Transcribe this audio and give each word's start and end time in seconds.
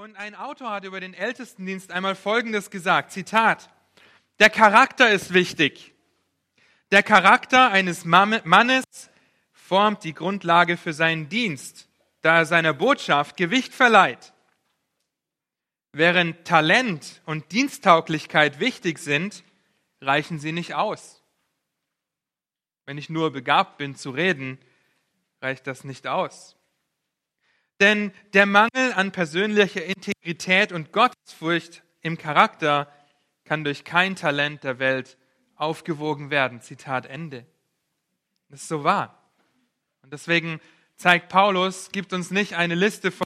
Und 0.00 0.16
ein 0.16 0.34
Autor 0.34 0.70
hat 0.70 0.84
über 0.84 0.98
den 0.98 1.12
Ältestendienst 1.12 1.92
einmal 1.92 2.14
Folgendes 2.14 2.70
gesagt, 2.70 3.12
Zitat, 3.12 3.68
der 4.38 4.48
Charakter 4.48 5.10
ist 5.10 5.34
wichtig. 5.34 5.92
Der 6.90 7.02
Charakter 7.02 7.70
eines 7.70 8.06
Mannes 8.06 8.84
formt 9.52 10.02
die 10.04 10.14
Grundlage 10.14 10.78
für 10.78 10.94
seinen 10.94 11.28
Dienst, 11.28 11.90
da 12.22 12.38
er 12.38 12.46
seiner 12.46 12.72
Botschaft 12.72 13.36
Gewicht 13.36 13.74
verleiht. 13.74 14.32
Während 15.92 16.46
Talent 16.46 17.20
und 17.26 17.52
Diensttauglichkeit 17.52 18.58
wichtig 18.58 19.00
sind, 19.00 19.44
reichen 20.00 20.38
sie 20.38 20.52
nicht 20.52 20.72
aus. 20.72 21.22
Wenn 22.86 22.96
ich 22.96 23.10
nur 23.10 23.32
begabt 23.32 23.76
bin 23.76 23.94
zu 23.96 24.12
reden, 24.12 24.58
reicht 25.42 25.66
das 25.66 25.84
nicht 25.84 26.06
aus. 26.06 26.56
Denn 27.80 28.12
der 28.34 28.44
Mangel 28.46 28.92
an 28.94 29.10
persönlicher 29.10 29.84
Integrität 29.84 30.70
und 30.70 30.92
Gottesfurcht 30.92 31.82
im 32.02 32.18
Charakter 32.18 32.92
kann 33.44 33.64
durch 33.64 33.84
kein 33.84 34.16
Talent 34.16 34.64
der 34.64 34.78
Welt 34.78 35.16
aufgewogen 35.56 36.30
werden. 36.30 36.60
Zitat 36.60 37.06
Ende. 37.06 37.46
Das 38.50 38.62
ist 38.62 38.68
so 38.68 38.84
wahr. 38.84 39.32
Und 40.02 40.12
deswegen 40.12 40.60
zeigt 40.96 41.30
Paulus, 41.30 41.90
gibt 41.90 42.12
uns 42.12 42.30
nicht 42.30 42.54
eine 42.54 42.74
Liste 42.74 43.10
von 43.10 43.24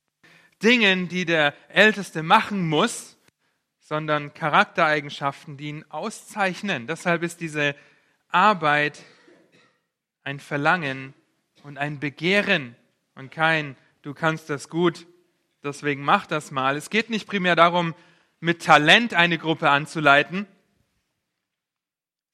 Dingen, 0.62 1.08
die 1.08 1.24
der 1.24 1.52
Älteste 1.68 2.22
machen 2.22 2.68
muss, 2.68 3.16
sondern 3.80 4.34
Charaktereigenschaften, 4.34 5.56
die 5.56 5.68
ihn 5.68 5.84
auszeichnen. 5.88 6.86
Deshalb 6.86 7.22
ist 7.22 7.40
diese 7.40 7.74
Arbeit 8.28 9.02
ein 10.22 10.38
Verlangen 10.38 11.12
und 11.64 11.76
ein 11.76 12.00
Begehren 12.00 12.76
und 13.14 13.30
kein 13.30 13.76
du 14.04 14.12
kannst 14.12 14.50
das 14.50 14.68
gut, 14.68 15.06
deswegen 15.62 16.04
mach 16.04 16.26
das 16.26 16.50
mal. 16.50 16.76
Es 16.76 16.90
geht 16.90 17.08
nicht 17.08 17.26
primär 17.26 17.56
darum, 17.56 17.94
mit 18.38 18.62
Talent 18.62 19.14
eine 19.14 19.38
Gruppe 19.38 19.70
anzuleiten. 19.70 20.46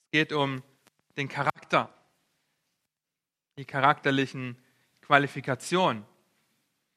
Es 0.04 0.10
geht 0.10 0.32
um 0.32 0.64
den 1.16 1.28
Charakter, 1.28 1.94
die 3.56 3.64
charakterlichen 3.64 4.58
Qualifikationen, 5.02 6.04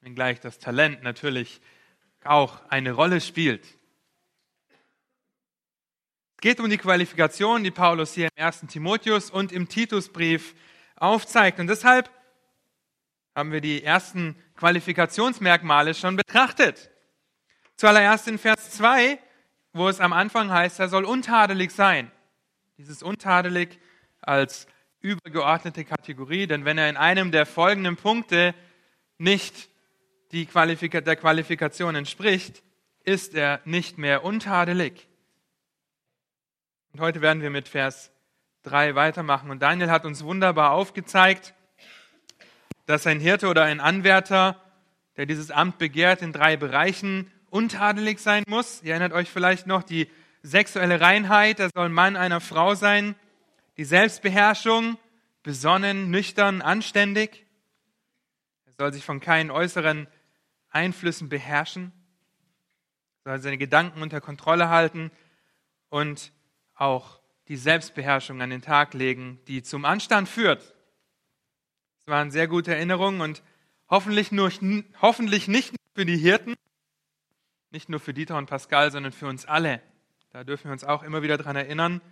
wenngleich 0.00 0.40
das 0.40 0.58
Talent 0.58 1.04
natürlich 1.04 1.60
auch 2.24 2.60
eine 2.68 2.92
Rolle 2.92 3.20
spielt. 3.20 3.64
Es 6.36 6.40
geht 6.40 6.58
um 6.58 6.68
die 6.68 6.78
Qualifikation, 6.78 7.62
die 7.62 7.70
Paulus 7.70 8.14
hier 8.14 8.28
im 8.34 8.44
1. 8.44 8.64
Timotheus 8.68 9.30
und 9.30 9.52
im 9.52 9.68
Titusbrief 9.68 10.56
aufzeigt. 10.96 11.60
Und 11.60 11.68
deshalb 11.68 12.10
haben 13.34 13.52
wir 13.52 13.60
die 13.60 13.82
ersten 13.82 14.36
Qualifikationsmerkmale 14.56 15.94
schon 15.94 16.16
betrachtet. 16.16 16.90
Zuallererst 17.76 18.28
in 18.28 18.38
Vers 18.38 18.70
2, 18.70 19.18
wo 19.72 19.88
es 19.88 20.00
am 20.00 20.12
Anfang 20.12 20.50
heißt, 20.50 20.78
er 20.78 20.88
soll 20.88 21.04
untadelig 21.04 21.72
sein. 21.72 22.10
Dieses 22.78 23.02
untadelig 23.02 23.80
als 24.20 24.66
übergeordnete 25.00 25.84
Kategorie, 25.84 26.46
denn 26.46 26.64
wenn 26.64 26.78
er 26.78 26.88
in 26.88 26.96
einem 26.96 27.30
der 27.30 27.46
folgenden 27.46 27.96
Punkte 27.96 28.54
nicht 29.18 29.68
die 30.32 30.46
Qualifika 30.46 31.00
der 31.00 31.16
Qualifikation 31.16 31.94
entspricht, 31.94 32.62
ist 33.00 33.34
er 33.34 33.60
nicht 33.64 33.98
mehr 33.98 34.24
untadelig. 34.24 35.08
Und 36.92 37.00
heute 37.00 37.20
werden 37.20 37.42
wir 37.42 37.50
mit 37.50 37.68
Vers 37.68 38.12
3 38.62 38.94
weitermachen. 38.94 39.50
Und 39.50 39.60
Daniel 39.60 39.90
hat 39.90 40.04
uns 40.04 40.24
wunderbar 40.24 40.70
aufgezeigt, 40.70 41.54
dass 42.86 43.06
ein 43.06 43.20
Hirte 43.20 43.48
oder 43.48 43.64
ein 43.64 43.80
Anwärter, 43.80 44.60
der 45.16 45.26
dieses 45.26 45.50
Amt 45.50 45.78
begehrt, 45.78 46.22
in 46.22 46.32
drei 46.32 46.56
Bereichen 46.56 47.30
untadelig 47.50 48.18
sein 48.18 48.44
muss. 48.46 48.82
Ihr 48.82 48.90
erinnert 48.90 49.12
euch 49.12 49.30
vielleicht 49.30 49.66
noch 49.66 49.82
die 49.82 50.08
sexuelle 50.42 51.00
Reinheit, 51.00 51.60
er 51.60 51.70
soll 51.74 51.88
Mann 51.88 52.16
einer 52.16 52.40
Frau 52.40 52.74
sein, 52.74 53.14
die 53.76 53.84
Selbstbeherrschung, 53.84 54.98
besonnen, 55.42 56.10
nüchtern, 56.10 56.62
anständig. 56.62 57.46
Er 58.66 58.72
soll 58.78 58.92
sich 58.92 59.04
von 59.04 59.20
keinen 59.20 59.50
äußeren 59.50 60.06
Einflüssen 60.70 61.28
beherrschen, 61.28 61.92
soll 63.24 63.38
seine 63.40 63.58
Gedanken 63.58 64.02
unter 64.02 64.20
Kontrolle 64.20 64.68
halten 64.68 65.10
und 65.88 66.32
auch 66.74 67.20
die 67.48 67.56
Selbstbeherrschung 67.56 68.42
an 68.42 68.50
den 68.50 68.62
Tag 68.62 68.94
legen, 68.94 69.38
die 69.46 69.62
zum 69.62 69.84
Anstand 69.84 70.28
führt. 70.28 70.73
Es 72.06 72.10
waren 72.10 72.30
sehr 72.30 72.48
gute 72.48 72.74
Erinnerungen 72.74 73.22
und 73.22 73.42
hoffentlich, 73.88 74.30
nur, 74.30 74.52
hoffentlich 75.00 75.48
nicht 75.48 75.70
nur 75.70 75.78
für 75.94 76.04
die 76.04 76.18
Hirten, 76.18 76.54
nicht 77.70 77.88
nur 77.88 77.98
für 77.98 78.12
Dieter 78.12 78.36
und 78.36 78.44
Pascal, 78.44 78.92
sondern 78.92 79.10
für 79.12 79.26
uns 79.26 79.46
alle. 79.46 79.80
Da 80.30 80.44
dürfen 80.44 80.64
wir 80.64 80.72
uns 80.72 80.84
auch 80.84 81.02
immer 81.02 81.22
wieder 81.22 81.38
daran 81.38 81.56
erinnern, 81.56 82.02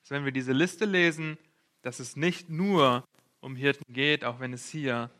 dass 0.00 0.10
wenn 0.10 0.24
wir 0.24 0.32
diese 0.32 0.54
Liste 0.54 0.86
lesen, 0.86 1.36
dass 1.82 2.00
es 2.00 2.16
nicht 2.16 2.48
nur 2.48 3.04
um 3.40 3.54
Hirten 3.54 3.92
geht, 3.92 4.24
auch 4.24 4.40
wenn 4.40 4.54
es 4.54 4.70
hier 4.70 5.10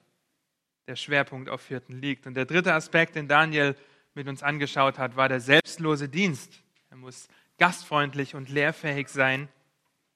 der 0.87 0.97
Schwerpunkt 0.97 1.50
auf 1.50 1.69
Hirten 1.69 2.00
liegt. 2.00 2.26
Und 2.26 2.32
der 2.32 2.47
dritte 2.47 2.72
Aspekt, 2.72 3.16
den 3.16 3.28
Daniel 3.28 3.76
mit 4.14 4.28
uns 4.28 4.43
angeschaut 4.43 4.99
hat, 4.99 5.14
war 5.14 5.28
der 5.28 5.41
selbstlose 5.41 6.09
Dienst. 6.09 6.62
Er 6.88 6.97
muss 6.97 7.28
gastfreundlich 7.59 8.34
und 8.34 8.49
lehrfähig 8.49 9.09
sein, 9.09 9.49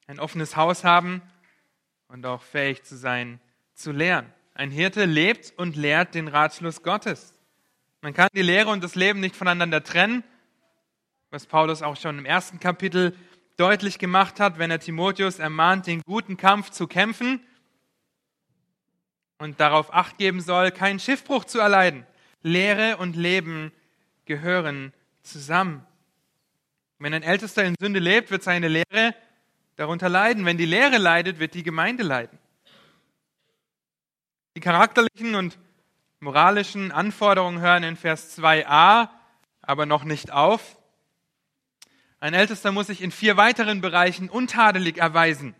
ein 0.06 0.20
offenes 0.20 0.56
Haus 0.56 0.84
haben 0.84 1.20
und 2.08 2.24
auch 2.24 2.40
fähig 2.40 2.82
zu 2.82 2.96
sein, 2.96 3.40
zu 3.76 3.92
lehren. 3.92 4.32
Ein 4.54 4.70
Hirte 4.70 5.04
lebt 5.04 5.52
und 5.56 5.76
lehrt 5.76 6.14
den 6.14 6.28
Ratschluss 6.28 6.82
Gottes. 6.82 7.38
Man 8.00 8.14
kann 8.14 8.28
die 8.34 8.42
Lehre 8.42 8.70
und 8.70 8.82
das 8.82 8.94
Leben 8.94 9.20
nicht 9.20 9.36
voneinander 9.36 9.84
trennen, 9.84 10.24
was 11.30 11.46
Paulus 11.46 11.82
auch 11.82 11.96
schon 11.96 12.18
im 12.18 12.24
ersten 12.24 12.58
Kapitel 12.58 13.14
deutlich 13.56 13.98
gemacht 13.98 14.40
hat, 14.40 14.58
wenn 14.58 14.70
er 14.70 14.80
Timotheus 14.80 15.38
ermahnt, 15.38 15.86
den 15.86 16.02
guten 16.02 16.36
Kampf 16.36 16.70
zu 16.70 16.86
kämpfen 16.86 17.40
und 19.38 19.60
darauf 19.60 19.92
acht 19.92 20.18
geben 20.18 20.40
soll, 20.40 20.70
keinen 20.70 20.98
Schiffbruch 20.98 21.44
zu 21.44 21.58
erleiden. 21.58 22.06
Lehre 22.42 22.96
und 22.98 23.16
Leben 23.16 23.72
gehören 24.24 24.92
zusammen. 25.22 25.86
Wenn 26.98 27.12
ein 27.12 27.22
Ältester 27.22 27.64
in 27.64 27.74
Sünde 27.78 28.00
lebt, 28.00 28.30
wird 28.30 28.42
seine 28.42 28.68
Lehre 28.68 29.14
darunter 29.76 30.08
leiden. 30.08 30.46
Wenn 30.46 30.56
die 30.56 30.64
Lehre 30.64 30.96
leidet, 30.96 31.38
wird 31.38 31.54
die 31.54 31.62
Gemeinde 31.62 32.02
leiden. 32.02 32.38
Die 34.56 34.60
charakterlichen 34.60 35.34
und 35.34 35.58
moralischen 36.18 36.90
Anforderungen 36.90 37.60
hören 37.60 37.82
in 37.82 37.94
Vers 37.94 38.38
2a 38.38 39.10
aber 39.60 39.84
noch 39.84 40.04
nicht 40.04 40.32
auf. 40.32 40.78
Ein 42.20 42.32
Ältester 42.32 42.72
muss 42.72 42.86
sich 42.86 43.02
in 43.02 43.10
vier 43.10 43.36
weiteren 43.36 43.82
Bereichen 43.82 44.30
untadelig 44.30 44.96
erweisen. 44.96 45.54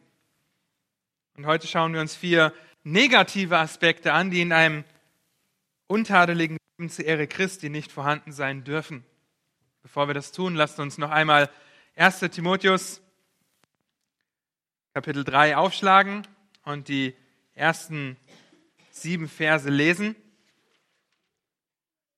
Und 1.37 1.45
heute 1.45 1.67
schauen 1.67 1.93
wir 1.93 2.01
uns 2.01 2.17
vier 2.17 2.55
negative 2.85 3.59
Aspekte 3.59 4.15
an, 4.15 4.31
die 4.31 4.41
in 4.41 4.55
einem 4.55 4.83
untadeligen 5.89 6.57
Leben 6.79 6.89
zur 6.89 7.05
Ehre 7.05 7.27
Christi 7.27 7.69
nicht 7.69 7.93
vorhanden 7.93 8.33
sein 8.33 8.65
dürfen. 8.65 9.05
Bevor 9.83 10.09
wir 10.09 10.15
das 10.15 10.33
tun, 10.33 10.55
lasst 10.55 10.81
uns 10.81 10.97
noch 10.97 11.11
einmal 11.11 11.51
1 11.97 12.21
Timotheus 12.31 13.03
Kapitel 14.95 15.23
3 15.23 15.59
aufschlagen 15.59 16.27
und 16.65 16.89
die 16.89 17.15
ersten 17.57 18.17
sieben 19.03 19.29
Verse 19.29 19.69
lesen. 19.69 20.17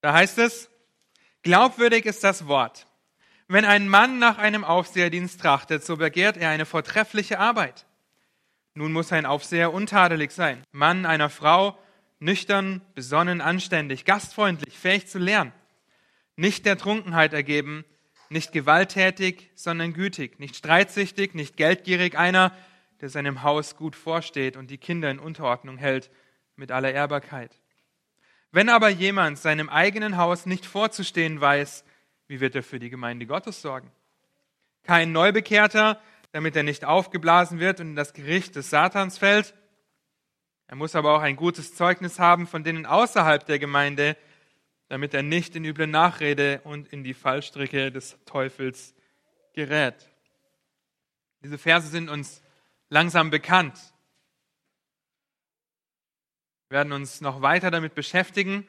Da 0.00 0.12
heißt 0.12 0.38
es, 0.38 0.70
glaubwürdig 1.42 2.06
ist 2.06 2.22
das 2.24 2.46
Wort. 2.46 2.86
Wenn 3.48 3.64
ein 3.64 3.88
Mann 3.88 4.18
nach 4.18 4.38
einem 4.38 4.64
Aufseherdienst 4.64 5.40
trachtet, 5.40 5.84
so 5.84 5.96
begehrt 5.96 6.36
er 6.36 6.50
eine 6.50 6.66
vortreffliche 6.66 7.38
Arbeit. 7.38 7.86
Nun 8.74 8.92
muss 8.92 9.12
ein 9.12 9.26
Aufseher 9.26 9.72
untadelig 9.72 10.30
sein, 10.30 10.62
Mann 10.70 11.06
einer 11.06 11.30
Frau, 11.30 11.76
nüchtern, 12.20 12.82
besonnen, 12.94 13.40
anständig, 13.40 14.04
gastfreundlich, 14.04 14.78
fähig 14.78 15.08
zu 15.08 15.18
lernen, 15.18 15.52
nicht 16.36 16.66
der 16.66 16.78
Trunkenheit 16.78 17.32
ergeben, 17.32 17.84
nicht 18.28 18.52
gewalttätig, 18.52 19.50
sondern 19.54 19.94
gütig, 19.94 20.38
nicht 20.38 20.54
streitsüchtig, 20.54 21.34
nicht 21.34 21.56
geldgierig, 21.56 22.16
einer, 22.16 22.52
der 23.00 23.08
seinem 23.08 23.42
Haus 23.42 23.76
gut 23.76 23.96
vorsteht 23.96 24.56
und 24.56 24.70
die 24.70 24.78
Kinder 24.78 25.10
in 25.10 25.18
Unterordnung 25.18 25.78
hält, 25.78 26.10
mit 26.58 26.70
aller 26.72 26.92
Ehrbarkeit. 26.92 27.58
Wenn 28.50 28.68
aber 28.68 28.88
jemand 28.88 29.38
seinem 29.38 29.68
eigenen 29.68 30.16
Haus 30.16 30.46
nicht 30.46 30.66
vorzustehen 30.66 31.40
weiß, 31.40 31.84
wie 32.26 32.40
wird 32.40 32.54
er 32.54 32.62
für 32.62 32.78
die 32.78 32.90
Gemeinde 32.90 33.26
Gottes 33.26 33.62
sorgen? 33.62 33.90
Kein 34.82 35.12
Neubekehrter, 35.12 36.00
damit 36.32 36.56
er 36.56 36.62
nicht 36.62 36.84
aufgeblasen 36.84 37.58
wird 37.58 37.80
und 37.80 37.88
in 37.88 37.96
das 37.96 38.12
Gericht 38.12 38.56
des 38.56 38.70
Satans 38.70 39.18
fällt. 39.18 39.54
Er 40.66 40.76
muss 40.76 40.94
aber 40.94 41.14
auch 41.14 41.22
ein 41.22 41.36
gutes 41.36 41.74
Zeugnis 41.74 42.18
haben 42.18 42.46
von 42.46 42.64
denen 42.64 42.86
außerhalb 42.86 43.44
der 43.46 43.58
Gemeinde, 43.58 44.16
damit 44.88 45.14
er 45.14 45.22
nicht 45.22 45.56
in 45.56 45.64
üble 45.64 45.86
Nachrede 45.86 46.60
und 46.64 46.88
in 46.88 47.04
die 47.04 47.14
Fallstricke 47.14 47.90
des 47.90 48.18
Teufels 48.24 48.94
gerät. 49.54 49.94
Diese 51.42 51.58
Verse 51.58 51.88
sind 51.88 52.08
uns 52.08 52.42
langsam 52.88 53.30
bekannt. 53.30 53.78
Wir 56.68 56.76
werden 56.76 56.92
uns 56.92 57.22
noch 57.22 57.40
weiter 57.40 57.70
damit 57.70 57.94
beschäftigen. 57.94 58.68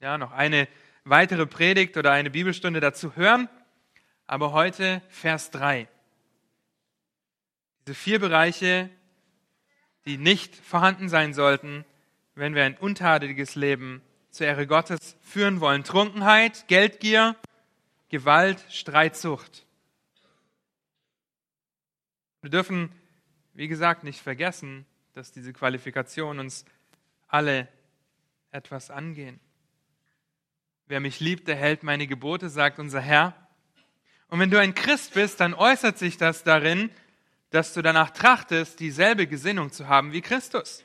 Ja, 0.00 0.18
noch 0.18 0.32
eine 0.32 0.68
weitere 1.04 1.46
Predigt 1.46 1.96
oder 1.96 2.12
eine 2.12 2.28
Bibelstunde 2.28 2.80
dazu 2.80 3.16
hören. 3.16 3.48
Aber 4.26 4.52
heute 4.52 5.00
Vers 5.08 5.50
3. 5.52 5.88
Diese 7.86 7.94
vier 7.94 8.18
Bereiche, 8.18 8.90
die 10.04 10.18
nicht 10.18 10.54
vorhanden 10.54 11.08
sein 11.08 11.32
sollten, 11.32 11.86
wenn 12.34 12.54
wir 12.54 12.64
ein 12.64 12.76
untadeliges 12.76 13.54
Leben 13.54 14.02
zur 14.30 14.46
Ehre 14.46 14.66
Gottes 14.66 15.16
führen 15.22 15.60
wollen. 15.60 15.84
Trunkenheit, 15.84 16.68
Geldgier, 16.68 17.36
Gewalt, 18.10 18.62
Streitsucht. 18.68 19.64
Wir 22.42 22.50
dürfen, 22.50 22.92
wie 23.54 23.68
gesagt, 23.68 24.04
nicht 24.04 24.20
vergessen, 24.20 24.84
dass 25.14 25.32
diese 25.32 25.54
Qualifikationen 25.54 26.40
uns 26.40 26.66
alle 27.32 27.66
etwas 28.50 28.90
angehen. 28.90 29.40
Wer 30.86 31.00
mich 31.00 31.20
liebt, 31.20 31.48
der 31.48 31.56
hält 31.56 31.82
meine 31.82 32.06
Gebote, 32.06 32.50
sagt 32.50 32.78
unser 32.78 33.00
Herr. 33.00 33.34
Und 34.28 34.38
wenn 34.38 34.50
du 34.50 34.60
ein 34.60 34.74
Christ 34.74 35.14
bist, 35.14 35.40
dann 35.40 35.54
äußert 35.54 35.98
sich 35.98 36.18
das 36.18 36.44
darin, 36.44 36.90
dass 37.50 37.74
du 37.74 37.82
danach 37.82 38.10
trachtest, 38.10 38.80
dieselbe 38.80 39.26
Gesinnung 39.26 39.72
zu 39.72 39.88
haben 39.88 40.12
wie 40.12 40.20
Christus. 40.20 40.84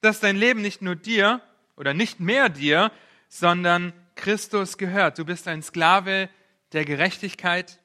Dass 0.00 0.20
dein 0.20 0.36
Leben 0.36 0.60
nicht 0.60 0.82
nur 0.82 0.96
dir 0.96 1.40
oder 1.76 1.94
nicht 1.94 2.20
mehr 2.20 2.48
dir, 2.48 2.92
sondern 3.28 3.92
Christus 4.14 4.78
gehört. 4.78 5.18
Du 5.18 5.24
bist 5.24 5.48
ein 5.48 5.62
Sklave 5.62 6.28
der 6.72 6.84
Gerechtigkeit. 6.84 7.80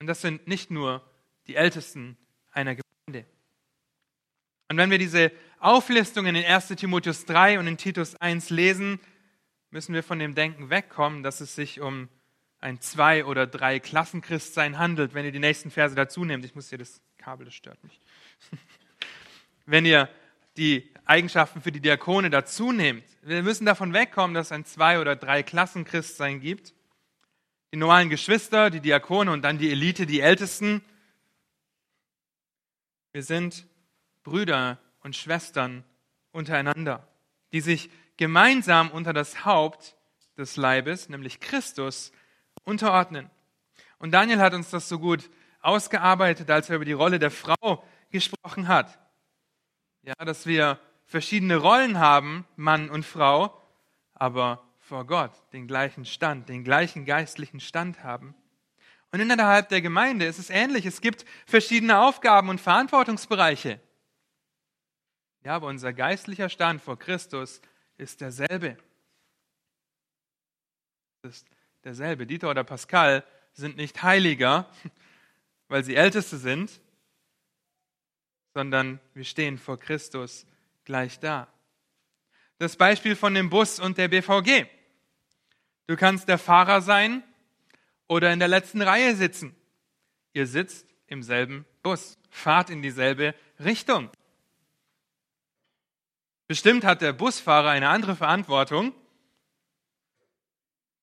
Und 0.00 0.06
das 0.06 0.20
sind 0.20 0.46
nicht 0.46 0.70
nur 0.70 1.02
die 1.46 1.56
Ältesten 1.56 2.16
einer 2.52 2.72
Gemeinde. 2.72 2.87
Und 4.68 4.76
wenn 4.76 4.90
wir 4.90 4.98
diese 4.98 5.32
Auflistungen 5.60 6.36
in 6.36 6.44
1 6.44 6.68
Timotheus 6.68 7.24
3 7.24 7.58
und 7.58 7.66
in 7.66 7.78
Titus 7.78 8.16
1 8.16 8.50
lesen, 8.50 9.00
müssen 9.70 9.94
wir 9.94 10.02
von 10.02 10.18
dem 10.18 10.34
Denken 10.34 10.70
wegkommen, 10.70 11.22
dass 11.22 11.40
es 11.40 11.54
sich 11.54 11.80
um 11.80 12.08
ein 12.60 12.80
Zwei- 12.80 13.24
oder 13.24 13.46
drei 13.46 13.78
Klassenchristsein 13.78 14.78
handelt, 14.78 15.14
wenn 15.14 15.24
ihr 15.24 15.32
die 15.32 15.38
nächsten 15.38 15.70
Verse 15.70 15.94
dazu 15.94 16.24
nehmt. 16.24 16.44
Ich 16.44 16.54
muss 16.54 16.68
hier 16.68 16.78
das 16.78 17.00
Kabel, 17.16 17.46
das 17.46 17.54
stört 17.54 17.82
mich. 17.84 18.00
wenn 19.66 19.86
ihr 19.86 20.08
die 20.56 20.92
Eigenschaften 21.04 21.62
für 21.62 21.72
die 21.72 21.80
Diakone 21.80 22.30
dazu 22.30 22.72
nehmt. 22.72 23.04
Wir 23.22 23.42
müssen 23.42 23.64
davon 23.64 23.92
wegkommen, 23.92 24.34
dass 24.34 24.46
es 24.48 24.52
ein 24.52 24.64
Zwei- 24.64 25.00
oder 25.00 25.16
drei 25.16 25.42
Klassenchristsein 25.42 26.40
gibt. 26.40 26.74
Die 27.72 27.76
normalen 27.76 28.08
Geschwister, 28.08 28.70
die 28.70 28.80
Diakone 28.80 29.30
und 29.30 29.42
dann 29.42 29.58
die 29.58 29.70
Elite, 29.70 30.04
die 30.04 30.20
Ältesten. 30.20 30.82
Wir 33.12 33.22
sind 33.22 33.66
Brüder 34.28 34.78
und 35.00 35.16
Schwestern 35.16 35.84
untereinander, 36.32 37.08
die 37.52 37.60
sich 37.60 37.90
gemeinsam 38.18 38.90
unter 38.90 39.12
das 39.12 39.44
Haupt 39.44 39.96
des 40.36 40.56
Leibes, 40.56 41.08
nämlich 41.08 41.40
Christus, 41.40 42.12
unterordnen. 42.64 43.30
Und 43.98 44.12
Daniel 44.12 44.40
hat 44.40 44.52
uns 44.52 44.70
das 44.70 44.88
so 44.88 44.98
gut 44.98 45.30
ausgearbeitet, 45.60 46.50
als 46.50 46.68
er 46.68 46.76
über 46.76 46.84
die 46.84 46.92
Rolle 46.92 47.18
der 47.18 47.30
Frau 47.30 47.84
gesprochen 48.10 48.68
hat. 48.68 48.98
Ja, 50.02 50.14
dass 50.16 50.46
wir 50.46 50.78
verschiedene 51.06 51.56
Rollen 51.56 51.98
haben, 51.98 52.46
Mann 52.56 52.90
und 52.90 53.04
Frau, 53.04 53.58
aber 54.14 54.62
vor 54.78 55.06
Gott 55.06 55.32
den 55.52 55.66
gleichen 55.66 56.04
Stand, 56.04 56.48
den 56.48 56.64
gleichen 56.64 57.04
geistlichen 57.06 57.60
Stand 57.60 58.04
haben. 58.04 58.34
Und 59.10 59.20
innerhalb 59.20 59.70
der 59.70 59.80
Gemeinde 59.80 60.26
ist 60.26 60.38
es 60.38 60.50
ähnlich. 60.50 60.84
Es 60.84 61.00
gibt 61.00 61.24
verschiedene 61.46 61.98
Aufgaben 61.98 62.50
und 62.50 62.60
Verantwortungsbereiche. 62.60 63.80
Ja, 65.48 65.56
aber 65.56 65.68
unser 65.68 65.94
geistlicher 65.94 66.50
Stand 66.50 66.82
vor 66.82 66.98
Christus 66.98 67.62
ist 67.96 68.20
derselbe. 68.20 68.76
Ist 71.22 71.48
derselbe. 71.84 72.26
Dieter 72.26 72.50
oder 72.50 72.64
Pascal 72.64 73.24
sind 73.54 73.78
nicht 73.78 74.02
Heiliger, 74.02 74.70
weil 75.68 75.84
sie 75.84 75.94
Älteste 75.94 76.36
sind, 76.36 76.82
sondern 78.52 79.00
wir 79.14 79.24
stehen 79.24 79.56
vor 79.56 79.78
Christus 79.78 80.44
gleich 80.84 81.18
da. 81.18 81.48
Das 82.58 82.76
Beispiel 82.76 83.16
von 83.16 83.32
dem 83.32 83.48
Bus 83.48 83.80
und 83.80 83.96
der 83.96 84.08
BVG. 84.08 84.66
Du 85.86 85.96
kannst 85.96 86.28
der 86.28 86.36
Fahrer 86.36 86.82
sein 86.82 87.22
oder 88.06 88.34
in 88.34 88.38
der 88.38 88.48
letzten 88.48 88.82
Reihe 88.82 89.16
sitzen. 89.16 89.56
Ihr 90.34 90.46
sitzt 90.46 90.86
im 91.06 91.22
selben 91.22 91.64
Bus, 91.82 92.18
fahrt 92.28 92.68
in 92.68 92.82
dieselbe 92.82 93.34
Richtung. 93.58 94.10
Bestimmt 96.48 96.84
hat 96.84 97.00
der 97.02 97.12
Busfahrer 97.12 97.70
eine 97.70 97.88
andere 97.88 98.16
Verantwortung 98.16 98.92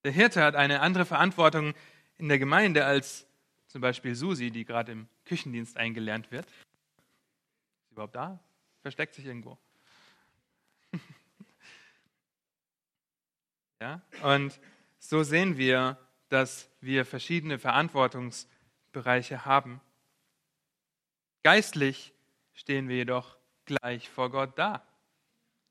der 0.05 0.13
Hirte 0.13 0.43
hat 0.43 0.55
eine 0.55 0.81
andere 0.81 1.03
Verantwortung 1.03 1.73
in 2.19 2.29
der 2.29 2.37
Gemeinde 2.37 2.85
als 2.85 3.25
zum 3.65 3.81
Beispiel 3.81 4.13
Susi, 4.13 4.51
die 4.51 4.63
gerade 4.63 4.91
im 4.91 5.07
Küchendienst 5.25 5.77
eingelernt 5.77 6.29
wird. 6.29 6.45
Ist 6.45 6.53
sie 7.87 7.93
überhaupt 7.93 8.15
da? 8.15 8.39
Versteckt 8.83 9.15
sich 9.15 9.25
irgendwo. 9.25 9.57
ja? 13.81 13.99
Und 14.21 14.59
so 14.99 15.23
sehen 15.23 15.57
wir, 15.57 15.97
dass 16.29 16.69
wir 16.81 17.03
verschiedene 17.03 17.57
Verantwortungsbereiche 17.57 19.43
haben. 19.43 19.81
Geistlich 21.41 22.13
stehen 22.53 22.89
wir 22.89 22.97
jedoch 22.97 23.37
gleich 23.65 24.07
vor 24.07 24.29
Gott 24.29 24.55
da. 24.59 24.85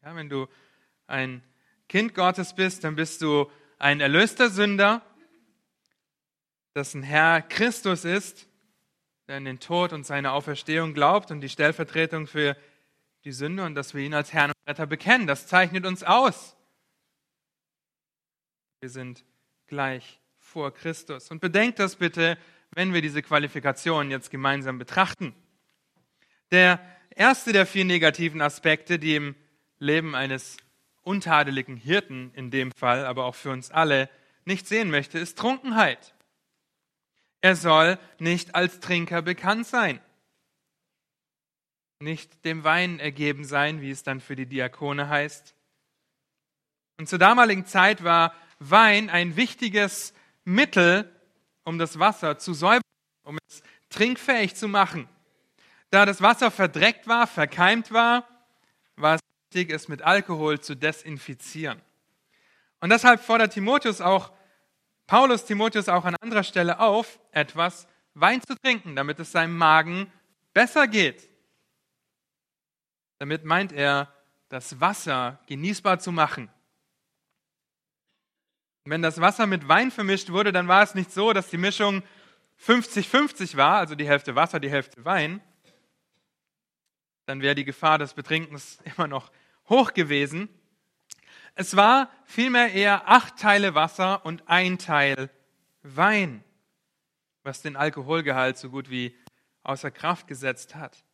Ja, 0.04 0.14
wenn 0.14 0.28
du 0.28 0.48
ein 1.06 1.42
Kind 1.88 2.14
Gottes 2.14 2.54
bist, 2.54 2.84
dann 2.84 2.94
bist 2.94 3.22
du 3.22 3.50
ein 3.78 4.02
erlöster 4.02 4.50
Sünder, 4.50 5.00
dessen 6.74 7.02
Herr 7.02 7.40
Christus 7.40 8.04
ist, 8.04 8.46
der 9.26 9.38
an 9.38 9.46
den 9.46 9.60
Tod 9.60 9.94
und 9.94 10.04
seine 10.04 10.32
Auferstehung 10.32 10.92
glaubt 10.92 11.30
und 11.30 11.40
die 11.40 11.48
Stellvertretung 11.48 12.26
für 12.26 12.54
die 13.24 13.32
Sünde 13.32 13.64
und 13.64 13.76
dass 13.76 13.94
wir 13.94 14.02
ihn 14.02 14.12
als 14.12 14.34
Herrn 14.34 14.50
und 14.50 14.68
Retter 14.68 14.86
bekennen. 14.86 15.26
Das 15.26 15.46
zeichnet 15.46 15.86
uns 15.86 16.02
aus. 16.02 16.54
Wir 18.80 18.90
sind 18.90 19.24
gleich 19.68 20.20
vor 20.36 20.74
Christus. 20.74 21.30
Und 21.30 21.40
bedenkt 21.40 21.78
das 21.78 21.96
bitte, 21.96 22.36
wenn 22.72 22.92
wir 22.92 23.00
diese 23.00 23.22
Qualifikationen 23.22 24.10
jetzt 24.10 24.30
gemeinsam 24.30 24.76
betrachten. 24.76 25.34
Der 26.50 26.78
erste 27.08 27.54
der 27.54 27.64
vier 27.64 27.86
negativen 27.86 28.42
Aspekte, 28.42 28.98
die 28.98 29.16
im 29.16 29.34
Leben 29.84 30.14
eines 30.14 30.56
untadeligen 31.02 31.76
Hirten 31.76 32.32
in 32.34 32.50
dem 32.50 32.72
Fall, 32.72 33.06
aber 33.06 33.24
auch 33.24 33.34
für 33.34 33.50
uns 33.50 33.70
alle, 33.70 34.08
nicht 34.44 34.66
sehen 34.66 34.90
möchte, 34.90 35.18
ist 35.18 35.38
Trunkenheit. 35.38 36.14
Er 37.40 37.56
soll 37.56 37.98
nicht 38.18 38.54
als 38.54 38.80
Trinker 38.80 39.22
bekannt 39.22 39.66
sein, 39.66 40.00
nicht 42.00 42.44
dem 42.44 42.64
Wein 42.64 42.98
ergeben 42.98 43.44
sein, 43.44 43.80
wie 43.80 43.90
es 43.90 44.02
dann 44.02 44.20
für 44.20 44.36
die 44.36 44.46
Diakone 44.46 45.08
heißt. 45.08 45.54
Und 46.98 47.08
zur 47.08 47.18
damaligen 47.18 47.66
Zeit 47.66 48.04
war 48.04 48.34
Wein 48.58 49.10
ein 49.10 49.36
wichtiges 49.36 50.14
Mittel, 50.44 51.10
um 51.64 51.78
das 51.78 51.98
Wasser 51.98 52.38
zu 52.38 52.54
säubern, 52.54 52.82
um 53.24 53.38
es 53.48 53.62
trinkfähig 53.90 54.54
zu 54.54 54.68
machen. 54.68 55.08
Da 55.90 56.06
das 56.06 56.22
Wasser 56.22 56.50
verdreckt 56.50 57.06
war, 57.06 57.26
verkeimt 57.26 57.92
war, 57.92 58.26
war 58.96 59.16
es 59.16 59.20
wichtig, 59.54 59.72
es 59.72 59.88
mit 59.88 60.02
Alkohol 60.02 60.60
zu 60.60 60.74
desinfizieren. 60.74 61.80
Und 62.80 62.90
deshalb 62.90 63.20
fordert 63.20 63.52
Timotheus 63.52 64.00
auch, 64.00 64.32
Paulus 65.06 65.44
Timotheus 65.44 65.88
auch 65.88 66.04
an 66.04 66.16
anderer 66.20 66.42
Stelle 66.42 66.80
auf, 66.80 67.20
etwas 67.30 67.86
Wein 68.14 68.42
zu 68.42 68.56
trinken, 68.56 68.96
damit 68.96 69.20
es 69.20 69.30
seinem 69.30 69.56
Magen 69.56 70.10
besser 70.52 70.88
geht. 70.88 71.28
Damit 73.18 73.44
meint 73.44 73.72
er, 73.72 74.12
das 74.48 74.80
Wasser 74.80 75.38
genießbar 75.46 76.00
zu 76.00 76.10
machen. 76.10 76.50
wenn 78.84 79.02
das 79.02 79.20
Wasser 79.20 79.46
mit 79.46 79.68
Wein 79.68 79.90
vermischt 79.90 80.30
wurde, 80.30 80.52
dann 80.52 80.68
war 80.68 80.82
es 80.82 80.94
nicht 80.94 81.10
so, 81.10 81.32
dass 81.32 81.48
die 81.48 81.58
Mischung 81.58 82.02
50-50 82.66 83.56
war, 83.56 83.78
also 83.78 83.94
die 83.94 84.06
Hälfte 84.06 84.34
Wasser, 84.34 84.60
die 84.60 84.70
Hälfte 84.70 85.04
Wein. 85.04 85.40
Dann 87.26 87.40
wäre 87.40 87.54
die 87.54 87.64
Gefahr 87.64 87.98
des 87.98 88.14
Betrinkens 88.14 88.78
immer 88.96 89.06
noch 89.06 89.30
hoch 89.68 89.94
gewesen. 89.94 90.48
Es 91.54 91.76
war 91.76 92.10
vielmehr 92.24 92.72
eher 92.72 93.08
acht 93.08 93.38
Teile 93.38 93.74
Wasser 93.74 94.24
und 94.26 94.48
ein 94.48 94.78
Teil 94.78 95.30
Wein, 95.82 96.42
was 97.42 97.62
den 97.62 97.76
Alkoholgehalt 97.76 98.56
so 98.56 98.70
gut 98.70 98.90
wie 98.90 99.16
außer 99.62 99.90
Kraft 99.90 100.26
gesetzt 100.26 100.74
hat. 100.74 101.04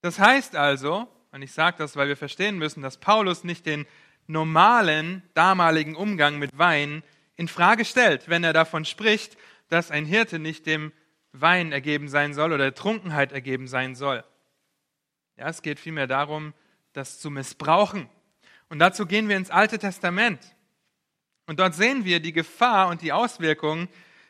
Das 0.00 0.18
heißt 0.18 0.56
also, 0.56 1.08
und 1.32 1.42
ich 1.42 1.52
sage 1.52 1.76
das, 1.78 1.96
weil 1.96 2.08
wir 2.08 2.16
verstehen 2.16 2.58
müssen, 2.58 2.82
dass 2.82 2.98
Paulus 2.98 3.44
nicht 3.44 3.66
den 3.66 3.86
normalen 4.26 5.22
damaligen 5.34 5.94
Umgang 5.94 6.38
mit 6.38 6.56
Wein 6.56 7.02
in 7.36 7.48
Frage 7.48 7.84
stellt, 7.84 8.28
wenn 8.28 8.44
er 8.44 8.52
davon 8.52 8.84
spricht, 8.84 9.36
dass 9.68 9.90
ein 9.90 10.06
Hirte 10.06 10.38
nicht 10.38 10.66
dem 10.66 10.92
Wein 11.32 11.72
ergeben 11.72 12.08
sein 12.08 12.32
soll 12.32 12.52
oder 12.52 12.64
der 12.64 12.74
Trunkenheit 12.74 13.32
ergeben 13.32 13.68
sein 13.68 13.94
soll. 13.94 14.24
Ja, 15.36 15.48
es 15.48 15.60
geht 15.60 15.78
vielmehr 15.78 16.06
darum, 16.06 16.54
das 16.96 17.20
zu 17.20 17.30
missbrauchen. 17.30 18.08
Und 18.68 18.78
dazu 18.78 19.06
gehen 19.06 19.28
wir 19.28 19.36
ins 19.36 19.50
Alte 19.50 19.78
Testament. 19.78 20.56
Und 21.46 21.60
dort 21.60 21.74
sehen 21.74 22.04
wir 22.04 22.20
die 22.20 22.32
Gefahr 22.32 22.88
und 22.88 23.02
die 23.02 23.12
Auswirkungen 23.12 23.88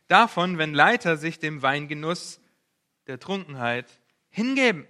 davon, 0.08 0.58
wenn 0.58 0.74
Leiter 0.74 1.16
sich 1.16 1.38
dem 1.38 1.62
Weingenuss 1.62 2.40
der 3.06 3.18
Trunkenheit 3.18 3.86
hingeben. 4.28 4.86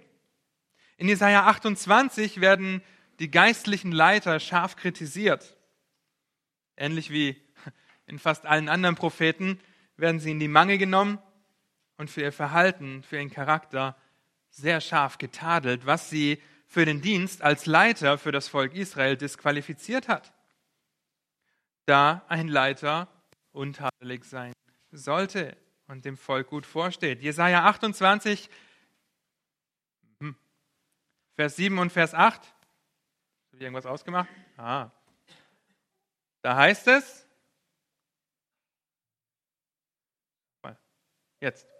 In 0.97 1.07
Jesaja 1.07 1.45
28 1.45 2.41
werden 2.41 2.81
die 3.19 3.31
geistlichen 3.31 3.91
Leiter 3.91 4.39
scharf 4.39 4.75
kritisiert. 4.75 5.55
Ähnlich 6.75 7.11
wie 7.11 7.39
in 8.07 8.19
fast 8.19 8.45
allen 8.45 8.69
anderen 8.69 8.95
Propheten 8.95 9.59
werden 9.95 10.19
sie 10.19 10.31
in 10.31 10.39
die 10.39 10.47
Mangel 10.47 10.77
genommen 10.77 11.19
und 11.97 12.09
für 12.09 12.21
ihr 12.21 12.31
Verhalten, 12.31 13.03
für 13.03 13.17
ihren 13.17 13.31
Charakter 13.31 13.95
sehr 14.49 14.81
scharf 14.81 15.17
getadelt, 15.17 15.85
was 15.85 16.09
sie 16.09 16.41
für 16.67 16.85
den 16.85 17.01
Dienst 17.01 17.41
als 17.41 17.65
Leiter 17.65 18.17
für 18.17 18.31
das 18.31 18.47
Volk 18.47 18.73
Israel 18.73 19.15
disqualifiziert 19.17 20.07
hat. 20.07 20.33
Da 21.85 22.25
ein 22.27 22.49
Leiter 22.49 23.07
untadelig 23.53 24.25
sein 24.25 24.53
sollte 24.91 25.57
und 25.87 26.03
dem 26.03 26.17
Volk 26.17 26.49
gut 26.49 26.65
vorsteht. 26.65 27.21
Jesaja 27.21 27.63
28, 27.63 28.49
hm, 30.19 30.35
Vers 31.35 31.55
7 31.55 31.79
und 31.79 31.91
Vers 31.91 32.13
8. 32.13 32.43
Habe 32.43 32.53
ich 33.53 33.61
irgendwas 33.61 33.85
ausgemacht? 33.85 34.29
Ah. 34.57 34.91
Da 36.41 36.57
heißt 36.57 36.87
es, 36.89 37.27
jetzt. 41.39 41.76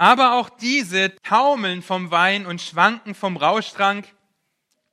Aber 0.00 0.32
auch 0.32 0.48
diese 0.48 1.14
taumeln 1.16 1.82
vom 1.82 2.10
Wein 2.10 2.46
und 2.46 2.62
schwanken 2.62 3.14
vom 3.14 3.36
Rauschtrank. 3.36 4.08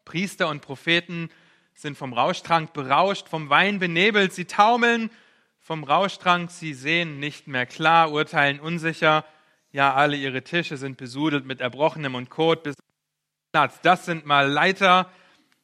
Priester 0.03 0.49
und 0.49 0.61
Propheten 0.61 1.29
sind 1.73 1.97
vom 1.97 2.11
Rauschtrank 2.11 2.73
berauscht, 2.73 3.29
vom 3.29 3.49
Wein 3.49 3.79
benebelt. 3.79 4.33
Sie 4.33 4.43
taumeln 4.43 5.09
vom 5.61 5.85
Rauschtrank, 5.85 6.51
sie 6.51 6.73
sehen 6.73 7.19
nicht 7.21 7.47
mehr 7.47 7.65
klar, 7.65 8.11
urteilen 8.11 8.59
unsicher. 8.59 9.23
Ja, 9.71 9.93
alle 9.93 10.17
ihre 10.17 10.43
Tische 10.43 10.75
sind 10.75 10.97
besudelt 10.97 11.45
mit 11.45 11.61
Erbrochenem 11.61 12.13
und 12.13 12.29
Kot 12.29 12.63
bis 12.63 12.75
Platz. 13.53 13.79
Das 13.83 14.03
sind 14.03 14.25
mal 14.25 14.51
Leiter 14.51 15.09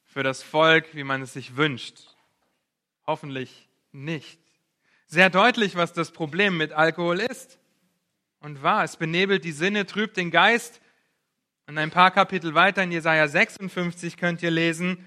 für 0.06 0.24
das 0.24 0.42
Volk, 0.42 0.96
wie 0.96 1.04
man 1.04 1.22
es 1.22 1.34
sich 1.34 1.58
wünscht. 1.58 1.98
Hoffentlich 3.06 3.68
nicht. 3.92 4.40
Sehr 5.06 5.30
deutlich, 5.30 5.76
was 5.76 5.92
das 5.92 6.12
Problem 6.12 6.56
mit 6.56 6.72
Alkohol 6.72 7.20
ist 7.20 7.60
und 8.44 8.62
wahr. 8.62 8.84
Es 8.84 8.98
benebelt 8.98 9.46
die 9.46 9.54
Sinne, 9.54 9.86
trübt 9.86 10.18
den 10.18 10.30
Geist. 10.30 10.82
Und 11.66 11.78
ein 11.78 11.90
paar 11.90 12.12
Kapitel 12.12 12.54
weiter 12.54 12.84
in 12.84 12.92
Jesaja 12.92 13.28
56 13.28 14.18
könnt 14.18 14.44
ihr 14.44 14.52
lesen, 14.52 15.04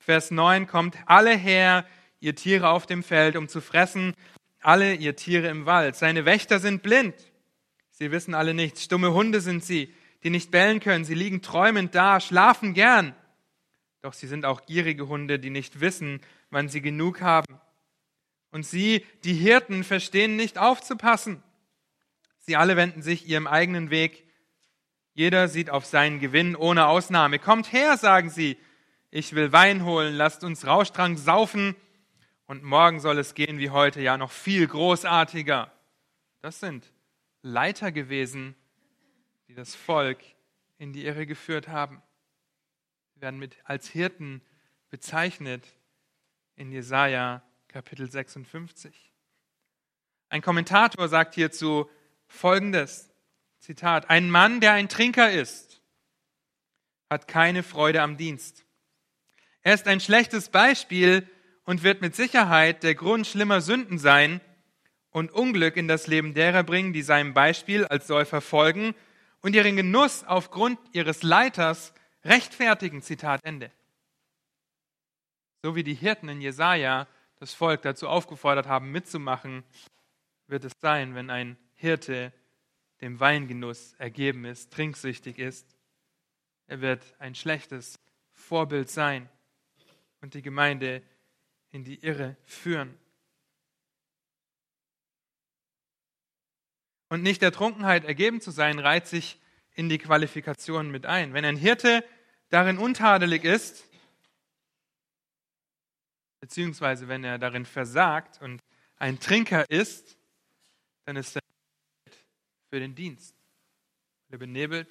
Vers 0.00 0.32
9 0.32 0.66
kommt, 0.66 0.96
alle 1.06 1.36
her, 1.36 1.86
ihr 2.18 2.34
Tiere 2.34 2.68
auf 2.68 2.86
dem 2.86 3.04
Feld, 3.04 3.36
um 3.36 3.48
zu 3.48 3.60
fressen, 3.60 4.14
alle 4.60 4.94
ihr 4.94 5.14
Tiere 5.14 5.48
im 5.48 5.66
Wald. 5.66 5.94
Seine 5.94 6.24
Wächter 6.24 6.58
sind 6.58 6.82
blind. 6.82 7.14
Sie 7.92 8.10
wissen 8.10 8.34
alle 8.34 8.54
nichts. 8.54 8.82
Stumme 8.82 9.12
Hunde 9.12 9.40
sind 9.40 9.64
sie, 9.64 9.94
die 10.24 10.30
nicht 10.30 10.50
bellen 10.50 10.80
können. 10.80 11.04
Sie 11.04 11.14
liegen 11.14 11.42
träumend 11.42 11.94
da, 11.94 12.18
schlafen 12.18 12.74
gern. 12.74 13.14
Doch 14.02 14.14
sie 14.14 14.26
sind 14.26 14.44
auch 14.44 14.66
gierige 14.66 15.06
Hunde, 15.06 15.38
die 15.38 15.50
nicht 15.50 15.80
wissen, 15.80 16.20
wann 16.50 16.68
sie 16.68 16.80
genug 16.80 17.20
haben. 17.20 17.60
Und 18.50 18.66
sie, 18.66 19.06
die 19.22 19.34
Hirten, 19.34 19.84
verstehen 19.84 20.34
nicht 20.34 20.58
aufzupassen. 20.58 21.40
Sie 22.50 22.56
alle 22.56 22.74
wenden 22.74 23.00
sich 23.00 23.28
ihrem 23.28 23.46
eigenen 23.46 23.90
Weg. 23.90 24.26
Jeder 25.14 25.46
sieht 25.46 25.70
auf 25.70 25.86
seinen 25.86 26.18
Gewinn 26.18 26.56
ohne 26.56 26.88
Ausnahme. 26.88 27.38
Kommt 27.38 27.72
her, 27.72 27.96
sagen 27.96 28.28
sie. 28.28 28.58
Ich 29.12 29.36
will 29.36 29.52
Wein 29.52 29.84
holen, 29.84 30.16
lasst 30.16 30.42
uns 30.42 30.66
Rauschtrank 30.66 31.16
saufen. 31.16 31.76
Und 32.46 32.64
morgen 32.64 32.98
soll 32.98 33.18
es 33.18 33.36
gehen 33.36 33.60
wie 33.60 33.70
heute, 33.70 34.00
ja 34.00 34.18
noch 34.18 34.32
viel 34.32 34.66
großartiger. 34.66 35.70
Das 36.40 36.58
sind 36.58 36.92
Leiter 37.42 37.92
gewesen, 37.92 38.56
die 39.46 39.54
das 39.54 39.76
Volk 39.76 40.18
in 40.76 40.92
die 40.92 41.04
Irre 41.04 41.26
geführt 41.26 41.68
haben. 41.68 42.02
Sie 43.14 43.20
werden 43.20 43.38
mit, 43.38 43.58
als 43.62 43.86
Hirten 43.86 44.42
bezeichnet 44.88 45.68
in 46.56 46.72
Jesaja 46.72 47.44
Kapitel 47.68 48.10
56. 48.10 49.12
Ein 50.30 50.42
Kommentator 50.42 51.06
sagt 51.06 51.36
hierzu, 51.36 51.88
folgendes, 52.30 53.10
Zitat, 53.58 54.08
ein 54.08 54.30
Mann, 54.30 54.60
der 54.60 54.72
ein 54.72 54.88
Trinker 54.88 55.30
ist, 55.30 55.82
hat 57.10 57.28
keine 57.28 57.62
Freude 57.62 58.00
am 58.00 58.16
Dienst. 58.16 58.64
Er 59.62 59.74
ist 59.74 59.86
ein 59.86 60.00
schlechtes 60.00 60.48
Beispiel 60.48 61.28
und 61.64 61.82
wird 61.82 62.00
mit 62.00 62.16
Sicherheit 62.16 62.82
der 62.82 62.94
Grund 62.94 63.26
schlimmer 63.26 63.60
Sünden 63.60 63.98
sein 63.98 64.40
und 65.10 65.32
Unglück 65.32 65.76
in 65.76 65.88
das 65.88 66.06
Leben 66.06 66.32
derer 66.32 66.62
bringen, 66.62 66.92
die 66.92 67.02
seinem 67.02 67.34
Beispiel 67.34 67.84
als 67.84 68.06
Säufer 68.06 68.40
folgen 68.40 68.94
und 69.42 69.54
ihren 69.54 69.76
Genuss 69.76 70.24
aufgrund 70.24 70.78
ihres 70.92 71.22
Leiters 71.22 71.92
rechtfertigen. 72.24 73.02
Zitat 73.02 73.44
Ende. 73.44 73.70
So 75.62 75.74
wie 75.74 75.84
die 75.84 75.94
Hirten 75.94 76.28
in 76.28 76.40
Jesaja 76.40 77.06
das 77.38 77.52
Volk 77.52 77.82
dazu 77.82 78.08
aufgefordert 78.08 78.66
haben, 78.66 78.92
mitzumachen, 78.92 79.64
wird 80.46 80.64
es 80.64 80.72
sein, 80.80 81.14
wenn 81.14 81.30
ein 81.30 81.56
Hirte 81.80 82.30
dem 83.00 83.20
Weingenuss 83.20 83.94
ergeben 83.94 84.44
ist, 84.44 84.70
trinksüchtig 84.70 85.38
ist. 85.38 85.66
Er 86.66 86.82
wird 86.82 87.02
ein 87.18 87.34
schlechtes 87.34 87.98
Vorbild 88.32 88.90
sein 88.90 89.30
und 90.20 90.34
die 90.34 90.42
Gemeinde 90.42 91.02
in 91.70 91.82
die 91.82 92.04
Irre 92.04 92.36
führen. 92.44 92.98
Und 97.08 97.22
nicht 97.22 97.40
der 97.40 97.50
Trunkenheit 97.50 98.04
ergeben 98.04 98.42
zu 98.42 98.50
sein, 98.50 98.78
reiht 98.78 99.06
sich 99.06 99.40
in 99.72 99.88
die 99.88 99.98
Qualifikation 99.98 100.90
mit 100.90 101.06
ein. 101.06 101.32
Wenn 101.32 101.46
ein 101.46 101.56
Hirte 101.56 102.04
darin 102.50 102.76
untadelig 102.76 103.44
ist, 103.44 103.84
beziehungsweise 106.40 107.08
wenn 107.08 107.24
er 107.24 107.38
darin 107.38 107.64
versagt 107.64 108.42
und 108.42 108.62
ein 108.96 109.18
Trinker 109.18 109.70
ist, 109.70 110.18
dann 111.06 111.16
ist 111.16 111.36
er 111.36 111.49
für 112.70 112.80
den 112.80 112.94
Dienst. 112.94 113.34
Er 114.30 114.38
benebelt, 114.38 114.88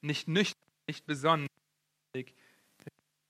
nicht 0.00 0.26
nüchtern, 0.26 0.58
nicht 0.88 1.06
besonnen 1.06 1.46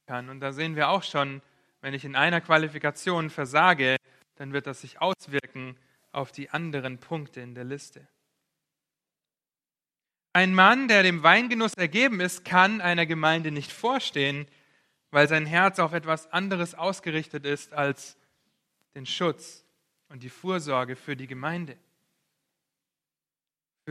kann. 0.06 0.28
Und 0.28 0.40
da 0.40 0.52
sehen 0.52 0.76
wir 0.76 0.88
auch 0.88 1.02
schon, 1.02 1.42
wenn 1.82 1.92
ich 1.92 2.04
in 2.04 2.16
einer 2.16 2.40
Qualifikation 2.40 3.30
versage, 3.30 3.96
dann 4.36 4.52
wird 4.52 4.66
das 4.66 4.80
sich 4.80 5.00
auswirken 5.00 5.76
auf 6.12 6.32
die 6.32 6.50
anderen 6.50 6.98
Punkte 6.98 7.40
in 7.40 7.54
der 7.54 7.64
Liste. 7.64 8.06
Ein 10.32 10.54
Mann, 10.54 10.86
der 10.86 11.02
dem 11.02 11.24
Weingenuss 11.24 11.74
ergeben 11.74 12.20
ist, 12.20 12.44
kann 12.44 12.80
einer 12.80 13.06
Gemeinde 13.06 13.50
nicht 13.50 13.72
vorstehen, 13.72 14.46
weil 15.10 15.26
sein 15.26 15.46
Herz 15.46 15.80
auf 15.80 15.92
etwas 15.92 16.32
anderes 16.32 16.76
ausgerichtet 16.76 17.44
ist 17.44 17.72
als 17.72 18.16
den 18.94 19.06
Schutz 19.06 19.64
und 20.08 20.22
die 20.22 20.28
Fürsorge 20.28 20.94
für 20.94 21.16
die 21.16 21.26
Gemeinde 21.26 21.76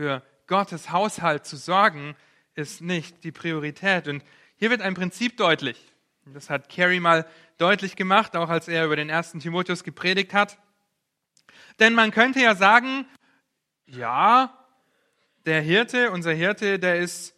für 0.00 0.22
Gottes 0.46 0.92
Haushalt 0.92 1.44
zu 1.44 1.58
sorgen, 1.58 2.16
ist 2.54 2.80
nicht 2.80 3.22
die 3.22 3.32
Priorität. 3.32 4.08
Und 4.08 4.24
hier 4.56 4.70
wird 4.70 4.80
ein 4.80 4.94
Prinzip 4.94 5.36
deutlich. 5.36 5.78
Das 6.24 6.48
hat 6.48 6.70
Carey 6.70 7.00
mal 7.00 7.28
deutlich 7.58 7.96
gemacht, 7.96 8.34
auch 8.34 8.48
als 8.48 8.66
er 8.66 8.86
über 8.86 8.96
den 8.96 9.10
ersten 9.10 9.40
Timotheus 9.40 9.84
gepredigt 9.84 10.32
hat. 10.32 10.56
Denn 11.80 11.92
man 11.92 12.12
könnte 12.12 12.40
ja 12.40 12.54
sagen, 12.54 13.04
ja, 13.84 14.56
der 15.44 15.60
Hirte, 15.60 16.12
unser 16.12 16.32
Hirte, 16.32 16.78
der 16.78 16.96
ist, 16.96 17.34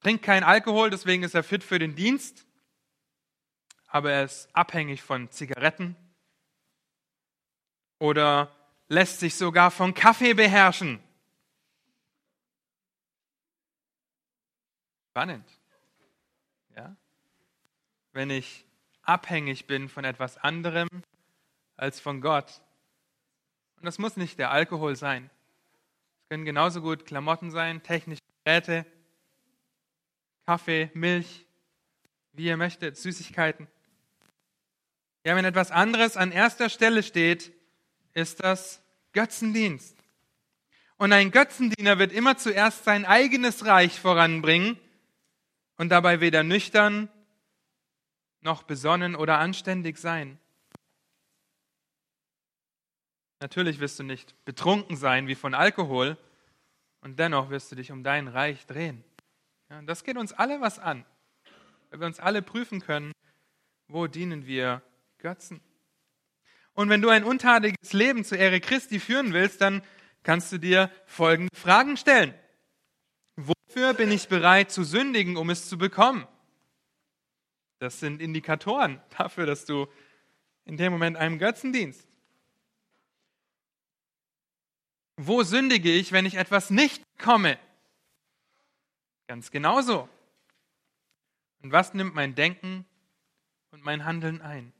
trinkt 0.00 0.22
kein 0.22 0.44
Alkohol, 0.44 0.90
deswegen 0.90 1.24
ist 1.24 1.34
er 1.34 1.42
fit 1.42 1.64
für 1.64 1.80
den 1.80 1.96
Dienst, 1.96 2.46
aber 3.88 4.12
er 4.12 4.22
ist 4.22 4.48
abhängig 4.52 5.02
von 5.02 5.28
Zigaretten 5.32 5.96
oder 7.98 8.54
lässt 8.86 9.18
sich 9.18 9.34
sogar 9.34 9.72
von 9.72 9.92
Kaffee 9.92 10.34
beherrschen. 10.34 11.02
Spannend. 15.18 15.50
Ja? 16.76 16.94
Wenn 18.12 18.30
ich 18.30 18.64
abhängig 19.02 19.66
bin 19.66 19.88
von 19.88 20.04
etwas 20.04 20.36
anderem 20.36 20.86
als 21.76 21.98
von 21.98 22.20
Gott. 22.20 22.62
Und 23.78 23.86
das 23.86 23.98
muss 23.98 24.16
nicht 24.16 24.38
der 24.38 24.52
Alkohol 24.52 24.94
sein. 24.94 25.28
Es 26.22 26.28
können 26.28 26.44
genauso 26.44 26.80
gut 26.80 27.04
Klamotten 27.04 27.50
sein, 27.50 27.82
technische 27.82 28.22
Geräte, 28.44 28.86
Kaffee, 30.46 30.88
Milch, 30.94 31.46
wie 32.34 32.44
ihr 32.44 32.56
möchtet, 32.56 32.96
Süßigkeiten. 32.96 33.66
Ja, 35.24 35.34
wenn 35.34 35.44
etwas 35.44 35.72
anderes 35.72 36.16
an 36.16 36.30
erster 36.30 36.68
Stelle 36.70 37.02
steht, 37.02 37.50
ist 38.14 38.44
das 38.44 38.80
Götzendienst. 39.14 39.96
Und 40.96 41.12
ein 41.12 41.32
Götzendiener 41.32 41.98
wird 41.98 42.12
immer 42.12 42.36
zuerst 42.36 42.84
sein 42.84 43.04
eigenes 43.04 43.66
Reich 43.66 43.98
voranbringen 43.98 44.78
und 45.78 45.88
dabei 45.88 46.20
weder 46.20 46.42
nüchtern 46.42 47.08
noch 48.40 48.62
besonnen 48.64 49.16
oder 49.16 49.38
anständig 49.38 49.96
sein. 49.96 50.38
Natürlich 53.40 53.78
wirst 53.78 53.98
du 53.98 54.02
nicht 54.02 54.34
betrunken 54.44 54.96
sein 54.96 55.28
wie 55.28 55.34
von 55.34 55.54
Alkohol 55.54 56.18
und 57.00 57.18
dennoch 57.18 57.50
wirst 57.50 57.70
du 57.70 57.76
dich 57.76 57.92
um 57.92 58.02
dein 58.02 58.28
Reich 58.28 58.66
drehen. 58.66 59.04
Ja, 59.70 59.80
das 59.82 60.02
geht 60.02 60.16
uns 60.16 60.32
alle 60.32 60.60
was 60.60 60.78
an, 60.78 61.04
weil 61.90 62.00
wir 62.00 62.06
uns 62.06 62.20
alle 62.20 62.42
prüfen 62.42 62.80
können, 62.80 63.12
wo 63.86 64.06
dienen 64.06 64.46
wir 64.46 64.82
Götzen. 65.18 65.60
Und 66.72 66.88
wenn 66.88 67.02
du 67.02 67.08
ein 67.08 67.24
untadiges 67.24 67.92
Leben 67.92 68.24
zur 68.24 68.38
Ehre 68.38 68.60
Christi 68.60 68.98
führen 69.00 69.32
willst, 69.32 69.60
dann 69.60 69.82
kannst 70.22 70.50
du 70.52 70.58
dir 70.58 70.90
folgende 71.06 71.54
Fragen 71.56 71.96
stellen. 71.96 72.34
Wofür 73.78 73.94
bin 73.94 74.10
ich 74.10 74.26
bereit 74.26 74.72
zu 74.72 74.82
sündigen, 74.82 75.36
um 75.36 75.50
es 75.50 75.68
zu 75.68 75.78
bekommen? 75.78 76.26
Das 77.78 78.00
sind 78.00 78.20
Indikatoren 78.20 79.00
dafür, 79.16 79.46
dass 79.46 79.66
du 79.66 79.86
in 80.64 80.76
dem 80.76 80.90
Moment 80.90 81.16
einem 81.16 81.38
Götzen 81.38 81.72
dienst. 81.72 82.08
Wo 85.16 85.44
sündige 85.44 85.92
ich, 85.92 86.10
wenn 86.10 86.26
ich 86.26 86.34
etwas 86.34 86.70
nicht 86.70 87.04
komme? 87.18 87.56
Ganz 89.28 89.52
genauso. 89.52 90.08
Und 91.62 91.70
was 91.70 91.94
nimmt 91.94 92.16
mein 92.16 92.34
Denken 92.34 92.84
und 93.70 93.84
mein 93.84 94.04
Handeln 94.04 94.42
ein? 94.42 94.72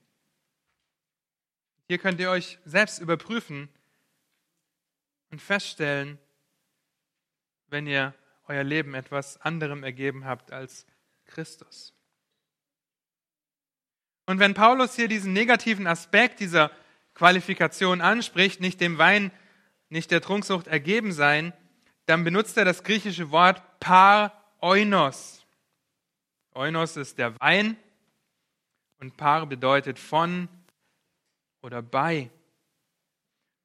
Hier 1.86 1.98
könnt 1.98 2.18
ihr 2.18 2.30
euch 2.30 2.58
selbst 2.64 2.98
überprüfen 2.98 3.68
und 5.30 5.40
feststellen, 5.40 6.18
wenn 7.68 7.86
ihr 7.86 8.12
euer 8.48 8.64
Leben 8.64 8.94
etwas 8.94 9.40
anderem 9.40 9.84
ergeben 9.84 10.24
habt 10.24 10.52
als 10.52 10.86
Christus. 11.26 11.94
Und 14.26 14.40
wenn 14.40 14.54
Paulus 14.54 14.94
hier 14.94 15.08
diesen 15.08 15.32
negativen 15.32 15.86
Aspekt 15.86 16.40
dieser 16.40 16.70
Qualifikation 17.14 18.00
anspricht, 18.00 18.60
nicht 18.60 18.80
dem 18.80 18.98
Wein, 18.98 19.30
nicht 19.88 20.10
der 20.10 20.20
Trunksucht 20.20 20.66
ergeben 20.66 21.12
sein, 21.12 21.52
dann 22.06 22.24
benutzt 22.24 22.56
er 22.56 22.64
das 22.64 22.84
griechische 22.84 23.30
Wort 23.30 23.62
par 23.80 24.32
oinos. 24.60 25.46
Oinos 26.54 26.96
ist 26.96 27.18
der 27.18 27.38
Wein 27.40 27.76
und 28.98 29.16
par 29.16 29.46
bedeutet 29.46 29.98
von 29.98 30.48
oder 31.62 31.82
bei. 31.82 32.30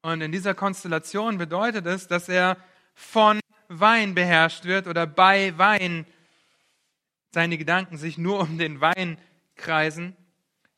Und 0.01 0.21
in 0.21 0.31
dieser 0.31 0.53
Konstellation 0.53 1.37
bedeutet 1.37 1.85
es, 1.85 2.07
dass 2.07 2.27
er 2.29 2.57
von 2.93 3.39
Wein 3.67 4.15
beherrscht 4.15 4.65
wird 4.65 4.87
oder 4.87 5.07
bei 5.07 5.57
Wein 5.57 6.05
seine 7.31 7.57
Gedanken 7.57 7.97
sich 7.97 8.17
nur 8.17 8.39
um 8.41 8.57
den 8.57 8.79
Wein 8.81 9.17
kreisen. 9.55 10.15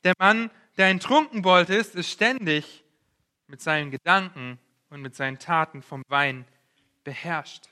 Der 0.04 0.14
Mann, 0.20 0.50
der 0.78 0.88
ein 0.88 1.00
Trunkenbold 1.00 1.70
ist, 1.70 1.96
ist 1.96 2.10
ständig 2.10 2.84
mit 3.48 3.62
seinen 3.62 3.92
Gedanken 3.92 4.60
und 4.90 5.02
mit 5.02 5.16
seinen 5.16 5.40
Taten 5.40 5.82
vom 5.82 6.04
Wein 6.08 6.46
beherrscht 7.04 7.70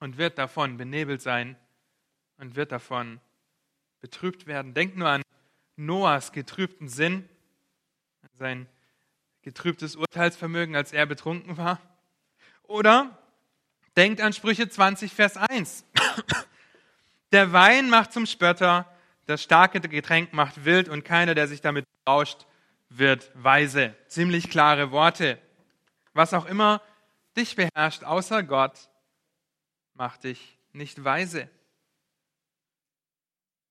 und 0.00 0.18
wird 0.18 0.38
davon 0.38 0.76
benebelt 0.76 1.22
sein 1.22 1.56
und 2.36 2.56
wird 2.56 2.72
davon 2.72 3.20
betrübt 4.00 4.46
werden. 4.46 4.74
Denkt 4.74 4.96
nur 4.96 5.08
an 5.08 5.22
Noahs 5.76 6.32
getrübten 6.32 6.88
Sinn, 6.88 7.28
sein 8.38 8.68
getrübtes 9.42 9.96
Urteilsvermögen, 9.96 10.76
als 10.76 10.92
er 10.92 11.06
betrunken 11.06 11.56
war. 11.56 11.80
Oder 12.64 13.18
denkt 13.96 14.20
an 14.20 14.32
Sprüche 14.32 14.68
20, 14.68 15.12
Vers 15.12 15.36
1. 15.36 15.84
Der 17.32 17.52
Wein 17.52 17.90
macht 17.90 18.12
zum 18.12 18.26
Spötter, 18.26 18.86
das 19.26 19.42
starke 19.42 19.80
Getränk 19.80 20.32
macht 20.32 20.64
wild 20.64 20.88
und 20.88 21.04
keiner, 21.04 21.34
der 21.34 21.48
sich 21.48 21.60
damit 21.60 21.86
rauscht, 22.06 22.46
wird 22.90 23.30
weise. 23.34 23.94
Ziemlich 24.06 24.50
klare 24.50 24.90
Worte. 24.90 25.38
Was 26.12 26.34
auch 26.34 26.46
immer 26.46 26.82
dich 27.36 27.56
beherrscht, 27.56 28.04
außer 28.04 28.42
Gott, 28.42 28.88
macht 29.94 30.24
dich 30.24 30.58
nicht 30.72 31.02
weise. 31.02 31.48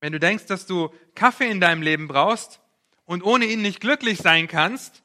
Wenn 0.00 0.12
du 0.12 0.20
denkst, 0.20 0.46
dass 0.46 0.66
du 0.66 0.92
Kaffee 1.14 1.50
in 1.50 1.60
deinem 1.60 1.80
Leben 1.80 2.08
brauchst 2.08 2.60
und 3.06 3.22
ohne 3.22 3.46
ihn 3.46 3.62
nicht 3.62 3.80
glücklich 3.80 4.18
sein 4.18 4.48
kannst, 4.48 5.02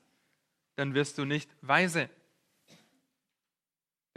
dann 0.76 0.94
wirst 0.94 1.18
du 1.18 1.26
nicht 1.26 1.50
weise. 1.62 2.10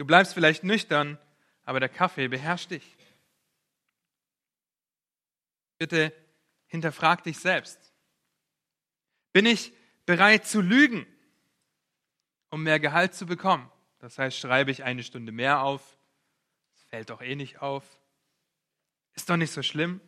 Du 0.03 0.07
bleibst 0.07 0.33
vielleicht 0.33 0.65
nüchtern, 0.65 1.17
aber 1.63 1.79
der 1.79 1.87
Kaffee 1.87 2.27
beherrscht 2.27 2.71
dich. 2.71 2.97
Bitte 5.77 6.11
hinterfrag 6.65 7.23
dich 7.23 7.39
selbst. 7.39 7.79
Bin 9.31 9.45
ich 9.45 9.71
bereit 10.05 10.45
zu 10.45 10.59
lügen, 10.59 11.07
um 12.49 12.63
mehr 12.63 12.81
Gehalt 12.81 13.15
zu 13.15 13.25
bekommen? 13.25 13.71
Das 13.99 14.19
heißt, 14.19 14.37
schreibe 14.37 14.71
ich 14.71 14.83
eine 14.83 15.03
Stunde 15.03 15.31
mehr 15.31 15.61
auf? 15.61 15.97
Das 16.73 16.83
fällt 16.83 17.09
doch 17.09 17.21
eh 17.21 17.35
nicht 17.35 17.61
auf. 17.61 17.85
Ist 19.13 19.29
doch 19.29 19.37
nicht 19.37 19.53
so 19.53 19.63
schlimm. 19.63 20.01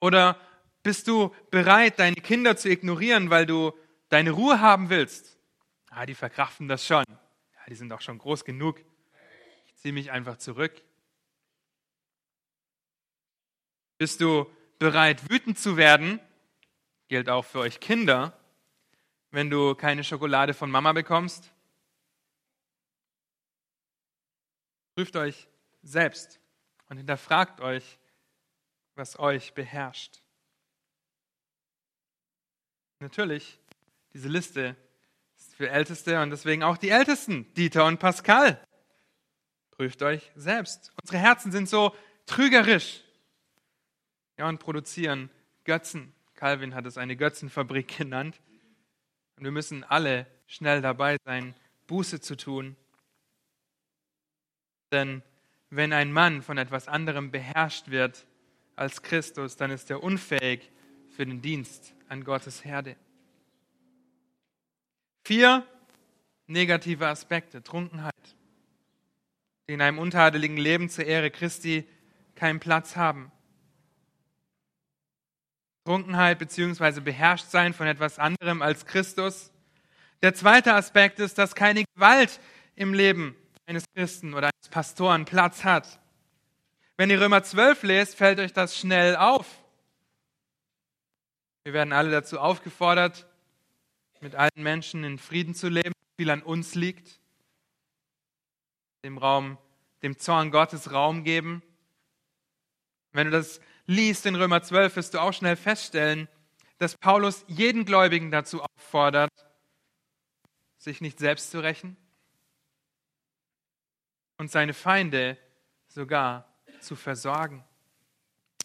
Oder 0.00 0.40
bist 0.82 1.06
du 1.06 1.32
bereit, 1.52 2.00
deine 2.00 2.16
Kinder 2.16 2.56
zu 2.56 2.68
ignorieren, 2.68 3.30
weil 3.30 3.46
du 3.46 3.72
deine 4.08 4.32
Ruhe 4.32 4.60
haben 4.60 4.90
willst? 4.90 5.38
ah, 5.90 6.04
die 6.04 6.14
verkraften 6.14 6.66
das 6.66 6.84
schon. 6.84 7.04
Die 7.68 7.74
sind 7.74 7.90
doch 7.90 8.00
schon 8.00 8.18
groß 8.18 8.44
genug. 8.44 8.82
Ich 9.66 9.76
ziehe 9.76 9.92
mich 9.92 10.10
einfach 10.10 10.38
zurück. 10.38 10.82
Bist 13.98 14.20
du 14.20 14.50
bereit, 14.78 15.28
wütend 15.28 15.58
zu 15.58 15.76
werden? 15.76 16.20
Gilt 17.08 17.28
auch 17.28 17.44
für 17.44 17.58
euch 17.58 17.80
Kinder, 17.80 18.38
wenn 19.30 19.50
du 19.50 19.74
keine 19.74 20.04
Schokolade 20.04 20.54
von 20.54 20.70
Mama 20.70 20.92
bekommst. 20.92 21.52
Prüft 24.94 25.16
euch 25.16 25.46
selbst 25.82 26.40
und 26.88 26.96
hinterfragt 26.96 27.60
euch, 27.60 27.98
was 28.94 29.18
euch 29.18 29.52
beherrscht. 29.52 30.22
Natürlich, 33.00 33.60
diese 34.12 34.28
Liste 34.28 34.76
für 35.58 35.68
Älteste 35.70 36.22
und 36.22 36.30
deswegen 36.30 36.62
auch 36.62 36.76
die 36.76 36.90
Ältesten, 36.90 37.52
Dieter 37.54 37.84
und 37.84 37.98
Pascal. 37.98 38.64
Prüft 39.72 40.00
euch 40.04 40.30
selbst. 40.36 40.92
Unsere 41.02 41.18
Herzen 41.18 41.50
sind 41.50 41.68
so 41.68 41.96
trügerisch. 42.26 43.02
Ja, 44.36 44.48
und 44.48 44.60
produzieren 44.60 45.30
Götzen. 45.64 46.14
Calvin 46.36 46.76
hat 46.76 46.86
es 46.86 46.96
eine 46.96 47.16
Götzenfabrik 47.16 47.88
genannt. 47.98 48.40
Und 49.36 49.42
wir 49.42 49.50
müssen 49.50 49.82
alle 49.82 50.28
schnell 50.46 50.80
dabei 50.80 51.16
sein, 51.24 51.56
Buße 51.88 52.20
zu 52.20 52.36
tun. 52.36 52.76
Denn 54.92 55.24
wenn 55.70 55.92
ein 55.92 56.12
Mann 56.12 56.40
von 56.42 56.56
etwas 56.56 56.86
anderem 56.86 57.32
beherrscht 57.32 57.88
wird 57.88 58.28
als 58.76 59.02
Christus, 59.02 59.56
dann 59.56 59.72
ist 59.72 59.90
er 59.90 60.04
unfähig 60.04 60.70
für 61.16 61.26
den 61.26 61.42
Dienst 61.42 61.94
an 62.08 62.22
Gottes 62.22 62.64
Herde. 62.64 62.94
Vier 65.28 65.62
negative 66.46 67.06
Aspekte. 67.06 67.62
Trunkenheit, 67.62 68.14
die 69.68 69.74
in 69.74 69.82
einem 69.82 69.98
untadeligen 69.98 70.56
Leben 70.56 70.88
zur 70.88 71.04
Ehre 71.04 71.30
Christi 71.30 71.86
keinen 72.34 72.60
Platz 72.60 72.96
haben. 72.96 73.30
Trunkenheit 75.84 76.38
bzw. 76.38 77.00
beherrscht 77.00 77.50
sein 77.50 77.74
von 77.74 77.86
etwas 77.86 78.18
anderem 78.18 78.62
als 78.62 78.86
Christus. 78.86 79.52
Der 80.22 80.32
zweite 80.32 80.72
Aspekt 80.72 81.18
ist, 81.18 81.36
dass 81.36 81.54
keine 81.54 81.84
Gewalt 81.94 82.40
im 82.74 82.94
Leben 82.94 83.36
eines 83.66 83.84
Christen 83.94 84.32
oder 84.32 84.46
eines 84.46 84.70
Pastoren 84.70 85.26
Platz 85.26 85.62
hat. 85.62 86.00
Wenn 86.96 87.10
ihr 87.10 87.20
Römer 87.20 87.42
12 87.42 87.82
lest, 87.82 88.16
fällt 88.16 88.40
euch 88.40 88.54
das 88.54 88.78
schnell 88.78 89.14
auf. 89.14 89.62
Wir 91.64 91.74
werden 91.74 91.92
alle 91.92 92.10
dazu 92.10 92.40
aufgefordert, 92.40 93.26
mit 94.22 94.34
allen 94.34 94.50
Menschen 94.56 95.04
in 95.04 95.18
Frieden 95.18 95.54
zu 95.54 95.68
leben, 95.68 95.92
viel 96.16 96.30
an 96.30 96.42
uns 96.42 96.74
liegt, 96.74 97.20
dem 99.04 99.18
Raum, 99.18 99.58
dem 100.02 100.18
Zorn 100.18 100.50
Gottes 100.50 100.92
Raum 100.92 101.24
geben. 101.24 101.62
Wenn 103.12 103.26
du 103.26 103.32
das 103.32 103.60
liest 103.86 104.26
in 104.26 104.34
Römer 104.34 104.62
12, 104.62 104.96
wirst 104.96 105.14
du 105.14 105.18
auch 105.20 105.32
schnell 105.32 105.56
feststellen, 105.56 106.28
dass 106.78 106.96
Paulus 106.96 107.44
jeden 107.48 107.84
Gläubigen 107.84 108.30
dazu 108.30 108.62
auffordert, 108.62 109.30
sich 110.78 111.00
nicht 111.00 111.18
selbst 111.18 111.50
zu 111.50 111.60
rächen 111.60 111.96
und 114.36 114.50
seine 114.50 114.74
Feinde 114.74 115.36
sogar 115.88 116.48
zu 116.80 116.96
versorgen. 116.96 117.64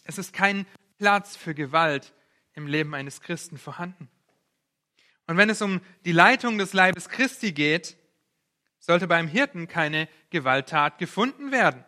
Es 0.04 0.18
ist 0.18 0.32
kein 0.32 0.66
Platz 0.98 1.36
für 1.36 1.54
Gewalt 1.54 2.14
im 2.54 2.66
Leben 2.66 2.94
eines 2.94 3.20
Christen 3.20 3.58
vorhanden. 3.58 4.08
Und 5.26 5.36
wenn 5.36 5.50
es 5.50 5.62
um 5.62 5.80
die 6.04 6.12
Leitung 6.12 6.58
des 6.58 6.72
Leibes 6.72 7.08
Christi 7.08 7.52
geht, 7.52 7.96
sollte 8.78 9.06
beim 9.06 9.28
Hirten 9.28 9.66
keine 9.66 10.08
Gewalttat 10.30 10.98
gefunden 10.98 11.50
werden. 11.50 11.84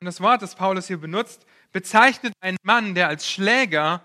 Und 0.00 0.06
das 0.06 0.20
Wort, 0.20 0.42
das 0.42 0.54
Paulus 0.54 0.86
hier 0.86 0.98
benutzt, 0.98 1.46
bezeichnet 1.72 2.34
einen 2.40 2.58
Mann, 2.62 2.94
der 2.94 3.08
als 3.08 3.26
Schläger 3.26 4.04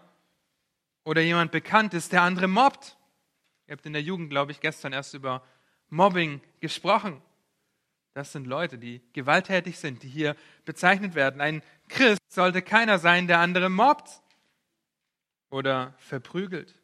oder 1.03 1.21
jemand 1.21 1.51
bekannt 1.51 1.93
ist, 1.93 2.13
der 2.13 2.21
andere 2.21 2.47
mobbt. 2.47 2.97
Ihr 3.67 3.73
habt 3.73 3.85
in 3.85 3.93
der 3.93 4.01
Jugend, 4.01 4.29
glaube 4.29 4.53
ich, 4.53 4.61
gestern 4.61 4.93
erst 4.93 5.13
über 5.13 5.43
Mobbing 5.89 6.41
gesprochen. 6.61 7.21
Das 8.13 8.31
sind 8.31 8.47
Leute, 8.47 8.77
die 8.77 9.01
gewalttätig 9.13 9.77
sind, 9.77 10.03
die 10.03 10.07
hier 10.07 10.35
bezeichnet 10.65 11.15
werden. 11.15 11.41
Ein 11.41 11.61
Christ 11.89 12.21
sollte 12.29 12.61
keiner 12.61 12.97
sein, 12.97 13.27
der 13.27 13.39
andere 13.39 13.69
mobbt 13.69 14.21
oder 15.49 15.93
verprügelt. 15.97 16.78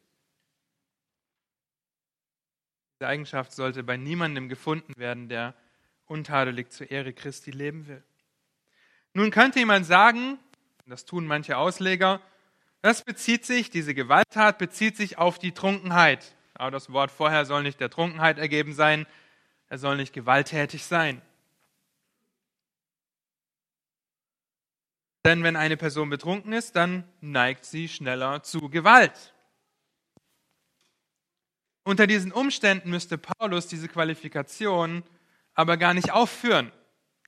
Diese 2.98 3.08
Eigenschaft 3.08 3.52
sollte 3.52 3.82
bei 3.82 3.98
niemandem 3.98 4.48
gefunden 4.48 4.94
werden, 4.96 5.28
der 5.28 5.54
untadelig 6.06 6.70
zur 6.70 6.90
Ehre 6.90 7.12
Christi 7.12 7.50
leben 7.50 7.86
will. 7.86 8.02
Nun 9.12 9.30
könnte 9.30 9.58
jemand 9.58 9.84
sagen, 9.84 10.38
das 10.86 11.04
tun 11.04 11.26
manche 11.26 11.58
Ausleger, 11.58 12.22
das 12.80 13.04
bezieht 13.04 13.44
sich, 13.44 13.68
diese 13.68 13.94
Gewalttat 13.94 14.56
bezieht 14.56 14.96
sich 14.96 15.18
auf 15.18 15.38
die 15.38 15.52
Trunkenheit. 15.52 16.36
Aber 16.54 16.70
das 16.70 16.90
Wort 16.90 17.10
vorher 17.10 17.44
soll 17.44 17.64
nicht 17.64 17.80
der 17.80 17.90
Trunkenheit 17.90 18.38
ergeben 18.38 18.72
sein, 18.72 19.06
er 19.68 19.76
soll 19.76 19.96
nicht 19.96 20.14
gewalttätig 20.14 20.84
sein. 20.84 21.20
Denn 25.26 25.42
wenn 25.42 25.56
eine 25.56 25.76
Person 25.76 26.08
betrunken 26.08 26.54
ist, 26.54 26.76
dann 26.76 27.04
neigt 27.20 27.66
sie 27.66 27.88
schneller 27.88 28.42
zu 28.42 28.70
Gewalt. 28.70 29.34
Unter 31.86 32.08
diesen 32.08 32.32
Umständen 32.32 32.90
müsste 32.90 33.16
Paulus 33.16 33.68
diese 33.68 33.86
Qualifikation 33.86 35.04
aber 35.54 35.76
gar 35.76 35.94
nicht 35.94 36.10
aufführen, 36.10 36.72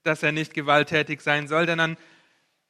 dass 0.03 0.25
er 0.25 0.33
nicht 0.33 0.53
gewalttätig 0.53 1.21
sein 1.21 1.47
soll, 1.47 1.65
denn 1.65 1.79
dann 1.79 1.97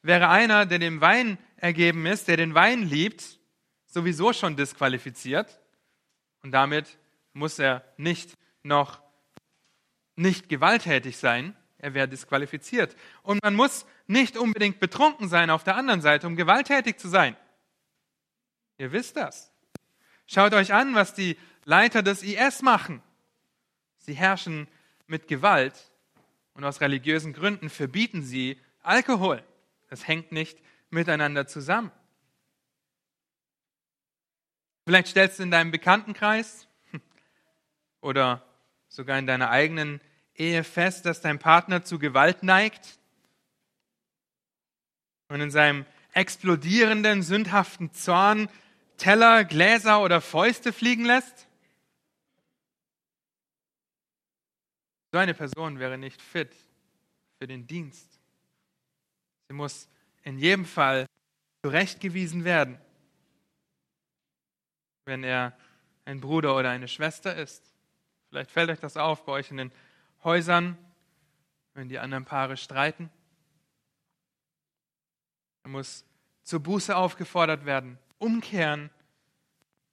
wäre 0.03 0.29
einer, 0.29 0.67
der 0.67 0.81
dem 0.81 1.01
Wein 1.01 1.39
ergeben 1.57 2.05
ist, 2.05 2.29
der 2.29 2.37
den 2.37 2.53
Wein 2.53 2.83
liebt, 2.83 3.41
sowieso 3.87 4.35
schon 4.35 4.55
disqualifiziert 4.55 5.63
und 6.43 6.53
damit 6.53 6.99
muss 7.33 7.59
er 7.59 7.83
nicht 7.97 8.37
noch 8.63 9.01
nicht 10.15 10.51
gewalttätig 10.51 11.17
sein, 11.17 11.57
er 11.79 11.95
wäre 11.95 12.07
disqualifiziert. 12.07 12.97
Und 13.23 13.43
man 13.43 13.55
muss 13.55 13.87
nicht 14.07 14.37
unbedingt 14.37 14.79
betrunken 14.79 15.31
sein 15.31 15.49
auf 15.49 15.65
der 15.65 15.77
anderen 15.77 16.03
Seite, 16.03 16.27
um 16.27 16.37
gewalttätig 16.37 16.99
zu 16.99 17.09
sein. 17.09 17.35
Ihr 18.77 18.93
wisst 18.93 19.17
das. 19.17 19.55
Schaut 20.27 20.53
euch 20.53 20.75
an, 20.75 20.95
was 20.95 21.15
die 21.15 21.39
Leiter 21.69 22.03
des 22.03 22.23
IS 22.23 22.63
machen. 22.63 23.03
Sie 23.99 24.15
herrschen 24.15 24.69
mit 25.07 25.29
Gewalt 25.29 25.93
und 26.55 26.65
aus 26.65 26.81
religiösen 26.81 27.35
Gründen 27.35 27.69
verbieten 27.69 28.23
sie 28.23 28.59
Alkohol. 28.83 29.45
Das 29.89 30.09
hängt 30.09 30.33
nicht 30.33 30.59
miteinander 30.89 31.47
zusammen. 31.47 31.93
Vielleicht 34.87 35.09
stellst 35.09 35.39
du 35.39 35.43
in 35.43 35.51
deinem 35.51 35.71
Bekanntenkreis 35.71 36.67
oder 38.01 38.43
sogar 38.89 39.19
in 39.19 39.27
deiner 39.27 39.51
eigenen 39.51 40.01
Ehe 40.35 40.65
fest, 40.65 41.05
dass 41.05 41.21
dein 41.21 41.39
Partner 41.39 41.85
zu 41.85 41.99
Gewalt 41.99 42.43
neigt 42.43 42.99
und 45.29 45.43
in 45.43 45.51
seinem 45.51 45.85
explodierenden, 46.15 47.23
sündhaften 47.23 47.93
Zorn 47.93 48.49
Teller, 48.97 49.45
Gläser 49.45 50.01
oder 50.01 50.23
Fäuste 50.23 50.73
fliegen 50.73 51.05
lässt? 51.05 51.48
So 55.13 55.19
eine 55.19 55.35
Person 55.35 55.79
wäre 55.79 55.97
nicht 55.97 56.21
fit 56.21 56.55
für 57.39 57.47
den 57.47 57.67
Dienst. 57.67 58.21
Sie 59.49 59.55
muss 59.55 59.89
in 60.23 60.39
jedem 60.39 60.67
Fall 60.67 61.07
zurechtgewiesen 61.63 62.45
werden, 62.45 62.79
wenn 65.07 65.25
er 65.25 65.57
ein 66.05 66.21
Bruder 66.21 66.57
oder 66.57 66.71
eine 66.71 66.89
Schwester 66.89 67.35
ist. 67.35 67.75
Vielleicht 68.29 68.51
fällt 68.51 68.71
euch 68.71 68.81
das 68.81 68.97
auf 68.97 69.25
bei 69.25 69.33
euch 69.33 69.51
in 69.51 69.57
den 69.57 69.73
Häusern, 70.23 70.77
wenn 71.75 71.89
die 71.89 71.99
anderen 71.99 72.25
Paare 72.25 72.57
streiten. 72.57 73.11
Er 75.63 75.71
muss 75.71 76.05
zur 76.43 76.61
Buße 76.61 76.95
aufgefordert 76.95 77.65
werden, 77.65 77.99
umkehren, 78.19 78.91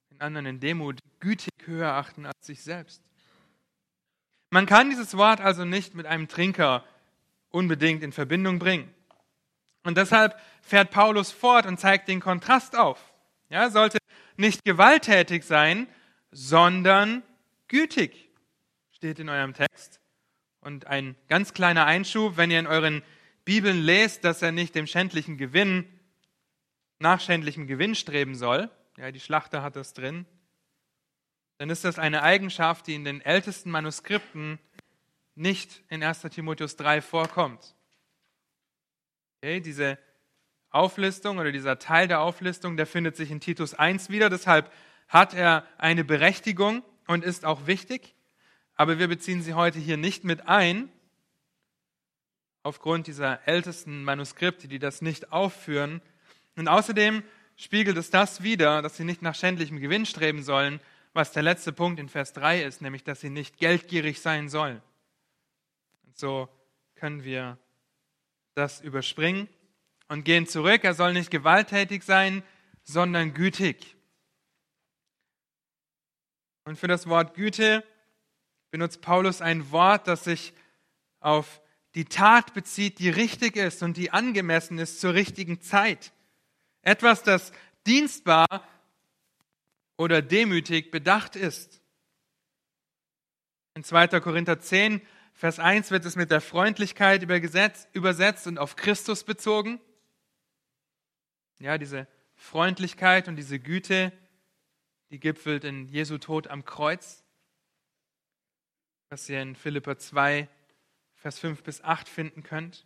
den 0.10 0.22
anderen 0.22 0.46
in 0.46 0.60
Demut 0.60 1.00
gütig 1.20 1.54
höher 1.66 1.94
achten 1.94 2.26
als 2.26 2.46
sich 2.46 2.62
selbst. 2.62 3.02
Man 4.56 4.68
kann 4.68 4.90
dieses 4.90 5.18
Wort 5.18 5.42
also 5.42 5.66
nicht 5.66 5.96
mit 5.96 6.06
einem 6.06 6.30
Trinker 6.30 6.86
unbedingt 7.50 8.02
in 8.04 8.14
Verbindung 8.14 8.58
bringen. 8.58 8.90
Und 9.84 9.98
deshalb 9.98 10.40
fährt 10.62 10.92
Paulus 10.92 11.34
fort 11.34 11.66
und 11.66 11.78
zeigt 11.78 12.08
den 12.08 12.22
Kontrast 12.22 12.78
auf. 12.78 12.98
Ja, 13.50 13.70
sollte 13.70 13.98
nicht 14.38 14.64
gewalttätig 14.64 15.44
sein, 15.44 15.88
sondern 16.32 17.22
gütig, 17.68 18.30
steht 18.92 19.20
in 19.20 19.28
eurem 19.28 19.54
Text. 19.54 20.00
Und 20.62 20.88
ein 20.88 21.18
ganz 21.28 21.54
kleiner 21.54 21.86
Einschub, 21.86 22.38
wenn 22.38 22.50
ihr 22.50 22.60
in 22.60 22.68
euren 22.68 23.04
Bibeln 23.44 23.82
lest, 23.82 24.24
dass 24.24 24.42
er 24.42 24.54
nicht 24.54 24.74
dem 24.74 24.88
schändlichen 24.88 25.36
Gewinn, 25.36 25.86
nach 27.00 27.20
schändlichem 27.20 27.68
Gewinn 27.68 27.94
streben 27.94 28.36
soll, 28.36 28.70
ja, 28.96 29.12
die 29.12 29.20
Schlachter 29.20 29.62
hat 29.64 29.76
das 29.76 29.94
drin, 29.94 30.26
dann 31.58 31.70
ist 31.70 31.84
das 31.84 32.00
eine 32.00 32.24
Eigenschaft, 32.24 32.88
die 32.88 32.96
in 32.96 33.06
den 33.06 33.22
ältesten 33.22 33.72
Manuskripten 33.72 34.60
nicht 35.36 35.84
in 35.90 36.04
1 36.04 36.22
Timotheus 36.22 36.76
3 36.76 37.02
vorkommt. 37.02 37.76
Okay, 39.42 39.60
diese 39.60 39.98
Auflistung 40.70 41.38
oder 41.38 41.52
dieser 41.52 41.80
Teil 41.80 42.08
der 42.08 42.22
Auflistung, 42.22 42.78
der 42.78 42.88
findet 42.88 43.16
sich 43.16 43.32
in 43.32 43.40
Titus 43.40 43.74
1 43.74 44.10
wieder, 44.10 44.30
deshalb 44.30 44.72
hat 45.08 45.34
er 45.34 45.66
eine 45.78 46.04
Berechtigung 46.04 46.84
und 47.08 47.24
ist 47.24 47.46
auch 47.46 47.68
wichtig 47.68 48.16
aber 48.76 49.00
wir 49.00 49.08
beziehen 49.08 49.42
sie 49.42 49.54
heute 49.54 49.80
hier 49.80 49.98
nicht 49.98 50.24
mit 50.24 50.48
ein, 50.48 50.90
aufgrund 52.64 53.08
dieser 53.08 53.48
ältesten 53.48 54.04
Manuskripte, 54.04 54.68
die 54.68 54.80
das 54.80 55.02
nicht 55.02 55.32
aufführen. 55.32 56.02
Und 56.56 56.68
außerdem 56.68 57.24
spiegelt 57.56 57.98
es 57.98 58.10
das 58.10 58.44
wider, 58.44 58.82
dass 58.82 58.98
sie 58.98 59.06
nicht 59.06 59.22
nach 59.22 59.36
schändlichem 59.36 59.80
Gewinn 59.80 60.06
streben 60.06 60.44
sollen, 60.44 60.80
was 61.16 61.32
der 61.32 61.44
letzte 61.44 61.72
Punkt 61.72 62.00
in 62.00 62.10
Vers 62.10 62.34
3 62.34 62.64
ist, 62.64 62.82
nämlich 62.82 63.04
dass 63.04 63.22
sie 63.22 63.30
nicht 63.30 63.58
geldgierig 63.58 64.20
sein 64.22 64.50
sollen. 64.50 64.82
Und 66.06 66.18
so 66.18 66.50
können 66.96 67.24
wir 67.24 67.58
das 68.54 68.82
überspringen 68.82 69.48
und 70.10 70.26
gehen 70.26 70.46
zurück. 70.46 70.84
Er 70.84 70.94
soll 70.94 71.14
nicht 71.14 71.32
gewalttätig 71.32 72.04
sein, 72.04 72.44
sondern 72.84 73.34
gütig. 73.34 73.96
Und 76.66 76.78
für 76.78 76.88
das 76.88 77.08
Wort 77.08 77.34
Güte 77.34 77.84
benutzt 78.72 79.02
Paulus 79.02 79.42
ein 79.42 79.72
Wort, 79.72 80.08
das 80.08 80.26
sich 80.26 80.54
auf 81.22 81.62
die 81.96 82.06
Tat 82.06 82.54
bezieht, 82.54 83.00
die 83.00 83.10
richtig 83.10 83.56
ist 83.56 83.84
und 83.84 83.96
die 83.96 84.12
angemessen 84.12 84.80
ist 84.80 85.00
zur 85.00 85.14
richtigen 85.14 85.62
Zeit. 85.62 86.12
Etwas, 86.82 87.24
das 87.24 87.54
dienstbar 87.88 88.48
oder 89.98 90.22
demütig 90.22 90.92
bedacht 90.92 91.36
ist. 91.36 91.82
In 93.76 93.84
2. 93.84 94.20
Korinther 94.20 94.60
10, 94.60 95.02
Vers 95.34 95.60
1 95.60 95.92
wird 95.92 96.06
es 96.06 96.16
mit 96.16 96.32
der 96.32 96.42
Freundlichkeit 96.42 97.24
übersetzt 97.24 98.48
und 98.48 98.58
auf 98.58 98.76
Christus 98.76 99.24
bezogen. 99.24 99.82
Ja, 101.60 101.78
diese 101.78 102.08
Freundlichkeit 102.36 103.28
und 103.28 103.36
diese 103.36 103.60
Güte, 103.60 104.14
die 105.10 105.20
gipfelt 105.20 105.64
in 105.66 105.90
Jesu 105.90 106.18
Tod 106.18 106.48
am 106.48 106.64
Kreuz 106.64 107.26
was 109.10 109.30
ihr 109.30 109.42
in 109.42 109.56
Philippa 109.56 109.98
2, 109.98 110.50
Vers 111.16 111.40
5 111.40 111.64
bis 111.64 111.82
8 111.82 112.10
finden 112.10 112.44
könnt. 112.44 112.86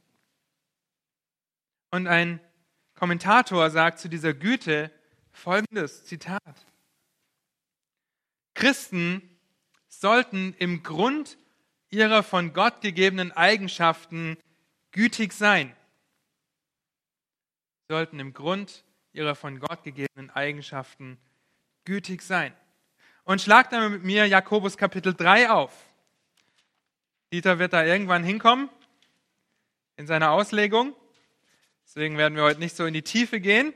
Und 1.92 2.08
ein 2.08 2.40
Kommentator 2.94 3.70
sagt 3.70 4.00
zu 4.00 4.10
dieser 4.10 4.34
Güte 4.34 4.92
folgendes 5.32 6.06
Zitat. 6.06 6.68
Christen 8.60 9.22
sollten 9.88 10.54
im 10.60 10.84
Grund 10.84 11.38
ihrer 11.90 12.24
von 12.24 12.52
Gott 12.52 12.82
gegebenen 12.82 13.32
Eigenschaften 13.32 14.38
gütig 14.92 15.32
sein. 15.32 15.74
Sollten 17.88 18.20
im 18.20 18.34
Grund 18.34 18.84
ihrer 19.14 19.36
von 19.36 19.62
Gott 19.62 19.86
gegebenen 19.86 20.30
Eigenschaften 20.32 21.18
gütig 21.86 22.22
sein. 22.22 22.54
Und 23.24 23.42
schlagt 23.42 23.74
einmal 23.74 23.92
mit 23.92 24.04
mir 24.04 24.28
Jakobus 24.28 24.76
Kapitel 24.76 25.14
3 25.14 25.52
auf. 25.52 25.72
Dieter 27.32 27.60
wird 27.60 27.72
da 27.72 27.86
irgendwann 27.86 28.26
hinkommen 28.26 28.70
in 29.96 30.06
seiner 30.06 30.32
Auslegung. 30.32 30.94
Deswegen 31.86 32.18
werden 32.18 32.36
wir 32.36 32.44
heute 32.44 32.60
nicht 32.60 32.76
so 32.76 32.86
in 32.86 32.94
die 32.94 33.04
Tiefe 33.04 33.40
gehen. 33.40 33.74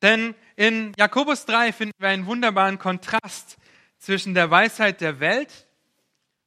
Denn 0.00 0.34
in 0.60 0.92
Jakobus 0.98 1.46
3 1.46 1.72
finden 1.72 1.94
wir 1.98 2.10
einen 2.10 2.26
wunderbaren 2.26 2.78
Kontrast 2.78 3.56
zwischen 3.96 4.34
der 4.34 4.50
Weisheit 4.50 5.00
der 5.00 5.18
Welt 5.18 5.66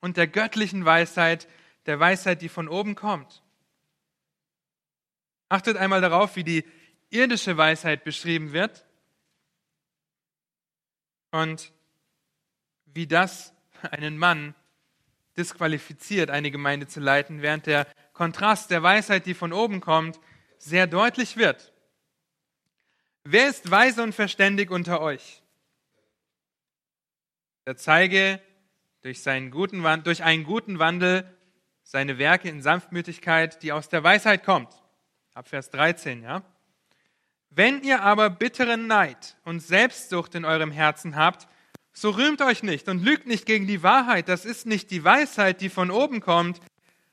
und 0.01 0.17
der 0.17 0.27
göttlichen 0.27 0.85
Weisheit, 0.85 1.47
der 1.87 1.99
Weisheit, 1.99 2.43
die 2.43 2.49
von 2.49 2.69
oben 2.69 2.93
kommt. 2.93 3.41
Achtet 5.49 5.77
einmal 5.77 5.99
darauf, 5.99 6.35
wie 6.35 6.43
die 6.43 6.63
irdische 7.09 7.57
Weisheit 7.57 8.03
beschrieben 8.03 8.53
wird 8.53 8.85
und 11.31 11.73
wie 12.85 13.07
das 13.07 13.51
einen 13.89 14.19
Mann 14.19 14.53
disqualifiziert, 15.37 16.29
eine 16.29 16.51
Gemeinde 16.51 16.85
zu 16.85 16.99
leiten, 16.99 17.41
während 17.41 17.65
der 17.65 17.87
Kontrast 18.13 18.69
der 18.69 18.83
Weisheit, 18.83 19.25
die 19.25 19.33
von 19.33 19.53
oben 19.53 19.81
kommt, 19.81 20.19
sehr 20.59 20.85
deutlich 20.85 21.35
wird. 21.35 21.72
Wer 23.25 23.47
ist 23.47 23.71
weise 23.71 24.03
und 24.03 24.13
verständig 24.13 24.69
unter 24.69 24.99
euch? 25.01 25.41
Der 27.65 27.77
zeige 27.77 28.41
durch, 29.01 29.21
seinen 29.21 29.49
guten, 29.49 29.83
durch 30.03 30.23
einen 30.23 30.43
guten 30.43 30.79
Wandel 30.79 31.25
seine 31.83 32.17
Werke 32.17 32.49
in 32.49 32.61
Sanftmütigkeit, 32.61 33.61
die 33.63 33.71
aus 33.71 33.89
der 33.89 34.03
Weisheit 34.03 34.43
kommt. 34.43 34.73
Ab 35.33 35.47
Vers 35.47 35.69
13, 35.69 36.23
ja. 36.23 36.43
Wenn 37.49 37.83
ihr 37.83 38.01
aber 38.01 38.29
bitteren 38.29 38.87
Neid 38.87 39.37
und 39.43 39.61
Selbstsucht 39.61 40.35
in 40.35 40.43
eurem 40.43 40.71
Herzen 40.71 41.15
habt, 41.15 41.47
so 41.93 42.09
rühmt 42.09 42.41
euch 42.41 42.63
nicht 42.63 42.87
und 42.87 43.03
lügt 43.03 43.27
nicht 43.27 43.45
gegen 43.45 43.67
die 43.67 43.83
Wahrheit. 43.83 44.27
Das 44.27 44.45
ist 44.45 44.65
nicht 44.65 44.89
die 44.91 45.03
Weisheit, 45.03 45.61
die 45.61 45.69
von 45.69 45.91
oben 45.91 46.19
kommt, 46.19 46.59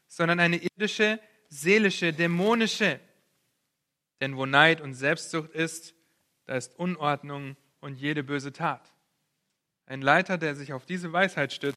sondern 0.08 0.40
eine 0.40 0.56
irdische, 0.56 1.20
seelische, 1.48 2.12
dämonische. 2.12 2.98
Denn 4.20 4.36
wo 4.36 4.46
Neid 4.46 4.80
und 4.80 4.94
Selbstsucht 4.94 5.50
ist, 5.50 5.94
da 6.50 6.56
ist 6.56 6.76
Unordnung 6.80 7.56
und 7.78 7.94
jede 7.94 8.24
böse 8.24 8.52
Tat. 8.52 8.92
Ein 9.86 10.02
Leiter, 10.02 10.36
der 10.36 10.56
sich 10.56 10.72
auf 10.72 10.84
diese 10.84 11.12
Weisheit 11.12 11.52
stützt, 11.52 11.76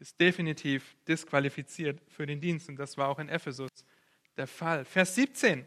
ist 0.00 0.20
definitiv 0.20 0.94
disqualifiziert 1.08 1.98
für 2.10 2.26
den 2.26 2.38
Dienst. 2.38 2.68
Und 2.68 2.76
das 2.76 2.98
war 2.98 3.08
auch 3.08 3.18
in 3.18 3.30
Ephesus 3.30 3.70
der 4.36 4.46
Fall. 4.46 4.84
Vers 4.84 5.14
17. 5.14 5.64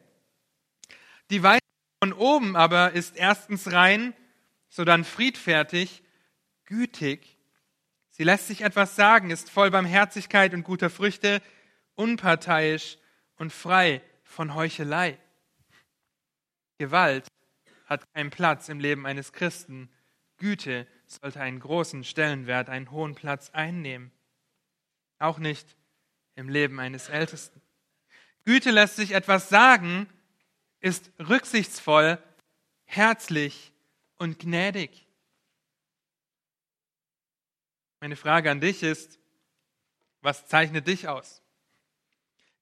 Die 1.32 1.42
Weisheit 1.42 1.60
von 2.04 2.14
oben 2.14 2.56
aber 2.56 2.92
ist 2.92 3.18
erstens 3.18 3.72
rein, 3.72 4.14
sodann 4.70 5.06
friedfertig, 5.06 6.04
gütig. 6.66 7.40
Sie 8.12 8.24
lässt 8.24 8.46
sich 8.46 8.62
etwas 8.62 8.96
sagen, 8.96 9.32
ist 9.32 9.50
voll 9.50 9.72
Barmherzigkeit 9.72 10.54
und 10.54 10.62
guter 10.62 10.92
Früchte, 10.92 11.42
unparteiisch 11.96 13.00
und 13.38 13.52
frei 13.52 14.04
von 14.24 14.54
Heuchelei. 14.54 15.18
Gewalt 16.78 17.26
hat 17.86 18.12
keinen 18.14 18.30
Platz 18.30 18.70
im 18.70 18.80
Leben 18.80 19.06
eines 19.06 19.32
Christen. 19.34 19.90
Güte 20.38 20.88
sollte 21.06 21.40
einen 21.40 21.60
großen 21.60 22.04
Stellenwert, 22.04 22.70
einen 22.70 22.92
hohen 22.92 23.16
Platz 23.16 23.52
einnehmen. 23.52 24.12
Auch 25.20 25.38
nicht 25.38 25.76
im 26.36 26.50
Leben 26.50 26.80
eines 26.80 27.10
Ältesten. 27.10 27.62
Güte 28.44 28.72
lässt 28.72 28.96
sich 28.96 29.12
etwas 29.12 29.50
sagen, 29.50 30.08
ist 30.80 31.12
rücksichtsvoll, 31.20 32.22
herzlich 32.84 33.72
und 34.18 34.40
gnädig. 34.40 35.08
Meine 38.00 38.16
Frage 38.16 38.52
an 38.52 38.62
dich 38.62 38.84
ist, 38.84 39.20
was 40.22 40.48
zeichnet 40.48 40.88
dich 40.88 41.08
aus? 41.08 41.42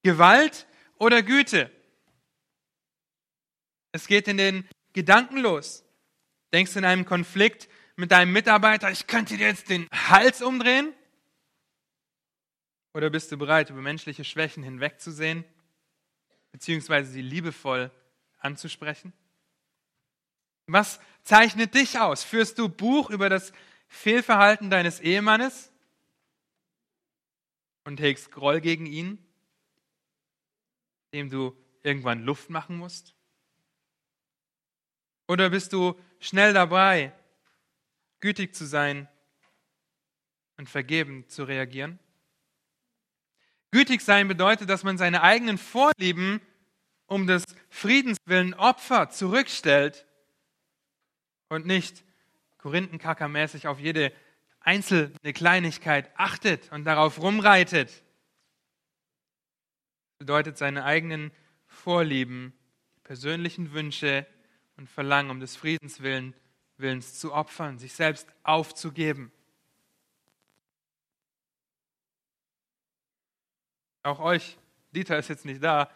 Gewalt 0.03 0.67
oder 0.97 1.21
Güte? 1.23 1.71
Es 3.91 4.07
geht 4.07 4.27
in 4.27 4.37
den 4.37 4.67
Gedanken 4.93 5.37
los. 5.37 5.83
Denkst 6.53 6.73
du 6.73 6.79
in 6.79 6.85
einem 6.85 7.05
Konflikt 7.05 7.67
mit 7.95 8.11
deinem 8.11 8.31
Mitarbeiter, 8.31 8.91
ich 8.91 9.07
könnte 9.07 9.37
dir 9.37 9.47
jetzt 9.47 9.69
den 9.69 9.89
Hals 9.91 10.41
umdrehen? 10.41 10.93
Oder 12.93 13.09
bist 13.09 13.31
du 13.31 13.37
bereit, 13.37 13.71
über 13.71 13.81
menschliche 13.81 14.23
Schwächen 14.23 14.63
hinwegzusehen, 14.63 15.43
beziehungsweise 16.51 17.11
sie 17.11 17.23
liebevoll 17.23 17.91
anzusprechen? 18.37 19.13
Was 20.67 20.99
zeichnet 21.23 21.73
dich 21.73 21.99
aus? 21.99 22.23
Führst 22.23 22.59
du 22.59 22.69
Buch 22.69 23.09
über 23.09 23.29
das 23.29 23.51
Fehlverhalten 23.87 24.69
deines 24.69 24.99
Ehemannes 24.99 25.71
und 27.83 27.99
hegst 27.99 28.31
Groll 28.31 28.61
gegen 28.61 28.85
ihn, 28.85 29.17
dem 31.13 31.29
du 31.29 31.55
irgendwann 31.81 32.23
Luft 32.23 32.49
machen 32.49 32.77
musst? 32.77 33.15
Oder 35.33 35.49
bist 35.49 35.73
du 35.73 35.99
schnell 36.19 36.53
dabei, 36.53 37.11
gütig 38.19 38.53
zu 38.53 38.67
sein 38.67 39.07
und 40.57 40.69
vergebend 40.69 41.31
zu 41.31 41.43
reagieren? 41.43 41.97
Gütig 43.71 44.01
sein 44.01 44.27
bedeutet, 44.27 44.69
dass 44.69 44.83
man 44.83 44.99
seine 44.99 45.23
eigenen 45.23 45.57
Vorlieben 45.57 46.39
um 47.07 47.25
des 47.25 47.45
Friedens 47.71 48.19
willen 48.25 48.53
Opfer 48.53 49.09
zurückstellt 49.09 50.05
und 51.49 51.65
nicht 51.65 52.03
Korinthenkackermäßig 52.59 53.65
auf 53.65 53.79
jede 53.79 54.13
einzelne 54.59 55.33
Kleinigkeit 55.33 56.11
achtet 56.15 56.71
und 56.71 56.85
darauf 56.85 57.19
rumreitet. 57.19 57.89
Das 60.11 60.19
bedeutet, 60.19 60.59
seine 60.59 60.85
eigenen 60.85 61.31
Vorlieben, 61.65 62.53
persönlichen 63.03 63.73
Wünsche 63.73 64.27
und 64.83 64.89
Verlangen 64.89 65.31
um 65.31 65.39
des 65.39 65.55
Friedens 65.55 66.01
willen, 66.01 66.33
Willens 66.75 67.17
zu 67.17 67.33
opfern, 67.33 67.79
sich 67.79 67.93
selbst 67.93 68.27
aufzugeben. 68.43 69.31
Auch 74.01 74.19
euch, 74.19 74.57
Dieter 74.91 75.17
ist 75.17 75.29
jetzt 75.29 75.45
nicht 75.45 75.63
da, 75.63 75.89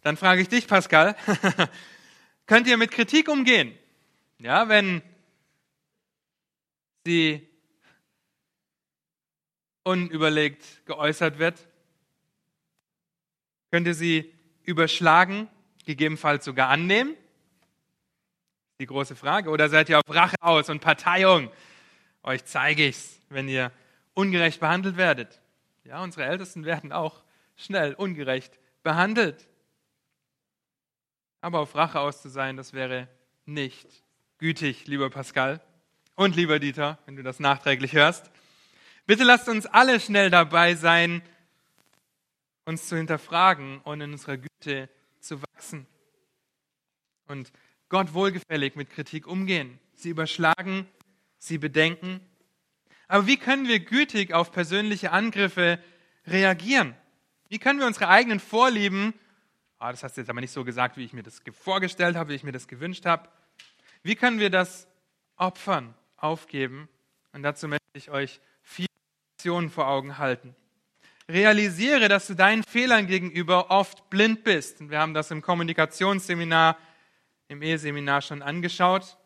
dann 0.00 0.16
frage 0.16 0.42
ich 0.42 0.48
dich, 0.48 0.66
Pascal, 0.66 1.14
könnt 2.46 2.66
ihr 2.66 2.76
mit 2.76 2.90
Kritik 2.90 3.28
umgehen? 3.28 3.78
Ja, 4.40 4.68
wenn 4.68 5.02
sie 7.04 7.48
unüberlegt 9.84 10.84
geäußert 10.84 11.38
wird, 11.38 11.64
könnt 13.70 13.86
ihr 13.86 13.94
sie 13.94 14.34
überschlagen, 14.64 15.48
gegebenenfalls 15.84 16.44
sogar 16.44 16.70
annehmen? 16.70 17.16
Die 18.82 18.86
große 18.86 19.14
Frage. 19.14 19.48
Oder 19.48 19.68
seid 19.68 19.88
ihr 19.90 20.00
auf 20.00 20.12
Rache 20.12 20.34
aus 20.40 20.68
und 20.68 20.80
Parteiung? 20.80 21.52
Euch 22.24 22.44
zeige 22.44 22.88
ich's, 22.88 23.20
wenn 23.28 23.46
ihr 23.46 23.70
ungerecht 24.12 24.58
behandelt 24.58 24.96
werdet. 24.96 25.40
Ja, 25.84 26.02
unsere 26.02 26.24
Ältesten 26.26 26.64
werden 26.64 26.90
auch 26.90 27.22
schnell 27.54 27.94
ungerecht 27.94 28.58
behandelt. 28.82 29.46
Aber 31.40 31.60
auf 31.60 31.76
Rache 31.76 32.00
aus 32.00 32.22
zu 32.22 32.28
sein, 32.28 32.56
das 32.56 32.72
wäre 32.72 33.06
nicht 33.46 33.86
gütig, 34.38 34.88
lieber 34.88 35.10
Pascal 35.10 35.60
und 36.16 36.34
lieber 36.34 36.58
Dieter, 36.58 36.98
wenn 37.06 37.14
du 37.14 37.22
das 37.22 37.38
nachträglich 37.38 37.92
hörst. 37.92 38.32
Bitte 39.06 39.22
lasst 39.22 39.48
uns 39.48 39.66
alle 39.66 40.00
schnell 40.00 40.28
dabei 40.28 40.74
sein, 40.74 41.22
uns 42.64 42.88
zu 42.88 42.96
hinterfragen 42.96 43.78
und 43.82 44.00
in 44.00 44.10
unserer 44.10 44.38
Güte 44.38 44.88
zu 45.20 45.40
wachsen. 45.40 45.86
Und 47.28 47.52
Gott 47.92 48.14
wohlgefällig 48.14 48.74
mit 48.74 48.88
Kritik 48.88 49.26
umgehen, 49.26 49.78
sie 49.92 50.08
überschlagen, 50.08 50.88
sie 51.36 51.58
bedenken. 51.58 52.22
Aber 53.06 53.26
wie 53.26 53.36
können 53.36 53.68
wir 53.68 53.80
gütig 53.80 54.32
auf 54.32 54.50
persönliche 54.50 55.12
Angriffe 55.12 55.78
reagieren? 56.26 56.96
Wie 57.50 57.58
können 57.58 57.80
wir 57.80 57.86
unsere 57.86 58.08
eigenen 58.08 58.40
Vorlieben, 58.40 59.12
oh, 59.78 59.88
das 59.90 60.02
hast 60.02 60.16
du 60.16 60.22
jetzt 60.22 60.30
aber 60.30 60.40
nicht 60.40 60.52
so 60.52 60.64
gesagt, 60.64 60.96
wie 60.96 61.04
ich 61.04 61.12
mir 61.12 61.22
das 61.22 61.42
vorgestellt 61.52 62.16
habe, 62.16 62.30
wie 62.30 62.34
ich 62.34 62.44
mir 62.44 62.52
das 62.52 62.66
gewünscht 62.66 63.04
habe, 63.04 63.28
wie 64.02 64.16
können 64.16 64.40
wir 64.40 64.48
das 64.48 64.88
opfern, 65.36 65.92
aufgeben? 66.16 66.88
Und 67.34 67.42
dazu 67.42 67.68
möchte 67.68 67.84
ich 67.92 68.10
euch 68.10 68.40
vier 68.62 68.86
Optionen 69.34 69.68
vor 69.68 69.86
Augen 69.86 70.16
halten. 70.16 70.56
Realisiere, 71.28 72.08
dass 72.08 72.26
du 72.26 72.32
deinen 72.32 72.62
Fehlern 72.62 73.06
gegenüber 73.06 73.70
oft 73.70 74.08
blind 74.08 74.44
bist. 74.44 74.80
Und 74.80 74.88
wir 74.88 74.98
haben 74.98 75.12
das 75.12 75.30
im 75.30 75.42
Kommunikationsseminar 75.42 76.78
im 77.52 77.62
Eheseminar 77.62 78.22
schon 78.22 78.42
angeschaut. 78.42 79.18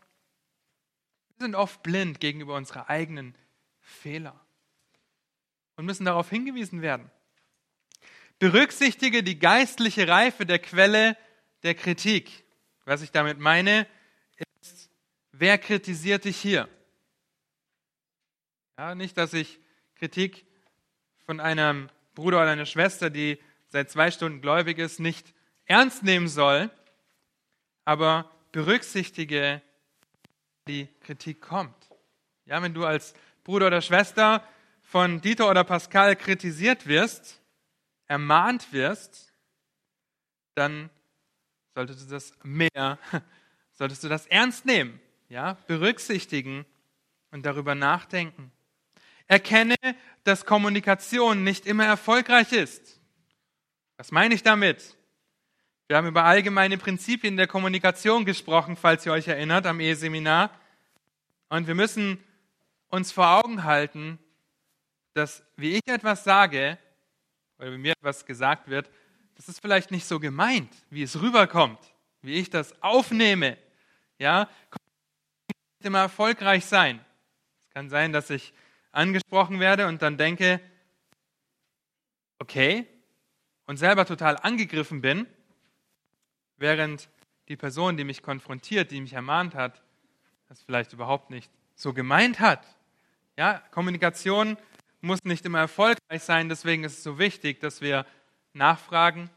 Wir 1.28 1.46
sind 1.46 1.54
oft 1.54 1.82
blind 1.82 2.20
gegenüber 2.20 2.56
unserer 2.56 2.90
eigenen 2.90 3.36
Fehler 3.80 4.44
und 5.76 5.86
müssen 5.86 6.04
darauf 6.04 6.28
hingewiesen 6.28 6.82
werden. 6.82 7.10
Berücksichtige 8.38 9.22
die 9.22 9.38
geistliche 9.38 10.08
Reife 10.08 10.44
der 10.44 10.58
Quelle 10.58 11.16
der 11.62 11.74
Kritik. 11.74 12.44
Was 12.84 13.02
ich 13.02 13.12
damit 13.12 13.38
meine, 13.38 13.86
ist, 14.60 14.90
wer 15.32 15.56
kritisiert 15.56 16.24
dich 16.24 16.36
hier? 16.36 16.68
Ja, 18.76 18.94
nicht, 18.94 19.16
dass 19.16 19.32
ich 19.32 19.58
Kritik 19.94 20.44
von 21.24 21.40
einem 21.40 21.88
Bruder 22.14 22.42
oder 22.42 22.50
einer 22.50 22.66
Schwester, 22.66 23.08
die 23.08 23.38
seit 23.68 23.90
zwei 23.90 24.10
Stunden 24.10 24.40
gläubig 24.40 24.78
ist, 24.78 25.00
nicht 25.00 25.32
ernst 25.64 26.02
nehmen 26.02 26.28
soll, 26.28 26.70
aber 27.86 28.30
berücksichtige, 28.52 29.62
die 30.68 30.88
Kritik 31.00 31.40
kommt. 31.40 31.88
Ja, 32.44 32.60
wenn 32.62 32.74
du 32.74 32.84
als 32.84 33.14
Bruder 33.44 33.68
oder 33.68 33.80
Schwester 33.80 34.46
von 34.82 35.20
Dieter 35.20 35.48
oder 35.48 35.64
Pascal 35.64 36.16
kritisiert 36.16 36.86
wirst, 36.86 37.40
ermahnt 38.06 38.72
wirst, 38.72 39.32
dann 40.54 40.90
solltest 41.74 42.06
du 42.06 42.14
das 42.14 42.32
mehr, 42.42 42.98
solltest 43.74 44.02
du 44.02 44.08
das 44.08 44.26
ernst 44.26 44.66
nehmen, 44.66 45.00
ja, 45.28 45.56
berücksichtigen 45.66 46.66
und 47.30 47.46
darüber 47.46 47.74
nachdenken. 47.74 48.50
Erkenne, 49.28 49.76
dass 50.24 50.44
Kommunikation 50.44 51.44
nicht 51.44 51.66
immer 51.66 51.84
erfolgreich 51.84 52.52
ist. 52.52 53.00
Was 53.96 54.10
meine 54.10 54.34
ich 54.34 54.42
damit? 54.42 54.95
Wir 55.88 55.96
haben 55.96 56.08
über 56.08 56.24
allgemeine 56.24 56.78
Prinzipien 56.78 57.36
der 57.36 57.46
Kommunikation 57.46 58.24
gesprochen, 58.24 58.74
falls 58.76 59.06
ihr 59.06 59.12
euch 59.12 59.28
erinnert, 59.28 59.66
am 59.66 59.78
Eheseminar. 59.78 60.50
Und 61.48 61.68
wir 61.68 61.76
müssen 61.76 62.18
uns 62.88 63.12
vor 63.12 63.28
Augen 63.28 63.62
halten, 63.62 64.18
dass 65.14 65.44
wie 65.56 65.76
ich 65.76 65.86
etwas 65.86 66.24
sage, 66.24 66.76
oder 67.58 67.72
wie 67.72 67.78
mir 67.78 67.92
etwas 67.92 68.26
gesagt 68.26 68.68
wird, 68.68 68.90
das 69.36 69.48
ist 69.48 69.60
vielleicht 69.60 69.92
nicht 69.92 70.06
so 70.06 70.18
gemeint, 70.18 70.74
wie 70.90 71.04
es 71.04 71.20
rüberkommt, 71.20 71.78
wie 72.20 72.34
ich 72.34 72.50
das 72.50 72.82
aufnehme. 72.82 73.56
Ja, 74.18 74.48
nicht 75.48 75.86
immer 75.86 76.00
erfolgreich 76.00 76.64
sein. 76.64 76.98
Es 77.68 77.74
kann 77.74 77.90
sein, 77.90 78.12
dass 78.12 78.30
ich 78.30 78.52
angesprochen 78.90 79.60
werde 79.60 79.86
und 79.86 80.02
dann 80.02 80.16
denke, 80.16 80.60
okay, 82.40 82.88
und 83.66 83.76
selber 83.76 84.04
total 84.04 84.36
angegriffen 84.38 85.00
bin, 85.00 85.28
während 86.58 87.08
die 87.48 87.56
Person, 87.56 87.96
die 87.96 88.04
mich 88.04 88.22
konfrontiert, 88.22 88.90
die 88.90 89.00
mich 89.00 89.12
ermahnt 89.12 89.54
hat, 89.54 89.82
das 90.48 90.62
vielleicht 90.62 90.92
überhaupt 90.92 91.30
nicht 91.30 91.50
so 91.74 91.92
gemeint 91.92 92.40
hat. 92.40 92.66
Ja, 93.36 93.62
Kommunikation 93.70 94.56
muss 95.00 95.22
nicht 95.24 95.44
immer 95.44 95.58
erfolgreich 95.58 96.22
sein, 96.22 96.48
deswegen 96.48 96.84
ist 96.84 96.98
es 96.98 97.02
so 97.02 97.18
wichtig, 97.18 97.60
dass 97.60 97.80
wir 97.80 98.06
nachfragen, 98.52 99.30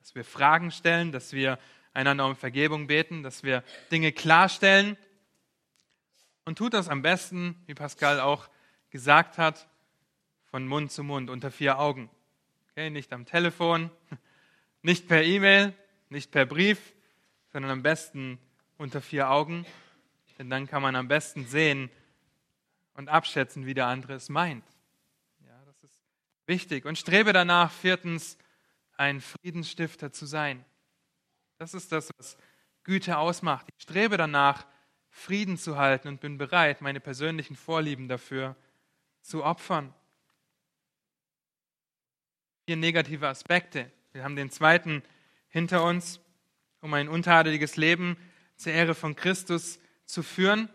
dass 0.00 0.14
wir 0.14 0.24
Fragen 0.24 0.70
stellen, 0.70 1.12
dass 1.12 1.32
wir 1.32 1.58
einander 1.92 2.26
um 2.26 2.36
Vergebung 2.36 2.86
beten, 2.86 3.22
dass 3.22 3.42
wir 3.42 3.62
Dinge 3.90 4.12
klarstellen. 4.12 4.96
Und 6.44 6.58
tut 6.58 6.74
das 6.74 6.88
am 6.88 7.02
besten, 7.02 7.60
wie 7.66 7.74
Pascal 7.74 8.20
auch 8.20 8.48
gesagt 8.90 9.38
hat, 9.38 9.68
von 10.50 10.66
Mund 10.66 10.92
zu 10.92 11.02
Mund, 11.02 11.30
unter 11.30 11.50
vier 11.50 11.78
Augen. 11.78 12.10
Okay, 12.70 12.90
nicht 12.90 13.12
am 13.12 13.26
Telefon, 13.26 13.90
nicht 14.82 15.08
per 15.08 15.22
E-Mail, 15.22 15.74
nicht 16.12 16.30
per 16.30 16.46
Brief, 16.46 16.94
sondern 17.52 17.70
am 17.70 17.82
besten 17.82 18.38
unter 18.78 19.00
vier 19.00 19.30
Augen. 19.30 19.66
Denn 20.38 20.48
dann 20.48 20.66
kann 20.66 20.82
man 20.82 20.94
am 20.96 21.08
besten 21.08 21.46
sehen 21.46 21.90
und 22.94 23.08
abschätzen, 23.08 23.66
wie 23.66 23.74
der 23.74 23.86
andere 23.86 24.14
es 24.14 24.28
meint. 24.28 24.64
Ja, 25.40 25.60
das 25.66 25.82
ist 25.82 26.00
wichtig. 26.46 26.84
Und 26.84 26.98
strebe 26.98 27.32
danach, 27.32 27.72
viertens, 27.72 28.38
ein 28.96 29.20
Friedensstifter 29.20 30.12
zu 30.12 30.26
sein. 30.26 30.64
Das 31.58 31.74
ist 31.74 31.92
das, 31.92 32.10
was 32.16 32.36
Güte 32.84 33.18
ausmacht. 33.18 33.66
Ich 33.76 33.82
strebe 33.82 34.16
danach, 34.16 34.66
Frieden 35.14 35.58
zu 35.58 35.76
halten 35.76 36.08
und 36.08 36.20
bin 36.20 36.38
bereit, 36.38 36.80
meine 36.80 36.98
persönlichen 36.98 37.54
Vorlieben 37.54 38.08
dafür 38.08 38.56
zu 39.20 39.44
opfern. 39.44 39.92
Vier 42.66 42.76
negative 42.76 43.28
Aspekte. 43.28 43.90
Wir 44.12 44.24
haben 44.24 44.36
den 44.36 44.50
zweiten 44.50 45.02
hinter 45.52 45.84
uns, 45.84 46.20
um 46.80 46.92
ein 46.94 47.08
untadeliges 47.08 47.76
Leben 47.76 48.16
zur 48.56 48.72
Ehre 48.72 48.94
von 48.94 49.14
Christus 49.14 49.78
zu 50.04 50.22
führen. 50.22 50.68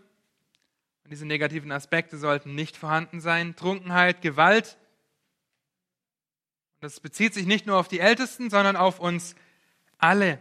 Und 1.03 1.11
diese 1.11 1.25
negativen 1.25 1.71
Aspekte 1.71 2.17
sollten 2.17 2.55
nicht 2.55 2.77
vorhanden 2.77 3.19
sein. 3.19 3.55
Trunkenheit, 3.55 4.21
Gewalt. 4.21 4.77
Das 6.79 6.99
bezieht 6.99 7.33
sich 7.33 7.47
nicht 7.47 7.65
nur 7.65 7.77
auf 7.77 7.87
die 7.87 7.99
Ältesten, 7.99 8.49
sondern 8.49 8.75
auf 8.75 8.99
uns 8.99 9.35
alle. 9.97 10.39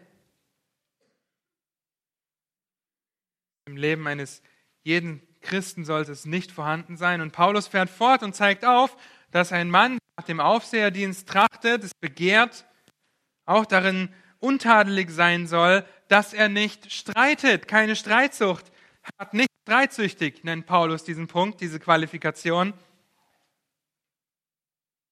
Im 3.64 3.76
Leben 3.76 4.06
eines 4.06 4.42
jeden 4.82 5.26
Christen 5.40 5.84
sollte 5.84 6.12
es 6.12 6.26
nicht 6.26 6.52
vorhanden 6.52 6.96
sein. 6.96 7.20
Und 7.20 7.32
Paulus 7.32 7.68
fährt 7.68 7.88
fort 7.88 8.22
und 8.22 8.34
zeigt 8.34 8.64
auf, 8.64 8.96
dass 9.30 9.52
ein 9.52 9.70
Mann 9.70 9.98
nach 10.16 10.24
dem 10.24 10.40
Aufseherdienst 10.40 11.28
trachtet, 11.28 11.84
es 11.84 11.94
begehrt, 11.94 12.66
auch 13.44 13.66
darin 13.66 14.12
untadelig 14.46 15.10
sein 15.10 15.46
soll, 15.46 15.84
dass 16.08 16.32
er 16.32 16.48
nicht 16.48 16.92
streitet, 16.92 17.66
keine 17.66 17.96
Streitsucht 17.96 18.70
hat, 19.18 19.34
nicht 19.34 19.50
streitsüchtig, 19.62 20.44
nennt 20.44 20.66
Paulus 20.66 21.02
diesen 21.02 21.26
Punkt, 21.26 21.60
diese 21.60 21.80
Qualifikation. 21.80 22.72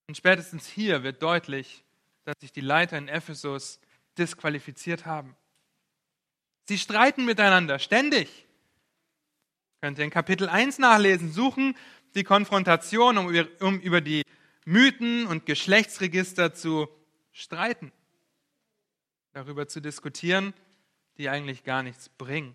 Und 0.06 0.16
spätestens 0.16 0.66
hier 0.66 1.02
wird 1.02 1.22
deutlich, 1.22 1.84
dass 2.24 2.36
sich 2.40 2.52
die 2.52 2.60
Leiter 2.60 2.96
in 2.96 3.08
Ephesus 3.08 3.80
disqualifiziert 4.16 5.06
haben. 5.06 5.34
Sie 6.68 6.78
streiten 6.78 7.24
miteinander 7.24 7.78
ständig. 7.78 8.46
Könnt 9.82 9.98
ihr 9.98 10.04
in 10.04 10.10
Kapitel 10.10 10.48
1 10.48 10.78
nachlesen, 10.78 11.32
suchen 11.32 11.76
die 12.14 12.24
Konfrontation, 12.24 13.18
um 13.18 13.28
über, 13.28 13.48
um 13.60 13.80
über 13.80 14.00
die 14.00 14.22
Mythen 14.64 15.26
und 15.26 15.46
Geschlechtsregister 15.46 16.54
zu 16.54 16.88
streiten, 17.32 17.92
darüber 19.34 19.68
zu 19.68 19.80
diskutieren, 19.80 20.54
die 21.18 21.28
eigentlich 21.28 21.64
gar 21.64 21.82
nichts 21.82 22.08
bringen. 22.08 22.54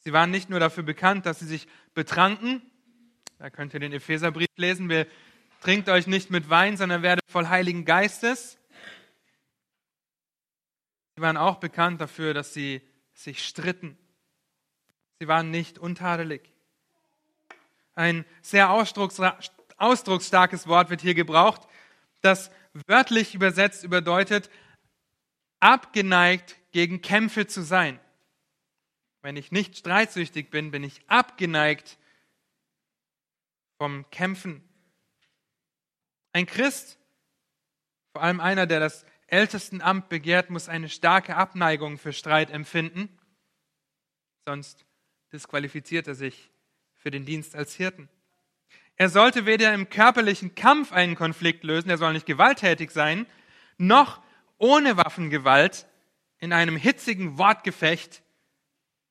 Sie 0.00 0.12
waren 0.12 0.30
nicht 0.30 0.50
nur 0.50 0.60
dafür 0.60 0.82
bekannt, 0.82 1.24
dass 1.26 1.38
sie 1.38 1.46
sich 1.46 1.66
betranken, 1.94 2.62
da 3.38 3.48
könnt 3.50 3.72
ihr 3.74 3.80
den 3.80 3.92
Epheserbrief 3.92 4.50
lesen, 4.56 4.88
wir 4.90 5.06
trinkt 5.62 5.88
euch 5.88 6.06
nicht 6.06 6.30
mit 6.30 6.50
Wein, 6.50 6.76
sondern 6.76 7.02
werdet 7.02 7.24
voll 7.28 7.48
Heiligen 7.48 7.84
Geistes. 7.84 8.58
Sie 11.16 11.22
waren 11.22 11.36
auch 11.38 11.56
bekannt 11.56 12.00
dafür, 12.00 12.34
dass 12.34 12.52
sie 12.52 12.82
sich 13.14 13.44
stritten. 13.44 13.96
Sie 15.20 15.28
waren 15.28 15.50
nicht 15.50 15.78
untadelig. 15.78 16.42
Ein 17.94 18.24
sehr 18.42 18.70
ausdrucksstarkes 18.70 20.66
Wort 20.66 20.90
wird 20.90 21.00
hier 21.00 21.14
gebraucht, 21.14 21.62
das 22.20 22.50
wörtlich 22.86 23.34
übersetzt 23.34 23.88
bedeutet, 23.88 24.50
abgeneigt 25.62 26.56
gegen 26.72 27.02
Kämpfe 27.02 27.46
zu 27.46 27.62
sein. 27.62 28.00
Wenn 29.22 29.36
ich 29.36 29.52
nicht 29.52 29.76
streitsüchtig 29.76 30.50
bin, 30.50 30.72
bin 30.72 30.82
ich 30.82 31.08
abgeneigt 31.08 31.98
vom 33.78 34.08
Kämpfen. 34.10 34.62
Ein 36.32 36.46
Christ, 36.46 36.98
vor 38.12 38.22
allem 38.22 38.40
einer, 38.40 38.66
der 38.66 38.80
das 38.80 39.06
Ältestenamt 39.28 40.08
begehrt, 40.08 40.50
muss 40.50 40.68
eine 40.68 40.88
starke 40.88 41.36
Abneigung 41.36 41.96
für 41.96 42.12
Streit 42.12 42.50
empfinden, 42.50 43.08
sonst 44.44 44.84
disqualifiziert 45.32 46.08
er 46.08 46.14
sich 46.14 46.50
für 46.94 47.10
den 47.10 47.24
Dienst 47.24 47.54
als 47.54 47.74
Hirten. 47.74 48.08
Er 48.96 49.08
sollte 49.08 49.46
weder 49.46 49.72
im 49.72 49.88
körperlichen 49.88 50.54
Kampf 50.54 50.92
einen 50.92 51.14
Konflikt 51.14 51.62
lösen, 51.62 51.88
er 51.88 51.98
soll 51.98 52.12
nicht 52.12 52.26
gewalttätig 52.26 52.90
sein, 52.90 53.26
noch 53.78 54.22
ohne 54.62 54.96
Waffengewalt 54.96 55.88
in 56.38 56.52
einem 56.52 56.76
hitzigen 56.76 57.36
Wortgefecht 57.36 58.22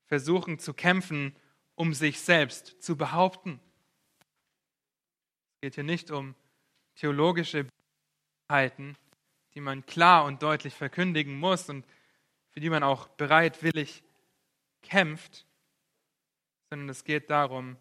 versuchen 0.06 0.58
zu 0.58 0.72
kämpfen, 0.72 1.36
um 1.74 1.92
sich 1.92 2.20
selbst 2.20 2.82
zu 2.82 2.96
behaupten. 2.96 3.60
Es 5.54 5.60
geht 5.60 5.74
hier 5.74 5.84
nicht 5.84 6.10
um 6.10 6.34
theologische 6.94 7.66
Wahrheiten, 8.48 8.96
die 9.54 9.60
man 9.60 9.84
klar 9.84 10.24
und 10.24 10.42
deutlich 10.42 10.72
verkündigen 10.72 11.38
muss 11.38 11.68
und 11.68 11.84
für 12.48 12.60
die 12.60 12.70
man 12.70 12.82
auch 12.82 13.08
bereitwillig 13.08 14.02
kämpft, 14.82 15.46
sondern 16.70 16.88
es 16.88 17.04
geht 17.04 17.28
darum, 17.28 17.76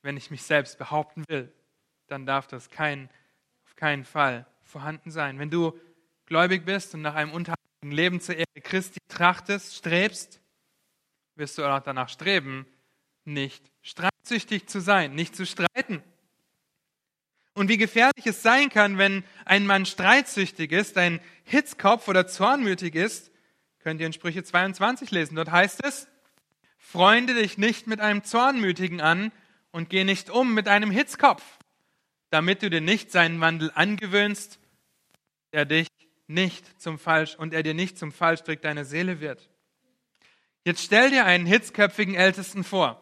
wenn 0.00 0.16
ich 0.16 0.30
mich 0.30 0.42
selbst 0.42 0.78
behaupten 0.78 1.24
will, 1.28 1.52
dann 2.06 2.24
darf 2.24 2.46
das 2.46 2.70
kein, 2.70 3.10
auf 3.66 3.76
keinen 3.76 4.04
Fall 4.04 4.46
vorhanden 4.62 5.10
sein. 5.10 5.38
Wenn 5.38 5.50
du 5.50 5.78
gläubig 6.26 6.64
bist 6.64 6.94
und 6.94 7.02
nach 7.02 7.14
einem 7.14 7.32
unheiligen 7.32 7.90
Leben 7.90 8.20
zur 8.20 8.36
Ehre 8.36 8.60
Christi 8.62 8.98
trachtest, 9.08 9.76
strebst, 9.76 10.40
wirst 11.36 11.58
du 11.58 11.64
auch 11.64 11.80
danach 11.80 12.08
streben, 12.08 12.66
nicht 13.24 13.70
streitsüchtig 13.82 14.66
zu 14.66 14.80
sein, 14.80 15.14
nicht 15.14 15.34
zu 15.36 15.46
streiten. 15.46 16.02
Und 17.54 17.68
wie 17.68 17.76
gefährlich 17.76 18.26
es 18.26 18.42
sein 18.42 18.68
kann, 18.68 18.98
wenn 18.98 19.24
ein 19.44 19.66
Mann 19.66 19.86
streitsüchtig 19.86 20.72
ist, 20.72 20.98
ein 20.98 21.20
Hitzkopf 21.44 22.08
oder 22.08 22.26
zornmütig 22.26 22.94
ist, 22.94 23.30
könnt 23.78 24.00
ihr 24.00 24.06
in 24.06 24.12
Sprüche 24.12 24.42
22 24.42 25.10
lesen. 25.10 25.36
Dort 25.36 25.50
heißt 25.50 25.84
es, 25.84 26.08
Freunde 26.94 27.34
dich 27.34 27.58
nicht 27.58 27.88
mit 27.88 28.00
einem 28.00 28.22
Zornmütigen 28.22 29.00
an 29.00 29.32
und 29.72 29.90
geh 29.90 30.04
nicht 30.04 30.30
um 30.30 30.54
mit 30.54 30.68
einem 30.68 30.92
Hitzkopf, 30.92 31.42
damit 32.30 32.62
du 32.62 32.70
dir 32.70 32.80
nicht 32.80 33.10
seinen 33.10 33.40
Wandel 33.40 33.72
angewöhnst, 33.74 34.60
der 35.52 35.64
dich 35.64 35.88
nicht 36.26 36.80
zum 36.80 36.98
Falsch 36.98 37.36
und 37.36 37.52
er 37.52 37.62
dir 37.62 37.74
nicht 37.74 37.98
zum 37.98 38.12
Fallstrick 38.12 38.62
deiner 38.62 38.84
Seele 38.84 39.20
wird. 39.20 39.50
Jetzt 40.64 40.82
stell 40.82 41.10
dir 41.10 41.26
einen 41.26 41.46
hitzköpfigen 41.46 42.14
Ältesten 42.14 42.64
vor. 42.64 43.00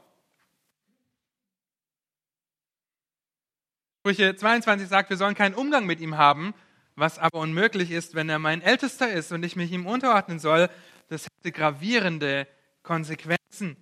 Sprüche 4.01 4.35
22 4.35 4.89
sagt, 4.89 5.11
wir 5.11 5.17
sollen 5.17 5.37
keinen 5.37 5.55
Umgang 5.55 5.87
mit 5.87 6.01
ihm 6.01 6.17
haben, 6.17 6.55
was 6.97 7.21
aber 7.21 7.39
unmöglich 7.39 7.93
ist, 7.93 8.17
wenn 8.17 8.29
er 8.29 8.41
mein 8.41 8.61
Ältester 8.61 9.11
ist 9.13 9.31
und 9.31 9.45
ich 9.45 9.55
mich 9.55 9.71
ihm 9.71 9.87
unterordnen 9.87 10.41
soll, 10.41 10.69
das 11.09 11.27
hätte 11.27 11.53
gravierende 11.53 12.49
Konsequenzen. 12.83 13.77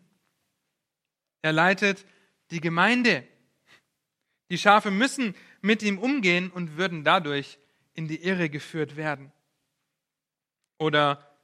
Er 1.40 1.52
leitet 1.52 2.04
die 2.50 2.60
Gemeinde. 2.60 3.26
Die 4.50 4.58
Schafe 4.58 4.90
müssen 4.90 5.34
mit 5.62 5.82
ihm 5.82 5.98
umgehen 5.98 6.50
und 6.50 6.76
würden 6.76 7.02
dadurch 7.02 7.58
in 8.00 8.08
die 8.08 8.24
Irre 8.24 8.48
geführt 8.48 8.96
werden. 8.96 9.30
Oder 10.78 11.36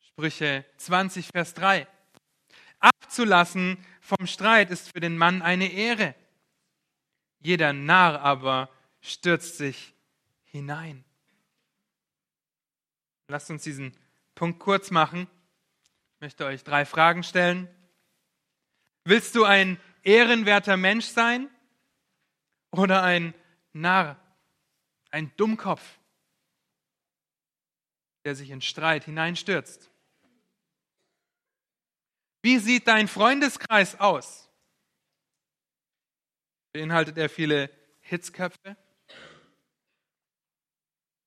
Sprüche 0.00 0.64
20, 0.78 1.28
Vers 1.28 1.54
3. 1.54 1.86
Abzulassen 2.80 3.78
vom 4.00 4.26
Streit 4.26 4.72
ist 4.72 4.92
für 4.92 4.98
den 4.98 5.16
Mann 5.16 5.42
eine 5.42 5.70
Ehre. 5.70 6.16
Jeder 7.38 7.72
Narr 7.72 8.20
aber 8.20 8.68
stürzt 9.00 9.58
sich 9.58 9.94
hinein. 10.42 11.04
Lasst 13.28 13.48
uns 13.50 13.62
diesen 13.62 13.96
Punkt 14.34 14.58
kurz 14.58 14.90
machen. 14.90 15.28
Ich 16.16 16.20
möchte 16.20 16.46
euch 16.46 16.64
drei 16.64 16.84
Fragen 16.84 17.22
stellen. 17.22 17.68
Willst 19.04 19.36
du 19.36 19.44
ein 19.44 19.78
ehrenwerter 20.02 20.76
Mensch 20.76 21.06
sein 21.06 21.48
oder 22.72 23.04
ein 23.04 23.34
Narr, 23.72 24.16
ein 25.10 25.32
Dummkopf, 25.36 25.82
der 28.24 28.34
sich 28.34 28.50
in 28.50 28.60
Streit 28.60 29.04
hineinstürzt? 29.04 29.90
Wie 32.42 32.58
sieht 32.58 32.86
dein 32.88 33.08
Freundeskreis 33.08 33.98
aus? 34.00 34.48
Beinhaltet 36.72 37.18
er 37.18 37.28
viele 37.28 37.70
Hitzköpfe? 38.00 38.76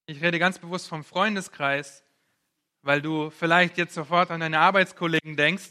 Ich 0.06 0.22
rede 0.22 0.40
ganz 0.40 0.60
bewusst 0.60 0.88
vom 0.88 1.04
Freundeskreis, 1.04 2.04
weil 2.82 3.02
du 3.02 3.30
vielleicht 3.30 3.78
jetzt 3.78 3.94
sofort 3.94 4.32
an 4.32 4.42
deine 4.42 4.60
Arbeitskollegen 4.60 5.38
denkst, 5.38 5.70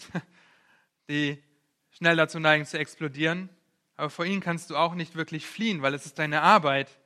die 1.09 1.43
schnell 1.91 2.17
dazu 2.17 2.39
neigen 2.39 2.65
zu 2.65 2.79
explodieren. 2.79 3.51
Aber 3.97 4.11
vor 4.11 4.25
ihnen 4.25 4.41
kannst 4.41 4.71
du 4.71 4.77
auch 4.77 4.95
nicht 4.95 5.17
wirklich 5.17 5.47
fliehen, 5.47 5.83
weil 5.83 5.95
es 5.95 6.07
ist 6.07 6.19
deine 6.19 6.43
Arbeit. 6.43 6.99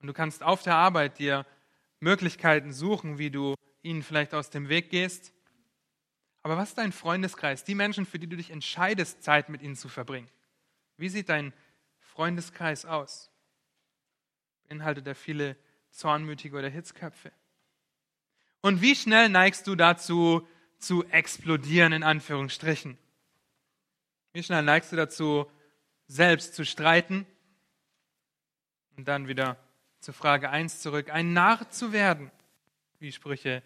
Und 0.00 0.08
du 0.08 0.12
kannst 0.12 0.42
auf 0.42 0.62
der 0.62 0.74
Arbeit 0.74 1.18
dir 1.18 1.46
Möglichkeiten 2.00 2.72
suchen, 2.72 3.18
wie 3.18 3.30
du 3.30 3.54
ihnen 3.82 4.02
vielleicht 4.02 4.34
aus 4.34 4.50
dem 4.50 4.68
Weg 4.68 4.90
gehst. 4.90 5.32
Aber 6.42 6.56
was 6.56 6.70
ist 6.70 6.78
dein 6.78 6.92
Freundeskreis? 6.92 7.64
Die 7.64 7.74
Menschen, 7.74 8.06
für 8.06 8.18
die 8.18 8.26
du 8.26 8.36
dich 8.36 8.50
entscheidest, 8.50 9.22
Zeit 9.22 9.48
mit 9.48 9.62
ihnen 9.62 9.76
zu 9.76 9.88
verbringen. 9.88 10.28
Wie 10.96 11.08
sieht 11.08 11.28
dein 11.28 11.52
Freundeskreis 11.98 12.84
aus? 12.84 13.30
Beinhaltet 14.68 15.06
er 15.06 15.14
viele 15.14 15.56
zornmütige 15.90 16.56
oder 16.56 16.68
Hitzköpfe? 16.68 17.32
Und 18.60 18.82
wie 18.82 18.94
schnell 18.94 19.28
neigst 19.28 19.66
du 19.66 19.74
dazu, 19.74 20.46
zu 20.78 21.04
explodieren, 21.06 21.92
in 21.92 22.02
Anführungsstrichen? 22.02 22.98
Wie 24.32 24.42
schnell 24.42 24.62
neigst 24.62 24.92
du 24.92 24.96
dazu, 24.96 25.50
selbst 26.06 26.54
zu 26.54 26.64
streiten? 26.64 27.26
Und 28.96 29.08
dann 29.08 29.28
wieder 29.28 29.56
zur 30.06 30.14
Frage 30.14 30.50
1 30.50 30.82
zurück, 30.82 31.10
ein 31.10 31.32
Narr 31.32 31.68
zu 31.68 31.92
werden, 31.92 32.30
wie 33.00 33.10
Sprüche 33.10 33.60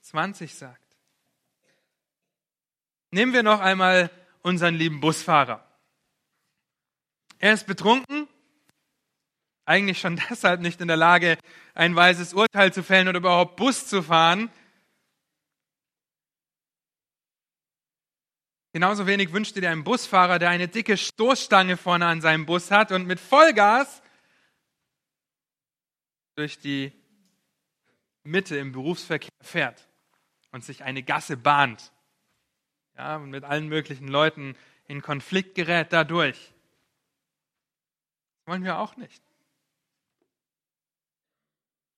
20 0.00 0.52
sagt. 0.52 0.82
Nehmen 3.12 3.32
wir 3.32 3.44
noch 3.44 3.60
einmal 3.60 4.10
unseren 4.42 4.74
lieben 4.74 5.00
Busfahrer. 5.00 5.64
Er 7.38 7.52
ist 7.52 7.68
betrunken, 7.68 8.26
eigentlich 9.64 10.00
schon 10.00 10.20
deshalb 10.28 10.60
nicht 10.60 10.80
in 10.80 10.88
der 10.88 10.96
Lage, 10.96 11.38
ein 11.72 11.94
weises 11.94 12.34
Urteil 12.34 12.72
zu 12.72 12.82
fällen 12.82 13.06
oder 13.06 13.18
überhaupt 13.18 13.54
Bus 13.54 13.86
zu 13.86 14.02
fahren. 14.02 14.50
Genauso 18.72 19.06
wenig 19.06 19.32
wünscht 19.32 19.54
dir 19.54 19.70
ein 19.70 19.84
Busfahrer, 19.84 20.40
der 20.40 20.50
eine 20.50 20.66
dicke 20.66 20.96
Stoßstange 20.96 21.76
vorne 21.76 22.06
an 22.06 22.20
seinem 22.20 22.44
Bus 22.44 22.72
hat 22.72 22.90
und 22.90 23.06
mit 23.06 23.20
Vollgas 23.20 24.02
durch 26.36 26.58
die 26.58 26.92
Mitte 28.22 28.56
im 28.56 28.72
Berufsverkehr 28.72 29.30
fährt 29.40 29.88
und 30.52 30.64
sich 30.64 30.84
eine 30.84 31.02
Gasse 31.02 31.36
bahnt 31.36 31.92
ja, 32.96 33.16
und 33.16 33.30
mit 33.30 33.44
allen 33.44 33.68
möglichen 33.68 34.08
Leuten 34.08 34.56
in 34.86 35.02
Konflikt 35.02 35.54
gerät 35.54 35.92
dadurch. 35.92 36.52
Das 38.38 38.52
wollen 38.52 38.64
wir 38.64 38.78
auch 38.78 38.96
nicht. 38.96 39.22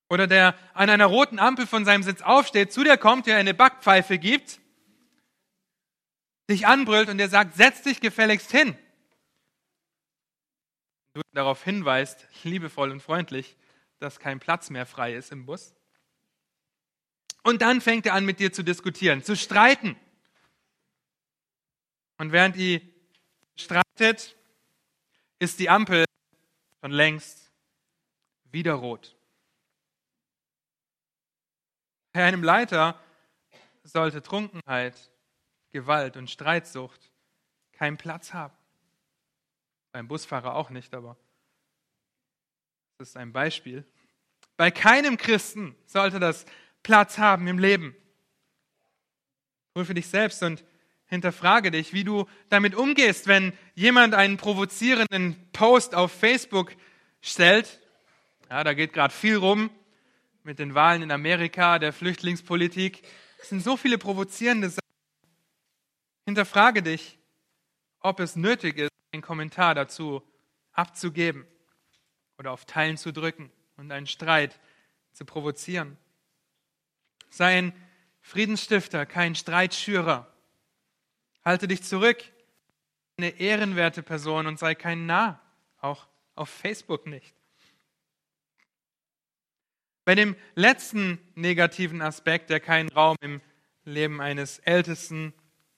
Oder 0.09 0.25
der 0.25 0.57
an 0.73 0.89
einer 0.89 1.05
roten 1.05 1.37
Ampel 1.37 1.67
von 1.67 1.85
seinem 1.85 2.03
Sitz 2.03 2.21
aufsteht, 2.21 2.73
zu 2.73 2.83
dir 2.83 2.97
kommt, 2.97 3.27
der 3.27 3.37
eine 3.37 3.53
Backpfeife 3.53 4.17
gibt, 4.17 4.59
dich 6.49 6.65
anbrüllt 6.65 7.09
und 7.09 7.19
der 7.19 7.29
sagt, 7.29 7.55
setz 7.55 7.83
dich 7.83 8.01
gefälligst 8.01 8.51
hin. 8.51 8.75
Du 11.13 11.21
darauf 11.33 11.63
hinweist, 11.63 12.27
liebevoll 12.43 12.89
und 12.89 13.01
freundlich, 13.01 13.55
dass 13.99 14.19
kein 14.19 14.39
Platz 14.39 14.69
mehr 14.69 14.85
frei 14.85 15.13
ist 15.13 15.31
im 15.31 15.45
Bus. 15.45 15.75
Und 17.43 17.61
dann 17.61 17.81
fängt 17.81 18.05
er 18.05 18.13
an, 18.13 18.25
mit 18.25 18.39
dir 18.39 18.51
zu 18.51 18.63
diskutieren, 18.63 19.23
zu 19.23 19.35
streiten. 19.35 19.95
Und 22.17 22.31
während 22.31 22.57
ihr 22.57 22.81
streitet, 23.55 24.35
ist 25.39 25.59
die 25.59 25.69
Ampel 25.69 26.05
schon 26.81 26.91
längst 26.91 27.51
wieder 28.51 28.73
rot. 28.73 29.15
Bei 32.11 32.25
einem 32.25 32.43
Leiter 32.43 32.99
sollte 33.83 34.21
Trunkenheit, 34.21 35.11
Gewalt 35.71 36.17
und 36.17 36.29
Streitsucht 36.29 37.11
keinen 37.71 37.97
Platz 37.97 38.33
haben. 38.33 38.55
Beim 39.91 40.07
Busfahrer 40.07 40.55
auch 40.55 40.69
nicht, 40.69 40.93
aber 40.93 41.17
das 42.99 43.09
ist 43.09 43.17
ein 43.17 43.31
Beispiel. 43.31 43.85
Bei 44.57 44.71
keinem 44.71 45.15
Christen 45.15 45.73
sollte 45.85 46.19
das 46.19 46.45
Platz 46.83 47.17
haben 47.17 47.47
im 47.47 47.57
Leben. 47.57 47.95
Prüfe 49.73 49.93
dich 49.93 50.07
selbst 50.07 50.43
und 50.43 50.65
hinterfrage 51.05 51.71
dich, 51.71 51.93
wie 51.93 52.03
du 52.03 52.27
damit 52.49 52.75
umgehst, 52.75 53.27
wenn 53.27 53.53
jemand 53.73 54.15
einen 54.15 54.35
provozierenden 54.35 55.37
Post 55.53 55.95
auf 55.95 56.11
Facebook 56.11 56.75
stellt. 57.21 57.79
Ja, 58.49 58.65
da 58.65 58.73
geht 58.73 58.91
gerade 58.91 59.13
viel 59.13 59.37
rum 59.37 59.69
mit 60.43 60.59
den 60.59 60.75
Wahlen 60.75 61.01
in 61.01 61.11
Amerika, 61.11 61.79
der 61.79 61.93
Flüchtlingspolitik. 61.93 63.07
Es 63.41 63.47
sind 63.47 63.63
so 63.63 63.77
viele 63.77 63.97
provozierende 63.97 64.69
Sachen. 64.69 64.89
Hinterfrage 66.25 66.83
dich, 66.83 67.17
ob 68.01 68.19
es 68.19 68.35
nötig 68.35 68.77
ist, 68.77 68.91
einen 69.13 69.21
Kommentar 69.21 69.73
dazu 69.73 70.21
abzugeben 70.73 71.47
oder 72.39 72.51
auf 72.51 72.65
Teilen 72.65 72.97
zu 72.97 73.11
drücken 73.11 73.51
und 73.77 73.91
einen 73.91 74.07
Streit 74.07 74.59
zu 75.11 75.25
provozieren. 75.25 75.97
Sei 77.29 77.57
ein 77.57 77.73
Friedensstifter, 78.21 79.05
kein 79.05 79.35
Streitschürer. 79.35 80.25
Halte 81.43 81.67
dich 81.67 81.83
zurück, 81.83 82.23
eine 83.17 83.39
ehrenwerte 83.39 84.01
Person 84.01 84.47
und 84.47 84.57
sei 84.57 84.73
kein 84.73 85.05
Narr, 85.05 85.41
auch 85.81 86.07
auf 86.35 86.49
Facebook 86.49 87.05
nicht. 87.05 87.35
Bei 90.05 90.15
dem 90.15 90.35
letzten 90.55 91.19
negativen 91.35 92.01
Aspekt, 92.01 92.49
der 92.49 92.61
keinen 92.61 92.89
Raum 92.89 93.17
im 93.21 93.41
Leben 93.83 94.21
eines 94.21 94.59
Ältesten 94.59 95.33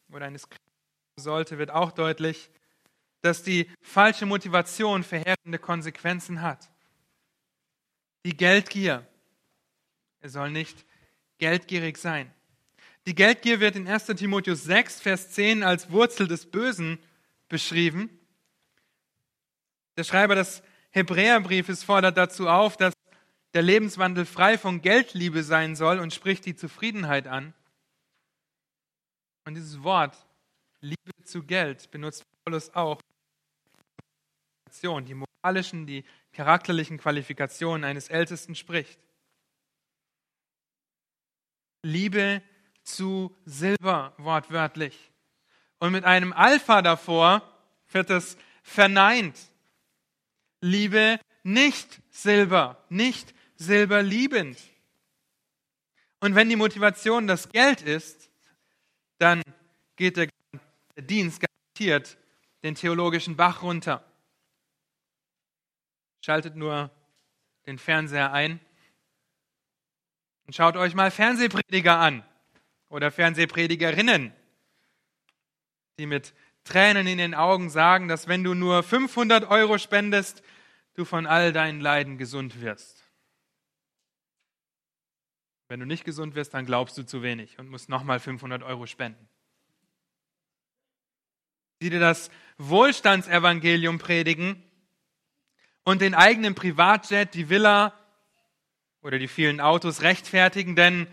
oder 0.09 0.26
eines 0.26 0.47
Christen 0.47 0.72
sollte, 1.18 1.57
wird 1.57 1.72
auch 1.72 1.91
deutlich, 1.91 2.49
dass 3.22 3.43
die 3.43 3.69
falsche 3.82 4.26
Motivation 4.26 5.03
verheerende 5.03 5.59
Konsequenzen 5.59 6.41
hat. 6.41 6.69
Die 8.26 8.36
Geldgier. 8.36 9.07
Er 10.19 10.30
soll 10.30 10.51
nicht 10.51 10.86
geldgierig 11.38 11.97
sein. 11.97 12.32
Die 13.07 13.15
Geldgier 13.15 13.59
wird 13.59 13.76
in 13.76 13.88
1 13.88 14.05
Timotheus 14.07 14.63
6, 14.63 15.01
Vers 15.01 15.32
10 15.32 15.63
als 15.63 15.91
Wurzel 15.91 16.28
des 16.28 16.45
Bösen 16.45 16.99
beschrieben. 17.49 18.09
Der 19.97 20.03
Schreiber 20.03 20.36
des 20.36 20.61
Hebräerbriefes 20.91 21.84
fordert 21.84 22.17
dazu 22.17 22.47
auf, 22.47 22.78
dass 22.78 22.93
der 23.53 23.63
Lebenswandel 23.63 24.26
frei 24.26 24.57
von 24.57 24.82
Geldliebe 24.82 25.43
sein 25.43 25.76
soll 25.76 25.99
und 25.99 26.13
spricht 26.13 26.45
die 26.45 26.55
Zufriedenheit 26.55 27.28
an. 27.28 27.53
Und 29.45 29.55
dieses 29.55 29.84
Wort 29.84 30.15
Liebe 30.80 31.11
zu 31.24 31.43
Geld 31.43 31.89
benutzt 31.91 32.24
Paulus 32.45 32.74
auch 32.74 33.01
die 34.82 35.13
moralischen, 35.13 35.86
die 35.86 36.03
charakterlichen 36.34 36.97
Qualifikationen 36.97 37.84
eines 37.84 38.09
Ältesten 38.09 38.55
spricht. 38.55 38.99
Liebe 41.84 42.41
zu 42.84 43.36
Silber 43.45 44.13
wortwörtlich. 44.17 45.11
Und 45.80 45.91
mit 45.91 46.05
einem 46.05 46.34
Alpha 46.34 46.82
davor 46.82 47.41
wird 47.91 48.09
es 48.09 48.38
verneint. 48.63 49.38
Liebe 50.61 51.19
nicht 51.43 52.01
Silber, 52.11 52.84
nicht 52.89 53.34
silberliebend. 53.55 54.59
Und 56.19 56.36
wenn 56.36 56.49
die 56.49 56.55
Motivation 56.55 57.26
das 57.26 57.49
Geld 57.49 57.82
ist, 57.82 58.30
dann 59.17 59.41
geht 59.95 60.17
der 60.17 60.30
Dienst 60.97 61.41
garantiert 61.41 62.17
den 62.63 62.76
theologischen 62.76 63.36
Bach 63.36 63.63
runter. 63.63 64.05
Schaltet 66.22 66.55
nur 66.55 66.91
den 67.65 67.78
Fernseher 67.78 68.32
ein 68.32 68.59
und 70.45 70.55
schaut 70.55 70.78
euch 70.78 70.93
mal 70.93 71.11
Fernsehprediger 71.11 71.97
an 71.97 72.24
oder 72.89 73.11
Fernsehpredigerinnen, 73.11 74.34
die 75.97 76.05
mit 76.05 76.34
Tränen 76.63 77.07
in 77.07 77.17
den 77.17 77.34
Augen 77.34 77.69
sagen, 77.69 78.07
dass 78.07 78.28
wenn 78.28 78.43
du 78.43 78.53
nur 78.53 78.84
500 78.84 79.49
Euro 79.49 79.78
spendest, 79.78 80.43
du 80.93 81.05
von 81.05 81.26
all 81.26 81.53
deinen 81.53 81.82
Leiden 81.82 82.17
gesund 82.17 82.61
wirst. 82.61 83.03
Wenn 85.69 85.80
du 85.80 85.86
nicht 85.86 86.03
gesund 86.03 86.36
wirst, 86.36 86.53
dann 86.53 86.65
glaubst 86.65 86.97
du 86.97 87.03
zu 87.03 87.24
wenig 87.24 87.57
und 87.57 87.69
musst 87.69 87.89
nochmal 87.89 88.19
500 88.19 88.61
Euro 88.61 88.86
spenden. 88.86 89.28
Die 91.82 91.89
dir 91.89 91.99
das 91.99 92.30
Wohlstandsevangelium 92.57 93.97
predigen 93.97 94.61
und 95.84 96.01
den 96.01 96.13
eigenen 96.13 96.55
Privatjet, 96.55 97.34
die 97.34 97.49
Villa 97.49 97.93
oder 99.01 99.17
die 99.17 99.27
vielen 99.27 99.59
Autos 99.59 100.01
rechtfertigen, 100.01 100.75
denn 100.75 101.07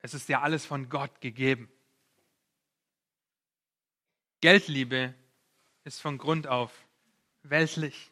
es 0.00 0.14
ist 0.14 0.28
ja 0.28 0.42
alles 0.42 0.64
von 0.64 0.88
Gott 0.88 1.20
gegeben. 1.20 1.68
Geldliebe 4.40 5.14
ist 5.84 6.00
von 6.00 6.18
Grund 6.18 6.46
auf 6.46 6.70
weltlich 7.42 8.10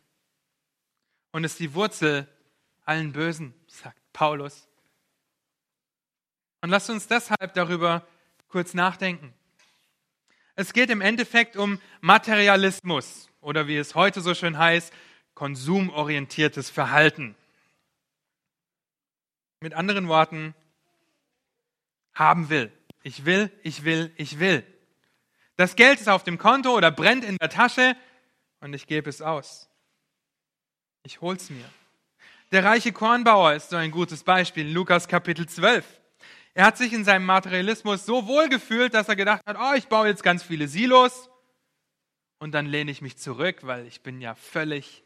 und 1.30 1.44
ist 1.44 1.58
die 1.60 1.74
Wurzel 1.74 2.26
allen 2.84 3.12
Bösen, 3.12 3.54
sagt 3.66 4.00
Paulus. 4.12 4.68
Und 6.60 6.70
lasst 6.70 6.90
uns 6.90 7.06
deshalb 7.06 7.54
darüber 7.54 8.06
kurz 8.48 8.74
nachdenken. 8.74 9.34
Es 10.54 10.72
geht 10.72 10.90
im 10.90 11.00
Endeffekt 11.00 11.56
um 11.56 11.80
Materialismus 12.00 13.28
oder 13.40 13.66
wie 13.66 13.76
es 13.76 13.94
heute 13.94 14.20
so 14.20 14.34
schön 14.34 14.58
heißt, 14.58 14.92
konsumorientiertes 15.34 16.70
Verhalten. 16.70 17.34
Mit 19.60 19.74
anderen 19.74 20.08
Worten, 20.08 20.54
haben 22.14 22.50
will. 22.50 22.72
Ich 23.02 23.24
will, 23.24 23.50
ich 23.62 23.84
will, 23.84 24.12
ich 24.16 24.38
will. 24.38 24.64
Das 25.56 25.76
Geld 25.76 26.00
ist 26.00 26.08
auf 26.08 26.24
dem 26.24 26.38
Konto 26.38 26.74
oder 26.76 26.90
brennt 26.90 27.24
in 27.24 27.36
der 27.36 27.48
Tasche 27.48 27.96
und 28.60 28.74
ich 28.74 28.86
gebe 28.86 29.08
es 29.08 29.22
aus. 29.22 29.68
Ich 31.02 31.20
hol's 31.20 31.50
mir. 31.50 31.64
Der 32.52 32.64
reiche 32.64 32.92
Kornbauer 32.92 33.54
ist 33.54 33.70
so 33.70 33.76
ein 33.76 33.90
gutes 33.90 34.22
Beispiel 34.22 34.66
in 34.66 34.74
Lukas 34.74 35.08
Kapitel 35.08 35.48
12. 35.48 35.84
Er 36.54 36.66
hat 36.66 36.76
sich 36.76 36.92
in 36.92 37.04
seinem 37.04 37.24
Materialismus 37.24 38.04
so 38.04 38.26
wohl 38.26 38.48
gefühlt, 38.48 38.92
dass 38.92 39.08
er 39.08 39.16
gedacht 39.16 39.40
hat, 39.46 39.56
oh, 39.58 39.74
ich 39.74 39.88
baue 39.88 40.08
jetzt 40.08 40.22
ganz 40.22 40.42
viele 40.42 40.68
Silos 40.68 41.30
und 42.38 42.52
dann 42.52 42.66
lehne 42.66 42.90
ich 42.90 43.00
mich 43.00 43.16
zurück, 43.16 43.60
weil 43.62 43.86
ich 43.86 44.02
bin 44.02 44.20
ja 44.20 44.34
völlig 44.34 45.02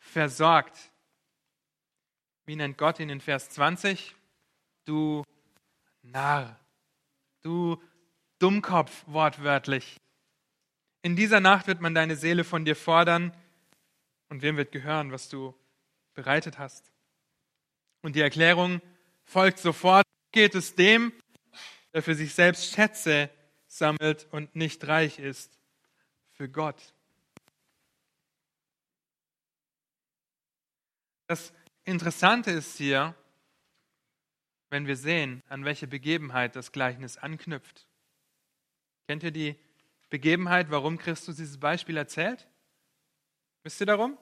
versorgt. 0.00 0.76
Wie 2.46 2.56
nennt 2.56 2.76
Gott 2.76 2.98
ihn 2.98 3.10
in 3.10 3.20
Vers 3.20 3.50
20? 3.50 4.16
Du 4.84 5.22
Narr, 6.02 6.58
du 7.42 7.80
Dummkopf 8.40 9.04
wortwörtlich. 9.06 9.96
In 11.02 11.14
dieser 11.14 11.40
Nacht 11.40 11.66
wird 11.66 11.80
man 11.80 11.94
deine 11.94 12.16
Seele 12.16 12.42
von 12.42 12.64
dir 12.64 12.74
fordern 12.74 13.32
und 14.28 14.42
wem 14.42 14.56
wird 14.56 14.72
gehören, 14.72 15.12
was 15.12 15.28
du 15.28 15.54
bereitet 16.14 16.58
hast. 16.58 16.90
Und 18.02 18.16
die 18.16 18.20
Erklärung 18.20 18.80
folgt 19.24 19.58
sofort, 19.58 20.04
geht 20.32 20.54
es 20.54 20.74
dem, 20.74 21.12
der 21.92 22.02
für 22.02 22.14
sich 22.14 22.34
selbst 22.34 22.72
Schätze 22.72 23.30
sammelt 23.66 24.26
und 24.30 24.56
nicht 24.56 24.86
reich 24.86 25.18
ist 25.18 25.58
für 26.32 26.48
Gott. 26.48 26.94
Das 31.30 31.52
Interessante 31.84 32.50
ist 32.50 32.76
hier, 32.76 33.14
wenn 34.68 34.88
wir 34.88 34.96
sehen, 34.96 35.44
an 35.48 35.64
welche 35.64 35.86
Begebenheit 35.86 36.56
das 36.56 36.72
Gleichnis 36.72 37.18
anknüpft. 37.18 37.86
Kennt 39.06 39.22
ihr 39.22 39.30
die 39.30 39.54
Begebenheit, 40.08 40.72
warum 40.72 40.98
Christus 40.98 41.36
dieses 41.36 41.60
Beispiel 41.60 41.96
erzählt? 41.96 42.48
Wisst 43.62 43.80
ihr 43.80 43.86
darum? 43.86 44.18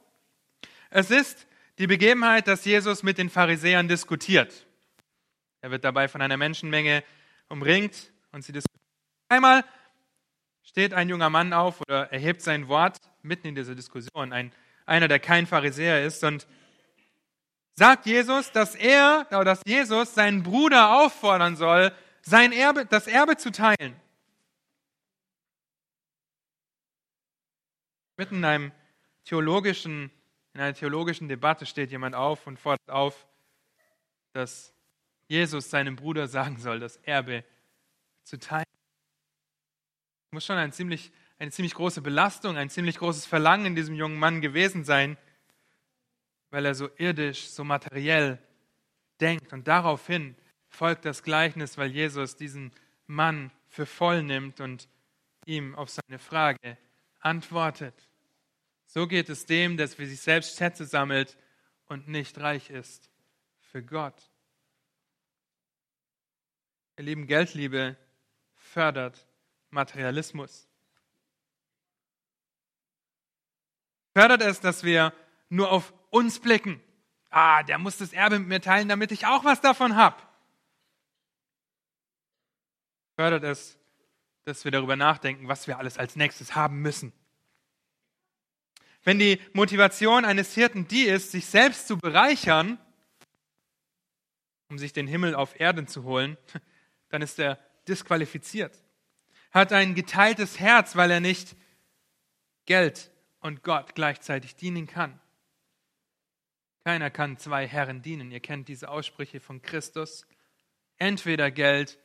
Es 0.91 1.11
ist 1.11 1.47
die 1.79 1.87
Begebenheit, 1.87 2.47
dass 2.47 2.67
Jesus 2.67 3.03
mit 3.03 3.17
den 3.17 3.31
Pharisäern 3.31 3.89
diskutiert. 3.89 4.67
Er 5.63 5.71
wird 5.71 5.85
dabei 5.85 6.09
von 6.09 6.21
einer 6.21 6.37
Menschenmenge 6.37 7.03
umringt 7.49 8.13
und 8.33 8.43
sie 8.43 8.53
diskutieren. 8.53 8.85
Einmal 9.31 9.65
steht 10.63 10.93
ein 10.93 11.09
junger 11.09 11.31
Mann 11.31 11.55
auf 11.55 11.81
oder 11.81 12.13
erhebt 12.13 12.43
sein 12.43 12.69
Wort 12.69 12.99
mitten 13.23 13.47
in 13.47 13.55
dieser 13.55 13.75
Diskussion, 13.75 14.35
ein, 14.35 14.53
einer, 14.85 15.09
der 15.09 15.21
kein 15.21 15.47
Pharisäer 15.47 16.05
ist, 16.05 16.23
und 16.23 16.47
sagt 17.79 18.07
Jesus, 18.07 18.51
dass 18.51 18.75
er, 18.75 19.25
dass 19.31 19.63
Jesus 19.65 20.13
seinen 20.13 20.43
Bruder 20.43 20.99
auffordern 20.99 21.55
soll, 21.55 21.93
sein 22.23 22.51
Erbe, 22.51 22.85
das 22.85 23.07
Erbe 23.07 23.37
zu 23.37 23.53
teilen. 23.53 23.95
Mitten 28.17 28.39
in 28.39 28.45
einem 28.45 28.73
theologischen, 29.25 30.11
in 30.55 30.61
einer 30.61 30.75
theologischen 30.75 31.29
Debatte 31.29 31.67
steht 31.67 31.93
jemand 31.93 32.17
auf 32.17 32.49
und 32.49 32.59
fordert 32.59 32.91
auf, 32.91 33.29
dass 34.33 34.75
Jesus 35.29 35.71
seinem 35.71 35.95
Bruder 35.95 36.27
sagen 36.27 36.59
soll, 36.59 36.81
das 36.81 36.97
Erbe 36.97 37.45
zu 38.25 38.41
teilen. 38.41 38.65
Das 40.25 40.33
muss 40.33 40.45
schon 40.45 40.57
ein 40.57 40.73
ziemlich, 40.73 41.13
eine 41.39 41.53
ziemlich 41.53 41.75
große 41.75 42.03
Belastung, 42.03 42.57
ein 42.57 42.71
ziemlich 42.71 42.99
großes 42.99 43.25
Verlangen 43.25 43.67
in 43.67 43.77
diesem 43.77 43.95
jungen 43.95 44.19
Mann 44.19 44.41
gewesen 44.41 44.83
sein, 44.83 45.17
weil 46.51 46.65
er 46.65 46.75
so 46.75 46.89
irdisch, 46.97 47.49
so 47.49 47.65
materiell 47.65 48.39
denkt. 49.21 49.53
Und 49.53 49.69
daraufhin 49.69 50.37
folgt 50.69 51.05
das 51.05 51.23
Gleichnis, 51.23 51.79
weil 51.79 51.91
Jesus 51.91 52.37
diesen 52.37 52.73
Mann 53.07 53.51
für 53.69 53.87
voll 53.87 54.23
nimmt 54.23 54.61
und 54.61 54.89
ihm 55.45 55.75
auf 55.75 55.91
seine 55.91 56.19
Frage 56.19 56.79
antwortet. 57.21 57.95
So 58.87 59.07
geht 59.07 59.29
es 59.29 59.47
dem, 59.47 59.77
der 59.77 59.89
für 59.89 60.07
sich 60.07 60.21
selbst 60.21 60.57
Schätze 60.57 60.85
sammelt 60.85 61.37
und 61.87 62.09
nicht 62.09 62.39
reich 62.39 62.71
ist 62.71 63.11
für 63.61 63.83
Gott. 63.83 64.31
Ihr 66.97 67.05
lieben 67.05 67.27
Geldliebe 67.27 67.97
fördert 68.55 69.27
Materialismus. 69.71 70.67
Fördert 74.15 74.43
es, 74.43 74.61
dass 74.61 74.83
wir 74.83 75.13
nur 75.49 75.71
auf 75.71 75.93
uns 76.11 76.41
blicken. 76.41 76.83
Ah, 77.31 77.63
der 77.63 77.79
muss 77.79 77.99
das 77.99 78.13
Erbe 78.13 78.39
mit 78.39 78.49
mir 78.49 78.61
teilen, 78.61 78.89
damit 78.89 79.13
ich 79.13 79.27
auch 79.27 79.45
was 79.45 79.61
davon 79.61 79.97
habe. 79.97 80.17
Fördert 83.17 83.45
es, 83.45 83.79
dass 84.45 84.65
wir 84.65 84.71
darüber 84.71 84.97
nachdenken, 84.97 85.49
was 85.49 85.67
wir 85.67 85.79
alles 85.79 85.99
als 85.99 86.17
nächstes 86.17 86.55
haben 86.55 86.81
müssen. 86.81 87.13
Wenn 89.03 89.19
die 89.19 89.41
Motivation 89.53 90.25
eines 90.25 90.55
Hirten 90.55 90.89
die 90.89 91.05
ist, 91.05 91.33
sich 91.33 91.47
selbst 91.47 91.87
zu 91.87 91.99
bereichern, 91.99 92.79
um 94.69 94.79
sich 94.79 94.93
den 94.93 95.07
Himmel 95.07 95.35
auf 95.35 95.59
Erden 95.59 95.87
zu 95.87 96.05
holen, 96.05 96.37
dann 97.09 97.23
ist 97.23 97.39
er 97.39 97.59
disqualifiziert. 97.87 98.83
Hat 99.51 99.73
ein 99.73 99.95
geteiltes 99.95 100.61
Herz, 100.61 100.95
weil 100.95 101.11
er 101.11 101.21
nicht 101.21 101.57
Geld 102.67 103.11
und 103.41 103.63
Gott 103.63 103.95
gleichzeitig 103.95 104.57
dienen 104.57 104.87
kann. 104.87 105.19
Keiner 106.89 107.11
kann 107.11 107.37
zwei 107.37 107.69
Herren 107.69 108.01
dienen. 108.01 108.31
Ihr 108.31 108.41
kennt 108.41 108.67
diese 108.67 108.89
Aussprüche 108.89 109.41
von 109.41 109.61
Christus. 109.61 110.27
Entweder 110.97 111.51
Geld 111.51 111.99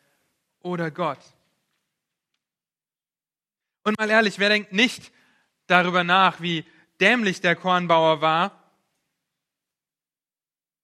oder 0.59 0.91
Gott. 0.91 1.21
Und 3.85 3.97
mal 3.97 4.09
ehrlich, 4.09 4.39
wer 4.39 4.49
denkt 4.49 4.73
nicht 4.73 5.13
darüber 5.67 6.03
nach, 6.03 6.41
wie 6.41 6.65
dämlich 6.99 7.39
der 7.39 7.55
Kornbauer 7.55 8.19
war, 8.19 8.73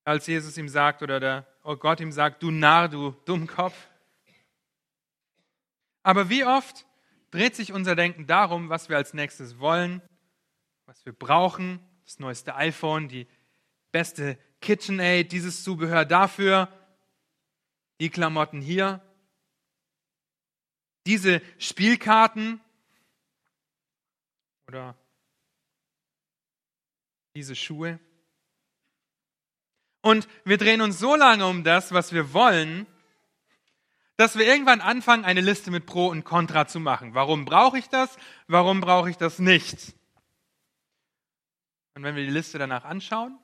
als 0.06 0.28
Jesus 0.28 0.58
ihm 0.58 0.70
sagt 0.70 1.04
oder 1.04 1.20
der 1.20 1.46
oh 1.64 1.76
Gott 1.76 2.00
ihm 2.00 2.14
sagt, 2.14 2.42
du 2.42 2.52
Narr, 2.52 2.88
du 2.88 3.12
Dummkopf. 3.26 3.76
Aber 6.04 6.30
wie 6.30 6.46
oft 6.46 6.86
dreht 7.32 7.54
sich 7.54 7.74
unser 7.74 7.98
Denken 7.98 8.28
darum, 8.28 8.70
was 8.70 8.88
wir 8.88 8.96
als 8.96 9.14
nächstes 9.14 9.60
wollen, 9.60 10.02
was 10.86 11.06
wir 11.06 11.12
brauchen, 11.12 11.82
das 12.06 12.20
neueste 12.20 12.56
iPhone, 12.56 13.10
die 13.10 13.28
beste 13.92 14.38
KitchenAid, 14.62 15.32
dieses 15.32 15.64
Zubehör 15.64 16.06
dafür, 16.06 16.68
die 18.00 18.10
Klamotten 18.10 18.62
hier, 18.62 19.02
diese 21.06 21.42
Spielkarten 21.58 22.62
oder 24.68 24.96
diese 27.36 27.56
Schuhe. 27.56 28.00
Und 30.02 30.28
wir 30.46 30.58
drehen 30.58 30.82
uns 30.82 31.00
so 31.00 31.16
lange 31.16 31.46
um 31.48 31.64
das, 31.64 31.92
was 31.92 32.14
wir 32.14 32.34
wollen, 32.34 32.86
dass 34.18 34.38
wir 34.38 34.46
irgendwann 34.46 34.82
anfangen, 34.82 35.26
eine 35.26 35.42
Liste 35.42 35.72
mit 35.72 35.86
Pro 35.86 36.08
und 36.08 36.26
Contra 36.26 36.68
zu 36.68 36.80
machen. 36.80 37.14
Warum 37.14 37.46
brauche 37.46 37.80
ich 37.80 37.88
das? 37.88 38.18
Warum 38.48 38.82
brauche 38.82 39.10
ich 39.10 39.18
das 39.18 39.40
nicht? 39.40 39.94
Und 41.96 42.04
wenn 42.04 42.16
wir 42.16 42.26
die 42.26 42.32
Liste 42.32 42.58
danach 42.58 42.84
anschauen, 42.86 43.38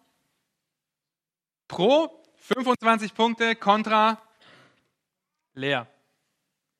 Pro 1.67 2.23
25 2.37 3.13
Punkte, 3.13 3.55
Contra 3.55 4.21
leer. 5.53 5.87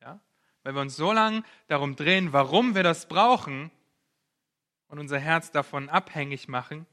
Ja? 0.02 0.20
Weil 0.64 0.74
wir 0.76 0.82
uns 0.82 0.96
so 0.96 1.12
lange 1.12 1.44
darum 1.68 1.96
drehen, 1.96 2.34
warum 2.34 2.76
wir 2.76 2.84
das 2.84 3.08
brauchen 3.08 3.72
und 4.88 5.00
unser 5.00 5.20
Herz 5.20 5.52
davon 5.52 5.90
abhängig 5.90 6.48
machen, 6.48 6.86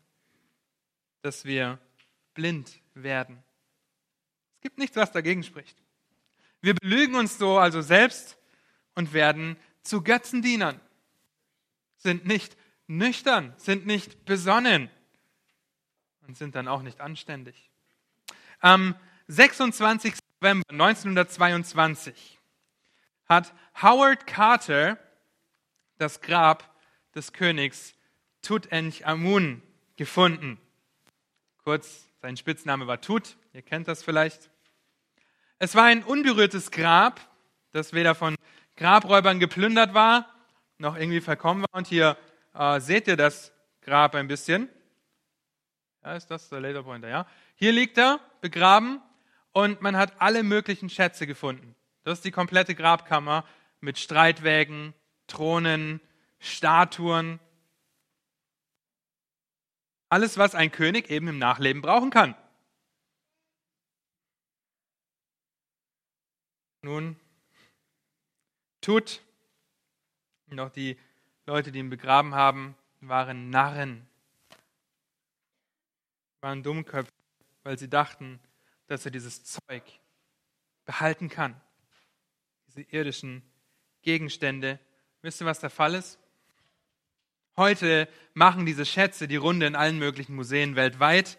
dass 1.20 1.44
wir 1.44 1.78
blind 2.34 2.80
werden. 2.94 3.42
Es 4.56 4.62
gibt 4.62 4.78
nichts, 4.78 4.96
was 4.96 5.12
dagegen 5.12 5.42
spricht. 5.42 5.82
Wir 6.60 6.74
belügen 6.74 7.16
uns 7.16 7.38
so 7.38 7.58
also 7.58 7.82
selbst 7.82 8.38
und 8.94 9.12
werden 9.12 9.56
zu 9.82 10.02
Götzendienern, 10.02 10.80
sind 11.96 12.24
nicht 12.24 12.56
nüchtern, 12.86 13.52
sind 13.56 13.86
nicht 13.86 14.24
besonnen 14.24 14.88
und 16.26 16.36
sind 16.36 16.54
dann 16.54 16.68
auch 16.68 16.82
nicht 16.82 17.00
anständig. 17.00 17.71
Am 18.62 18.94
26. 19.26 20.14
November 20.40 20.62
1922 20.70 22.38
hat 23.26 23.52
Howard 23.82 24.28
Carter 24.28 24.98
das 25.98 26.20
Grab 26.20 26.72
des 27.12 27.32
Königs 27.32 27.94
Tutanchamun 28.40 29.62
gefunden. 29.96 30.60
Kurz, 31.64 32.06
sein 32.20 32.36
Spitzname 32.36 32.86
war 32.86 33.00
Tut, 33.00 33.36
ihr 33.52 33.62
kennt 33.62 33.88
das 33.88 34.04
vielleicht. 34.04 34.48
Es 35.58 35.74
war 35.74 35.86
ein 35.86 36.04
unberührtes 36.04 36.70
Grab, 36.70 37.20
das 37.72 37.92
weder 37.92 38.14
von 38.14 38.36
Grabräubern 38.76 39.40
geplündert 39.40 39.92
war, 39.92 40.32
noch 40.78 40.94
irgendwie 40.94 41.20
verkommen 41.20 41.62
war. 41.62 41.78
Und 41.78 41.88
hier 41.88 42.16
äh, 42.54 42.78
seht 42.78 43.08
ihr 43.08 43.16
das 43.16 43.52
Grab 43.80 44.14
ein 44.14 44.28
bisschen. 44.28 44.68
Ja, 46.04 46.14
ist 46.14 46.30
das 46.30 46.48
der 46.48 46.60
Laserpointer, 46.60 47.08
ja? 47.08 47.26
Hier 47.62 47.70
liegt 47.70 47.96
er, 47.96 48.18
begraben, 48.40 49.00
und 49.52 49.82
man 49.82 49.96
hat 49.96 50.20
alle 50.20 50.42
möglichen 50.42 50.90
Schätze 50.90 51.28
gefunden. 51.28 51.76
Das 52.02 52.18
ist 52.18 52.24
die 52.24 52.32
komplette 52.32 52.74
Grabkammer 52.74 53.46
mit 53.80 54.00
Streitwägen, 54.00 54.94
Thronen, 55.28 56.00
Statuen. 56.40 57.38
Alles, 60.08 60.38
was 60.38 60.56
ein 60.56 60.72
König 60.72 61.08
eben 61.08 61.28
im 61.28 61.38
Nachleben 61.38 61.82
brauchen 61.82 62.10
kann. 62.10 62.34
Nun, 66.80 67.14
tut, 68.80 69.22
auch 70.58 70.70
die 70.70 70.98
Leute, 71.46 71.70
die 71.70 71.78
ihn 71.78 71.90
begraben 71.90 72.34
haben, 72.34 72.74
waren 73.00 73.50
Narren, 73.50 74.04
waren 76.40 76.64
Dummköpfe, 76.64 77.21
weil 77.62 77.78
sie 77.78 77.88
dachten, 77.88 78.40
dass 78.86 79.04
er 79.04 79.10
dieses 79.10 79.44
Zeug 79.44 79.82
behalten 80.84 81.28
kann, 81.28 81.60
diese 82.66 82.82
irdischen 82.82 83.42
Gegenstände. 84.02 84.78
Wisst 85.22 85.40
ihr, 85.40 85.46
was 85.46 85.60
der 85.60 85.70
Fall 85.70 85.94
ist? 85.94 86.18
Heute 87.56 88.08
machen 88.34 88.66
diese 88.66 88.86
Schätze 88.86 89.28
die 89.28 89.36
Runde 89.36 89.66
in 89.66 89.76
allen 89.76 89.98
möglichen 89.98 90.34
Museen 90.34 90.74
weltweit 90.74 91.38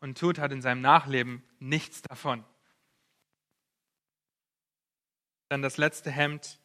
und 0.00 0.18
Tut 0.18 0.38
hat 0.38 0.52
in 0.52 0.60
seinem 0.60 0.80
Nachleben 0.80 1.42
nichts 1.58 2.02
davon. 2.02 2.44
Dann 5.48 5.62
das 5.62 5.76
letzte 5.76 6.10
Hemd 6.10 6.58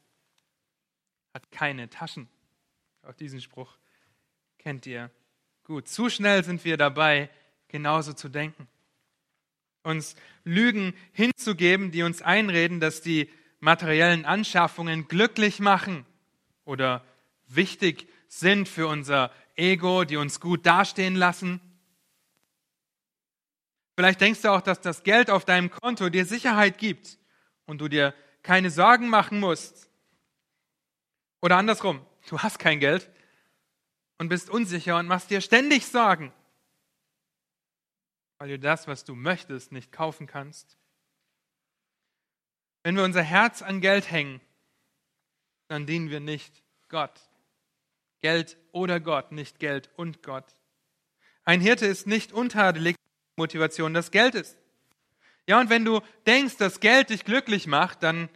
hat 1.33 1.51
keine 1.51 1.89
Taschen. 1.89 2.27
Auch 3.03 3.13
diesen 3.13 3.39
Spruch 3.39 3.77
kennt 4.57 4.85
ihr 4.85 5.11
gut. 5.63 5.87
Zu 5.87 6.09
schnell 6.09 6.43
sind 6.43 6.65
wir 6.65 6.77
dabei, 6.77 7.29
genauso 7.67 8.13
zu 8.13 8.29
denken. 8.29 8.67
Uns 9.83 10.15
Lügen 10.43 10.93
hinzugeben, 11.11 11.91
die 11.91 12.03
uns 12.03 12.21
einreden, 12.21 12.79
dass 12.79 13.01
die 13.01 13.29
materiellen 13.59 14.25
Anschaffungen 14.25 15.07
glücklich 15.07 15.59
machen 15.59 16.05
oder 16.65 17.03
wichtig 17.47 18.07
sind 18.27 18.67
für 18.67 18.87
unser 18.87 19.31
Ego, 19.55 20.03
die 20.03 20.17
uns 20.17 20.39
gut 20.39 20.65
dastehen 20.65 21.15
lassen. 21.15 21.59
Vielleicht 23.95 24.21
denkst 24.21 24.41
du 24.41 24.49
auch, 24.49 24.61
dass 24.61 24.81
das 24.81 25.03
Geld 25.03 25.29
auf 25.29 25.45
deinem 25.45 25.69
Konto 25.69 26.09
dir 26.09 26.25
Sicherheit 26.25 26.77
gibt 26.77 27.19
und 27.65 27.79
du 27.81 27.87
dir 27.87 28.13
keine 28.41 28.71
Sorgen 28.71 29.09
machen 29.09 29.39
musst. 29.39 29.89
Oder 31.41 31.57
andersrum, 31.57 32.05
du 32.29 32.39
hast 32.39 32.57
kein 32.57 32.79
Geld 32.79 33.09
und 34.17 34.29
bist 34.29 34.49
unsicher 34.49 34.97
und 34.97 35.07
machst 35.07 35.29
dir 35.29 35.41
ständig 35.41 35.85
Sorgen, 35.85 36.31
weil 38.41 38.49
du 38.49 38.57
das, 38.57 38.87
was 38.87 39.03
du 39.03 39.13
möchtest, 39.13 39.71
nicht 39.71 39.91
kaufen 39.91 40.25
kannst. 40.25 40.75
Wenn 42.81 42.95
wir 42.95 43.03
unser 43.03 43.21
Herz 43.21 43.61
an 43.61 43.81
Geld 43.81 44.09
hängen, 44.09 44.41
dann 45.67 45.85
dienen 45.85 46.09
wir 46.09 46.21
nicht 46.21 46.63
Gott. 46.89 47.21
Geld 48.19 48.57
oder 48.71 48.99
Gott, 48.99 49.31
nicht 49.31 49.59
Geld 49.59 49.91
und 49.95 50.23
Gott. 50.23 50.55
Ein 51.43 51.61
Hirte 51.61 51.85
ist 51.85 52.07
nicht 52.07 52.31
untadelig 52.31 52.95
Motivation, 53.35 53.93
das 53.93 54.09
Geld 54.09 54.33
ist. 54.33 54.57
Ja, 55.45 55.59
und 55.59 55.69
wenn 55.69 55.85
du 55.85 56.01
denkst, 56.25 56.57
dass 56.57 56.79
Geld 56.79 57.11
dich 57.11 57.25
glücklich 57.25 57.67
macht, 57.67 58.01
dann 58.01 58.27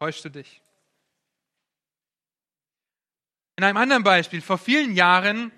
täuschst 0.00 0.24
du 0.24 0.30
dich. 0.30 0.60
In 3.54 3.62
einem 3.62 3.76
anderen 3.76 4.02
Beispiel, 4.02 4.42
vor 4.42 4.58
vielen 4.58 4.96
Jahren 4.96 5.52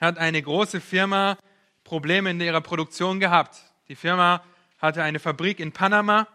hat 0.00 0.18
eine 0.18 0.42
große 0.42 0.80
Firma 0.80 1.38
Probleme 1.86 2.30
in 2.30 2.40
ihrer 2.40 2.60
Produktion 2.60 3.20
gehabt. 3.20 3.62
Die 3.88 3.94
Firma 3.94 4.42
hatte 4.78 5.04
eine 5.04 5.20
Fabrik 5.20 5.60
in 5.60 5.70
Panama 5.70 6.26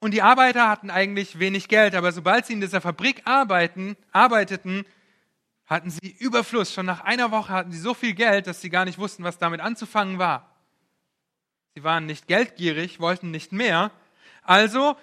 und 0.00 0.14
die 0.14 0.22
Arbeiter 0.22 0.70
hatten 0.70 0.90
eigentlich 0.90 1.38
wenig 1.38 1.68
Geld, 1.68 1.94
aber 1.94 2.12
sobald 2.12 2.46
sie 2.46 2.54
in 2.54 2.62
dieser 2.62 2.80
Fabrik 2.80 3.20
arbeiten, 3.26 3.94
arbeiteten, 4.10 4.86
hatten 5.66 5.90
sie 5.90 6.16
Überfluss. 6.18 6.72
Schon 6.72 6.86
nach 6.86 7.02
einer 7.02 7.30
Woche 7.30 7.52
hatten 7.52 7.72
sie 7.72 7.78
so 7.78 7.92
viel 7.92 8.14
Geld, 8.14 8.46
dass 8.46 8.62
sie 8.62 8.70
gar 8.70 8.86
nicht 8.86 8.98
wussten, 8.98 9.22
was 9.22 9.36
damit 9.36 9.60
anzufangen 9.60 10.18
war. 10.18 10.50
Sie 11.74 11.84
waren 11.84 12.06
nicht 12.06 12.26
geldgierig, 12.26 13.00
wollten 13.00 13.30
nicht 13.30 13.52
mehr. 13.52 13.90
Also, 14.42 14.96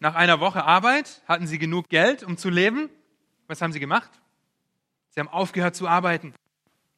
nach 0.00 0.16
einer 0.16 0.40
Woche 0.40 0.64
Arbeit 0.64 1.22
hatten 1.28 1.46
sie 1.46 1.60
genug 1.60 1.88
Geld, 1.88 2.24
um 2.24 2.36
zu 2.36 2.50
leben. 2.50 2.90
Was 3.46 3.62
haben 3.62 3.72
sie 3.72 3.80
gemacht? 3.80 4.10
Sie 5.10 5.20
haben 5.20 5.28
aufgehört 5.28 5.76
zu 5.76 5.86
arbeiten, 5.86 6.34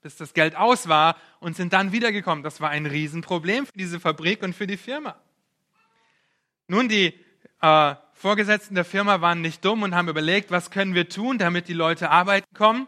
bis 0.03 0.17
das 0.17 0.35
Geld 0.35 0.57
aus 0.57 0.89
war 0.89 1.17
und 1.41 1.57
sind 1.57 1.73
dann 1.73 1.93
wiedergekommen. 1.93 2.43
Das 2.43 2.61
war 2.61 2.71
ein 2.71 2.87
Riesenproblem 2.87 3.67
für 3.67 3.77
diese 3.77 4.01
Fabrik 4.01 4.43
und 4.43 4.55
für 4.55 4.67
die 4.67 4.77
Firma. 4.77 5.17
Nun, 6.69 6.89
die 6.89 7.15
äh, 7.61 7.95
Vorgesetzten 8.13 8.75
der 8.75 8.85
Firma 8.85 9.21
waren 9.21 9.41
nicht 9.41 9.65
dumm 9.65 9.83
und 9.83 9.95
haben 9.95 10.09
überlegt, 10.09 10.51
was 10.51 10.71
können 10.71 10.95
wir 10.95 11.09
tun, 11.09 11.39
damit 11.39 11.69
die 11.69 11.75
Leute 11.75 12.11
arbeiten 12.11 12.47
kommen 12.55 12.87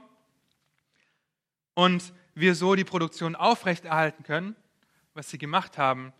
und 1.74 2.12
wir 2.34 2.54
so 2.54 2.74
die 2.74 2.84
Produktion 2.84 3.34
aufrechterhalten 3.34 4.24
können. 4.24 4.56
Was 5.14 5.30
sie 5.30 5.38
gemacht 5.38 5.76
haben, 5.78 6.12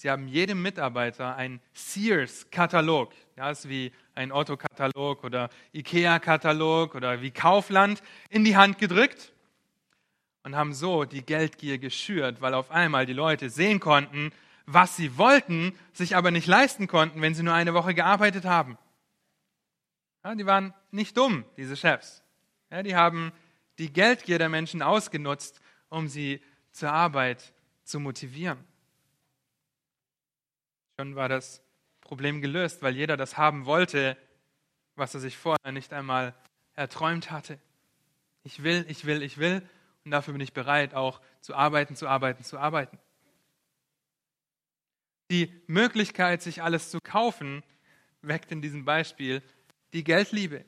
Sie 0.00 0.08
haben 0.08 0.28
jedem 0.28 0.62
Mitarbeiter 0.62 1.34
einen 1.34 1.60
Sears-Katalog. 1.72 3.12
Ja, 3.36 3.50
ist 3.50 3.68
wie 3.68 3.90
ein 4.14 4.30
Otto-Katalog 4.30 5.24
oder 5.24 5.50
IKEA-Katalog 5.74 6.94
oder 6.94 7.20
wie 7.20 7.32
Kaufland 7.32 8.00
in 8.30 8.44
die 8.44 8.56
Hand 8.56 8.78
gedrückt 8.78 9.32
und 10.48 10.56
haben 10.56 10.72
so 10.72 11.04
die 11.04 11.20
Geldgier 11.20 11.76
geschürt, 11.76 12.40
weil 12.40 12.54
auf 12.54 12.70
einmal 12.70 13.04
die 13.04 13.12
Leute 13.12 13.50
sehen 13.50 13.80
konnten, 13.80 14.32
was 14.64 14.96
sie 14.96 15.18
wollten, 15.18 15.78
sich 15.92 16.16
aber 16.16 16.30
nicht 16.30 16.46
leisten 16.46 16.86
konnten, 16.86 17.20
wenn 17.20 17.34
sie 17.34 17.42
nur 17.42 17.52
eine 17.52 17.74
Woche 17.74 17.92
gearbeitet 17.92 18.46
haben. 18.46 18.78
Ja, 20.24 20.34
die 20.34 20.46
waren 20.46 20.72
nicht 20.90 21.18
dumm, 21.18 21.44
diese 21.58 21.76
Chefs. 21.76 22.22
Ja, 22.70 22.82
die 22.82 22.96
haben 22.96 23.30
die 23.76 23.92
Geldgier 23.92 24.38
der 24.38 24.48
Menschen 24.48 24.80
ausgenutzt, 24.80 25.60
um 25.90 26.08
sie 26.08 26.40
zur 26.72 26.92
Arbeit 26.92 27.52
zu 27.84 28.00
motivieren. 28.00 28.64
Schon 30.98 31.14
war 31.14 31.28
das 31.28 31.60
Problem 32.00 32.40
gelöst, 32.40 32.80
weil 32.80 32.96
jeder 32.96 33.18
das 33.18 33.36
haben 33.36 33.66
wollte, 33.66 34.16
was 34.94 35.12
er 35.12 35.20
sich 35.20 35.36
vorher 35.36 35.72
nicht 35.72 35.92
einmal 35.92 36.34
erträumt 36.72 37.30
hatte. 37.30 37.58
Ich 38.44 38.62
will, 38.62 38.86
ich 38.88 39.04
will, 39.04 39.22
ich 39.22 39.36
will 39.36 39.62
und 40.08 40.12
dafür 40.12 40.32
bin 40.32 40.40
ich 40.40 40.54
bereit, 40.54 40.94
auch 40.94 41.20
zu 41.42 41.54
arbeiten, 41.54 41.94
zu 41.94 42.08
arbeiten, 42.08 42.42
zu 42.42 42.56
arbeiten. 42.56 42.98
Die 45.30 45.52
Möglichkeit, 45.66 46.40
sich 46.40 46.62
alles 46.62 46.90
zu 46.90 46.98
kaufen, 46.98 47.62
weckt 48.22 48.50
in 48.50 48.62
diesem 48.62 48.86
Beispiel 48.86 49.42
die 49.92 50.04
Geldliebe. 50.04 50.64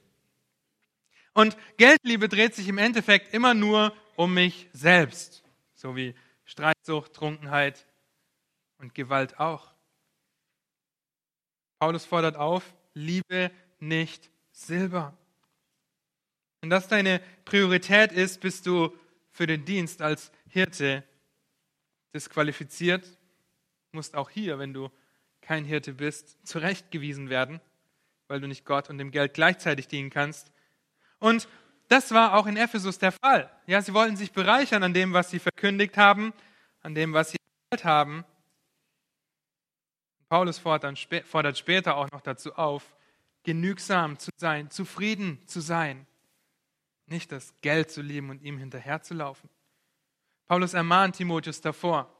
Und 1.33 1.57
Geldliebe 1.79 2.29
dreht 2.29 2.55
sich 2.55 2.69
im 2.69 2.77
Endeffekt 2.77 3.33
immer 3.33 3.55
nur 3.55 3.97
um 4.15 4.35
mich 4.35 4.69
selbst, 4.75 5.43
so 5.73 5.97
wie 5.97 6.15
Streitsucht, 6.45 7.15
Trunkenheit 7.15 7.87
und 8.77 8.95
Gewalt 8.95 9.41
auch. 9.41 9.73
Paulus 11.79 12.05
fordert 12.05 12.37
auf, 12.37 12.75
liebe 12.93 13.51
nicht 13.79 14.31
Silber. 14.53 15.17
Wenn 16.61 16.69
das 16.69 16.89
deine 16.89 17.23
Priorität 17.47 18.13
ist, 18.13 18.43
bist 18.43 18.67
du 18.67 18.95
für 19.31 19.47
den 19.47 19.65
Dienst 19.65 20.03
als 20.03 20.33
Hirte 20.49 21.05
disqualifiziert, 22.15 23.07
musst 23.93 24.15
auch 24.15 24.31
hier, 24.31 24.59
wenn 24.59 24.73
du 24.73 24.91
kein 25.41 25.65
Hirte 25.65 25.95
bist, 25.95 26.47
zurechtgewiesen 26.47 27.31
werden, 27.31 27.61
weil 28.29 28.41
du 28.41 28.47
nicht 28.47 28.65
Gott 28.65 28.91
und 28.91 28.99
dem 28.99 29.11
Geld 29.11 29.35
gleichzeitig 29.35 29.89
dienen 29.89 30.11
kannst. 30.11 30.53
Und 31.19 31.49
das 31.89 32.13
war 32.13 32.35
auch 32.35 32.47
in 32.47 32.57
Ephesus 32.57 32.99
der 32.99 33.13
Fall. 33.13 33.51
Ja, 33.67 33.83
sie 33.83 33.95
wollten 33.95 34.17
sich 34.17 34.33
bereichern 34.33 34.83
an 34.83 34.95
dem, 34.95 35.13
was 35.13 35.31
sie 35.31 35.41
verkündigt 35.41 35.97
haben, 35.97 36.33
an 36.83 36.95
dem, 36.95 37.13
was 37.13 37.31
sie 37.31 37.39
erzählt 37.71 37.85
haben. 37.85 38.25
Paulus 40.29 40.59
fordert 40.59 41.59
später 41.59 41.97
auch 41.97 42.11
noch 42.13 42.21
dazu 42.21 42.55
auf, 42.55 42.95
genügsam 43.43 44.19
zu 44.19 44.31
sein, 44.37 44.71
zufrieden 44.71 45.41
zu 45.47 45.61
sein, 45.61 46.07
nicht 47.11 47.33
das 47.33 47.55
Geld 47.61 47.91
zu 47.91 48.03
lieben 48.03 48.31
und 48.31 48.43
ihm 48.43 48.59
hinterherzulaufen. 48.59 49.49
Paulus 50.47 50.75
ermahnt 50.75 51.17
Timotheus 51.17 51.61
davor, 51.61 52.13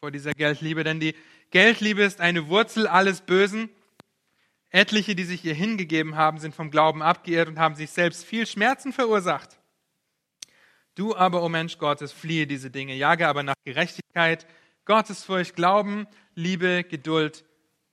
vor 0.00 0.10
dieser 0.10 0.32
Geldliebe, 0.32 0.84
denn 0.84 1.00
die 1.00 1.14
Geldliebe 1.50 2.02
ist 2.02 2.20
eine 2.20 2.48
Wurzel 2.48 2.86
alles 2.86 3.20
Bösen. 3.20 3.70
Etliche, 4.70 5.14
die 5.14 5.24
sich 5.24 5.44
ihr 5.44 5.54
hingegeben 5.54 6.16
haben, 6.16 6.38
sind 6.38 6.54
vom 6.54 6.70
Glauben 6.70 7.02
abgeirrt 7.02 7.48
und 7.48 7.58
haben 7.58 7.74
sich 7.74 7.90
selbst 7.90 8.24
viel 8.24 8.46
Schmerzen 8.46 8.92
verursacht. 8.92 9.58
Du 10.94 11.14
aber, 11.16 11.42
o 11.42 11.46
oh 11.46 11.48
Mensch 11.48 11.78
Gottes, 11.78 12.12
fliehe 12.12 12.46
diese 12.46 12.70
Dinge, 12.70 12.94
jage 12.94 13.26
aber 13.26 13.42
nach 13.42 13.54
Gerechtigkeit, 13.64 14.46
Gottesfurcht, 14.84 15.56
Glauben, 15.56 16.06
Liebe, 16.34 16.84
Geduld, 16.84 17.44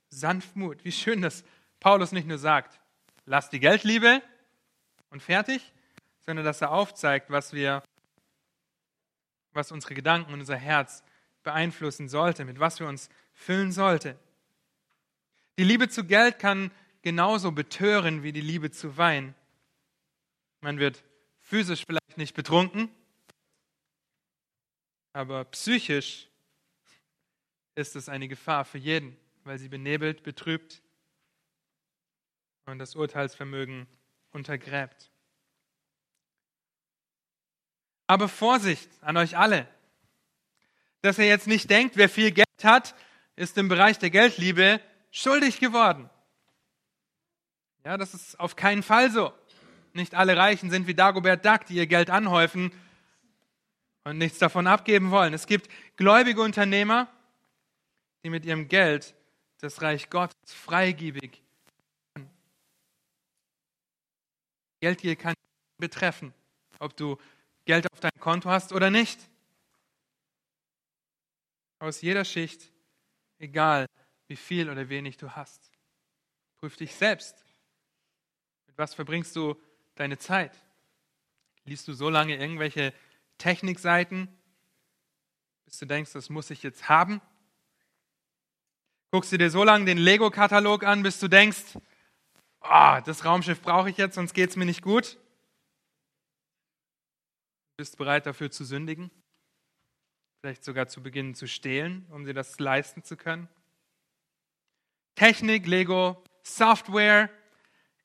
Sanftmut. 0.10 0.84
Wie 0.84 0.92
schön, 0.92 1.22
dass 1.22 1.44
Paulus 1.80 2.12
nicht 2.12 2.28
nur 2.28 2.38
sagt, 2.38 2.80
lass 3.26 3.50
die 3.50 3.60
Geldliebe 3.60 4.22
und 5.10 5.22
fertig, 5.22 5.74
sondern 6.28 6.44
dass 6.46 6.62
er 6.62 6.72
aufzeigt, 6.72 7.30
was 7.30 7.54
wir, 7.54 7.82
was 9.54 9.72
unsere 9.72 9.96
Gedanken 9.96 10.34
und 10.34 10.42
unser 10.42 10.58
Herz 10.58 11.04
beeinflussen 11.42 12.10
sollte, 12.10 12.44
mit 12.44 12.60
was 12.60 12.82
wir 12.82 12.88
uns 12.88 13.10
füllen 13.34 13.72
sollte. 13.72 14.20
Die 15.58 15.64
Liebe 15.64 15.88
zu 15.88 16.04
Geld 16.04 16.38
kann 16.38 16.70
genauso 17.02 17.54
betören 17.54 18.24
wie 18.24 18.34
die 18.34 18.42
Liebe 18.42 18.70
zu 18.72 18.98
Wein. 18.98 19.36
Man 20.60 20.80
wird 20.80 21.02
physisch 21.40 21.86
vielleicht 21.88 22.18
nicht 22.18 22.36
betrunken, 22.36 22.90
aber 25.14 25.46
psychisch 25.46 26.28
ist 27.76 27.96
es 27.96 28.10
eine 28.10 28.28
Gefahr 28.28 28.66
für 28.66 28.80
jeden, 28.80 29.16
weil 29.46 29.58
sie 29.60 29.70
benebelt, 29.70 30.24
betrübt 30.24 30.82
und 32.66 32.80
das 32.80 32.96
Urteilsvermögen 32.96 33.88
untergräbt. 34.32 35.10
Aber 38.08 38.30
Vorsicht 38.30 38.90
an 39.02 39.18
euch 39.18 39.38
alle, 39.38 39.68
dass 41.02 41.20
ihr 41.20 41.28
jetzt 41.28 41.48
nicht 41.48 41.70
denkt, 41.70 41.98
wer 41.98 42.10
viel 42.10 42.32
Geld 42.32 42.48
hat, 42.64 42.96
ist 43.36 43.58
im 43.58 43.68
Bereich 43.68 44.00
der 44.00 44.10
Geldliebe 44.10 44.82
schuldig 45.12 45.60
geworden. 45.60 46.10
Ja, 47.84 47.98
das 47.98 48.14
ist 48.14 48.40
auf 48.40 48.56
keinen 48.56 48.84
Fall 48.84 49.12
so. 49.12 49.32
Nicht 49.94 50.16
alle 50.16 50.36
Reichen 50.36 50.70
sind 50.70 50.88
wie 50.88 50.94
Dagobert 50.94 51.46
Duck, 51.46 51.66
die 51.66 51.76
ihr 51.76 51.88
Geld 51.88 52.10
anhäufen 52.10 52.72
und 54.04 54.18
nichts 54.18 54.40
davon 54.40 54.68
abgeben 54.68 55.12
wollen. 55.12 55.34
Es 55.34 55.48
gibt 55.48 55.70
gläubige 55.96 56.42
Unternehmer, 56.42 57.08
die 58.24 58.30
mit 58.30 58.46
ihrem 58.46 58.68
Geld 58.68 59.16
das 59.60 59.82
Reich 59.82 60.10
Gottes 60.10 60.54
freigebig 60.54 61.42
Geldgier 64.80 65.16
kann 65.16 65.34
betreffen, 65.80 66.34
ob 66.80 66.96
du 66.96 67.18
Geld 67.68 67.92
auf 67.92 68.00
deinem 68.00 68.20
Konto 68.22 68.50
hast 68.50 68.72
oder 68.72 68.90
nicht. 68.90 69.20
Aus 71.80 72.02
jeder 72.02 72.24
Schicht, 72.24 72.72
egal 73.40 73.88
wie 74.28 74.38
viel 74.38 74.70
oder 74.70 74.88
wenig 74.88 75.18
du 75.18 75.32
hast. 75.32 75.70
Prüf 76.56 76.78
dich 76.78 76.96
selbst. 76.96 77.46
Mit 78.68 78.78
was 78.78 78.94
verbringst 78.94 79.36
du 79.36 79.62
deine 79.96 80.18
Zeit? 80.18 80.58
Liest 81.66 81.90
du 81.90 81.94
so 81.94 82.10
lange 82.10 82.38
irgendwelche 82.38 82.94
Technikseiten, 83.38 84.30
bis 85.66 85.78
du 85.78 85.86
denkst, 85.86 86.14
das 86.14 86.30
muss 86.30 86.50
ich 86.50 86.64
jetzt 86.64 86.88
haben? 86.88 87.20
Guckst 89.12 89.34
du 89.34 89.38
dir 89.38 89.52
so 89.52 89.66
lange 89.66 89.84
den 89.84 89.98
Lego-Katalog 89.98 90.86
an, 90.86 91.04
bis 91.04 91.20
du 91.20 91.28
denkst, 91.28 91.78
oh, 92.62 92.98
das 93.04 93.26
Raumschiff 93.26 93.62
brauche 93.62 93.90
ich 93.90 93.98
jetzt, 93.98 94.16
sonst 94.16 94.34
geht 94.34 94.52
es 94.52 94.56
mir 94.56 94.66
nicht 94.66 94.82
gut? 94.82 95.18
Bist 97.78 97.94
du 97.94 97.98
bereit 98.00 98.26
dafür 98.26 98.50
zu 98.50 98.66
sündigen? 98.66 99.12
Vielleicht 100.42 100.64
sogar 100.64 100.88
zu 100.88 101.04
beginnen 101.04 101.36
zu 101.36 101.48
stehlen, 101.48 102.08
um 102.10 102.26
dir 102.26 102.34
das 102.34 102.60
leisten 102.60 103.04
zu 103.04 103.16
können? 103.16 103.48
Technik, 105.14 105.68
Lego, 105.68 106.24
Software, 106.42 107.30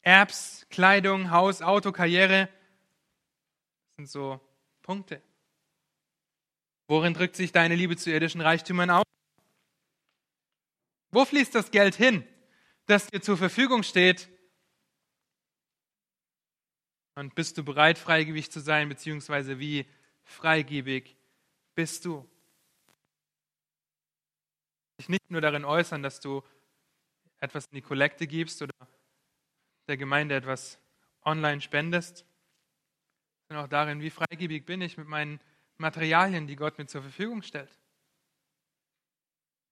Apps, 0.03 0.67
Kleidung, 0.69 1.31
Haus, 1.31 1.63
Auto, 1.63 1.91
Karriere 1.91 2.51
sind 3.97 4.11
so 4.11 4.41
Punkte. 4.83 5.23
Worin 6.87 7.15
drückt 7.15 7.37
sich 7.37 7.53
deine 7.53 7.75
Liebe 7.75 7.97
zu 7.97 8.11
irdischen 8.11 8.43
Reichtümern 8.43 8.91
aus? 8.91 9.05
Wo 11.11 11.25
fließt 11.25 11.55
das 11.55 11.71
Geld 11.71 11.95
hin, 11.95 12.27
das 12.87 13.07
dir 13.07 13.23
zur 13.23 13.39
Verfügung 13.39 13.85
steht, 13.85 14.29
und 17.15 17.35
bist 17.35 17.59
du 17.59 17.65
bereit, 17.65 17.99
freigebig 17.99 18.51
zu 18.51 18.61
sein, 18.61 18.89
beziehungsweise 18.89 19.59
wie 19.59 19.87
freigebig 20.25 21.17
bist 21.75 22.05
du? 22.05 22.29
Dich 24.99 25.09
nicht 25.09 25.31
nur 25.31 25.41
darin 25.41 25.65
äußern, 25.65 26.03
dass 26.03 26.21
du 26.21 26.43
etwas 27.41 27.67
in 27.67 27.77
die 27.77 27.83
Kollekte 27.83 28.27
gibst 28.27 28.63
oder 28.63 28.75
der 29.89 29.97
Gemeinde 29.97 30.37
etwas 30.37 30.79
online 31.25 31.61
spendest, 31.61 32.25
sondern 33.49 33.67
auch 33.67 33.71
darin, 33.71 34.01
wie 34.01 34.11
freigebig 34.11 34.65
bin 34.65 34.81
ich 34.81 34.97
mit 34.97 35.09
meinen 35.09 35.41
Materialien, 35.77 36.47
die 36.47 36.57
Gott 36.57 36.79
mir 36.79 36.87
zur 36.87 37.03
Verfügung 37.03 37.43
stellt. 37.43 37.79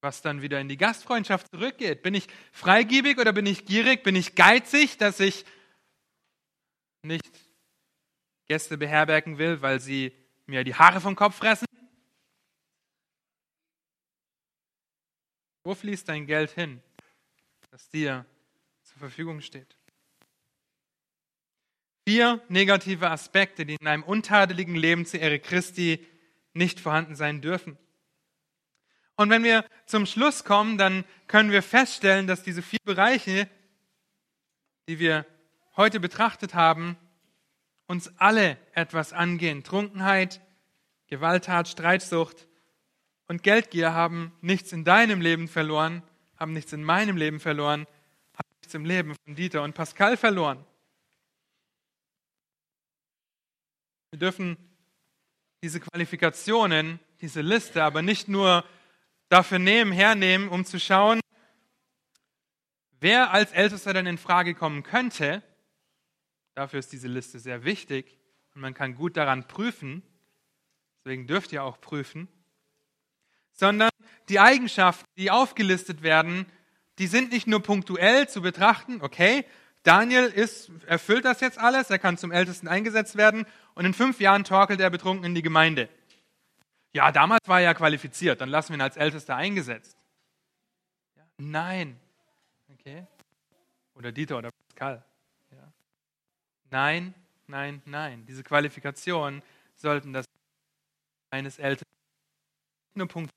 Was 0.03 0.23
dann 0.23 0.43
wieder 0.43 0.61
in 0.61 0.69
die 0.69 0.79
Gastfreundschaft 0.79 1.47
zurückgeht. 1.51 2.03
Bin 2.03 2.15
ich 2.15 2.27
freigebig 2.53 3.19
oder 3.19 3.33
bin 3.33 3.47
ich 3.47 3.67
gierig? 3.67 4.03
Bin 4.03 4.17
ich 4.17 4.35
geizig, 4.35 4.97
dass 4.99 5.21
ich 5.21 5.45
nicht 7.03 7.31
Gäste 8.47 8.77
beherbergen 8.77 9.39
will, 9.39 9.63
weil 9.63 9.81
sie 9.81 10.13
mir 10.47 10.65
die 10.65 10.75
Haare 10.75 11.01
vom 11.01 11.17
Kopf 11.17 11.37
fressen? 11.37 11.67
Wo 15.63 15.75
fließt 15.75 16.09
dein 16.09 16.27
Geld 16.27 16.51
hin, 16.51 16.83
das 17.71 17.89
dir 17.91 18.27
zur 18.83 18.99
Verfügung 18.99 19.41
steht? 19.41 19.77
Vier 22.09 22.43
negative 22.49 23.11
Aspekte, 23.11 23.67
die 23.67 23.77
in 23.79 23.87
einem 23.87 24.03
untadeligen 24.03 24.75
Leben 24.75 25.07
zur 25.07 25.21
Ehre 25.21 25.39
Christi 25.39 26.05
nicht 26.55 26.81
vorhanden 26.81 27.15
sein 27.15 27.41
dürfen. 27.41 27.79
Und 29.17 29.29
wenn 29.29 29.45
wir 29.45 29.65
zum 29.87 30.07
Schluss 30.07 30.45
kommen, 30.45 30.79
dann 30.79 31.05
können 31.27 31.53
wir 31.53 31.63
feststellen, 31.63 32.27
dass 32.27 32.43
diese 32.43 32.63
vier 32.63 32.81
Bereiche, 32.85 33.49
die 34.89 34.99
wir 34.99 35.27
heute 35.77 36.01
betrachtet 36.01 36.55
haben, 36.55 36.97
uns 37.87 38.17
alle 38.19 38.57
etwas 38.73 39.13
angehen. 39.13 39.65
Trunkenheit, 39.65 40.41
Gewalttat, 41.09 41.69
Streitsucht 41.69 42.47
und 43.27 43.43
Geldgier 43.43 43.93
haben 43.93 44.33
nichts 44.41 44.73
in 44.73 44.85
deinem 44.85 45.21
Leben 45.21 45.49
verloren, 45.49 46.03
haben 46.37 46.53
nichts 46.53 46.73
in 46.73 46.85
meinem 46.85 47.17
Leben 47.17 47.41
verloren, 47.41 47.87
haben 48.35 48.49
nichts 48.61 48.75
im 48.75 48.85
Leben 48.85 49.15
von 49.25 49.35
Dieter 49.35 49.63
und 49.63 49.75
Pascal 49.75 50.17
verloren. 50.17 50.65
Wir 54.11 54.19
dürfen 54.19 54.57
diese 55.63 55.81
Qualifikationen, 55.81 56.99
diese 57.21 57.43
Liste 57.43 57.85
aber 57.85 58.03
nicht 58.03 58.29
nur 58.29 58.65
dafür 59.29 59.59
nehmen, 59.59 59.93
hernehmen, 59.93 60.49
um 60.49 60.65
zu 60.65 60.81
schauen, 60.81 61.21
wer 63.01 63.33
als 63.33 63.53
Ältester 63.53 63.93
denn 63.93 64.07
in 64.07 64.19
Frage 64.19 64.55
kommen 64.55 64.83
könnte, 64.83 65.43
Dafür 66.61 66.81
ist 66.81 66.93
diese 66.93 67.09
Liste 67.09 67.39
sehr 67.39 67.65
wichtig 67.65 68.19
und 68.55 68.61
man 68.61 68.75
kann 68.75 68.95
gut 68.95 69.17
daran 69.17 69.49
prüfen, 69.49 70.03
deswegen 70.99 71.27
dürft 71.27 71.53
ihr 71.53 71.65
auch 71.65 71.81
prüfen, 71.81 72.29
sondern 73.53 73.89
die 74.29 74.41
Eigenschaften, 74.41 75.07
die 75.17 75.31
aufgelistet 75.31 76.03
werden, 76.03 76.45
die 76.99 77.07
sind 77.07 77.33
nicht 77.33 77.47
nur 77.47 77.63
punktuell 77.63 78.29
zu 78.29 78.43
betrachten, 78.43 79.01
okay, 79.01 79.47
Daniel 79.85 80.25
ist, 80.25 80.71
erfüllt 80.85 81.25
das 81.25 81.41
jetzt 81.41 81.59
alles, 81.59 81.89
er 81.89 81.99
kann 81.99 82.19
zum 82.19 82.31
Ältesten 82.31 82.69
eingesetzt 82.69 83.17
werden 83.17 83.47
und 83.73 83.87
in 83.87 83.95
fünf 83.95 84.21
Jahren 84.21 84.45
torkelt 84.45 84.83
er 84.83 84.91
betrunken 84.91 85.25
in 85.25 85.35
die 85.35 85.41
Gemeinde. 85.41 85.89
Ja, 86.93 87.11
damals 87.11 87.41
war 87.47 87.61
er 87.61 87.69
ja 87.69 87.73
qualifiziert, 87.73 88.43
dann 88.43 88.51
lassen 88.51 88.75
wir 88.75 88.77
ihn 88.77 88.83
als 88.83 88.99
Ältester 88.99 89.35
eingesetzt. 89.35 89.97
Nein, 91.39 91.99
Okay? 92.75 93.07
Oder 93.95 94.13
Dieter 94.13 94.37
oder 94.37 94.51
Pascal. 94.51 95.03
Nein, 96.71 97.15
nein, 97.47 97.83
nein. 97.85 98.25
Diese 98.27 98.43
Qualifikationen 98.43 99.43
sollten 99.75 100.13
das 100.13 100.27
eines 101.31 101.59
Eltern 101.59 101.87
nur 102.95 103.09
Punkt 103.09 103.33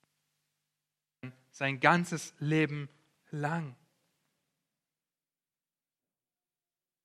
sein 1.50 1.78
ganzes 1.78 2.34
Leben 2.38 2.88
lang. 3.30 3.76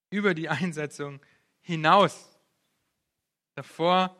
Über 0.09 0.33
die 0.33 0.49
Einsetzung 0.49 1.19
hinaus. 1.61 2.39
Davor 3.55 4.15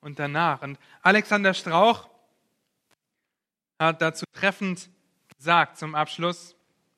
und 0.00 0.18
danach. 0.18 0.62
Und 0.62 0.78
Alexander 1.02 1.54
Strauch 1.54 2.08
hat 3.78 4.00
dazu 4.02 4.24
treffend 4.32 4.88
gesagt 5.36 5.78
zum 5.78 5.94
Abschluss, 5.94 6.54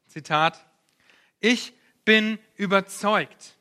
Zitat, 0.06 0.64
ich 1.40 1.72
bin 2.04 2.38
überzeugt, 2.56 3.57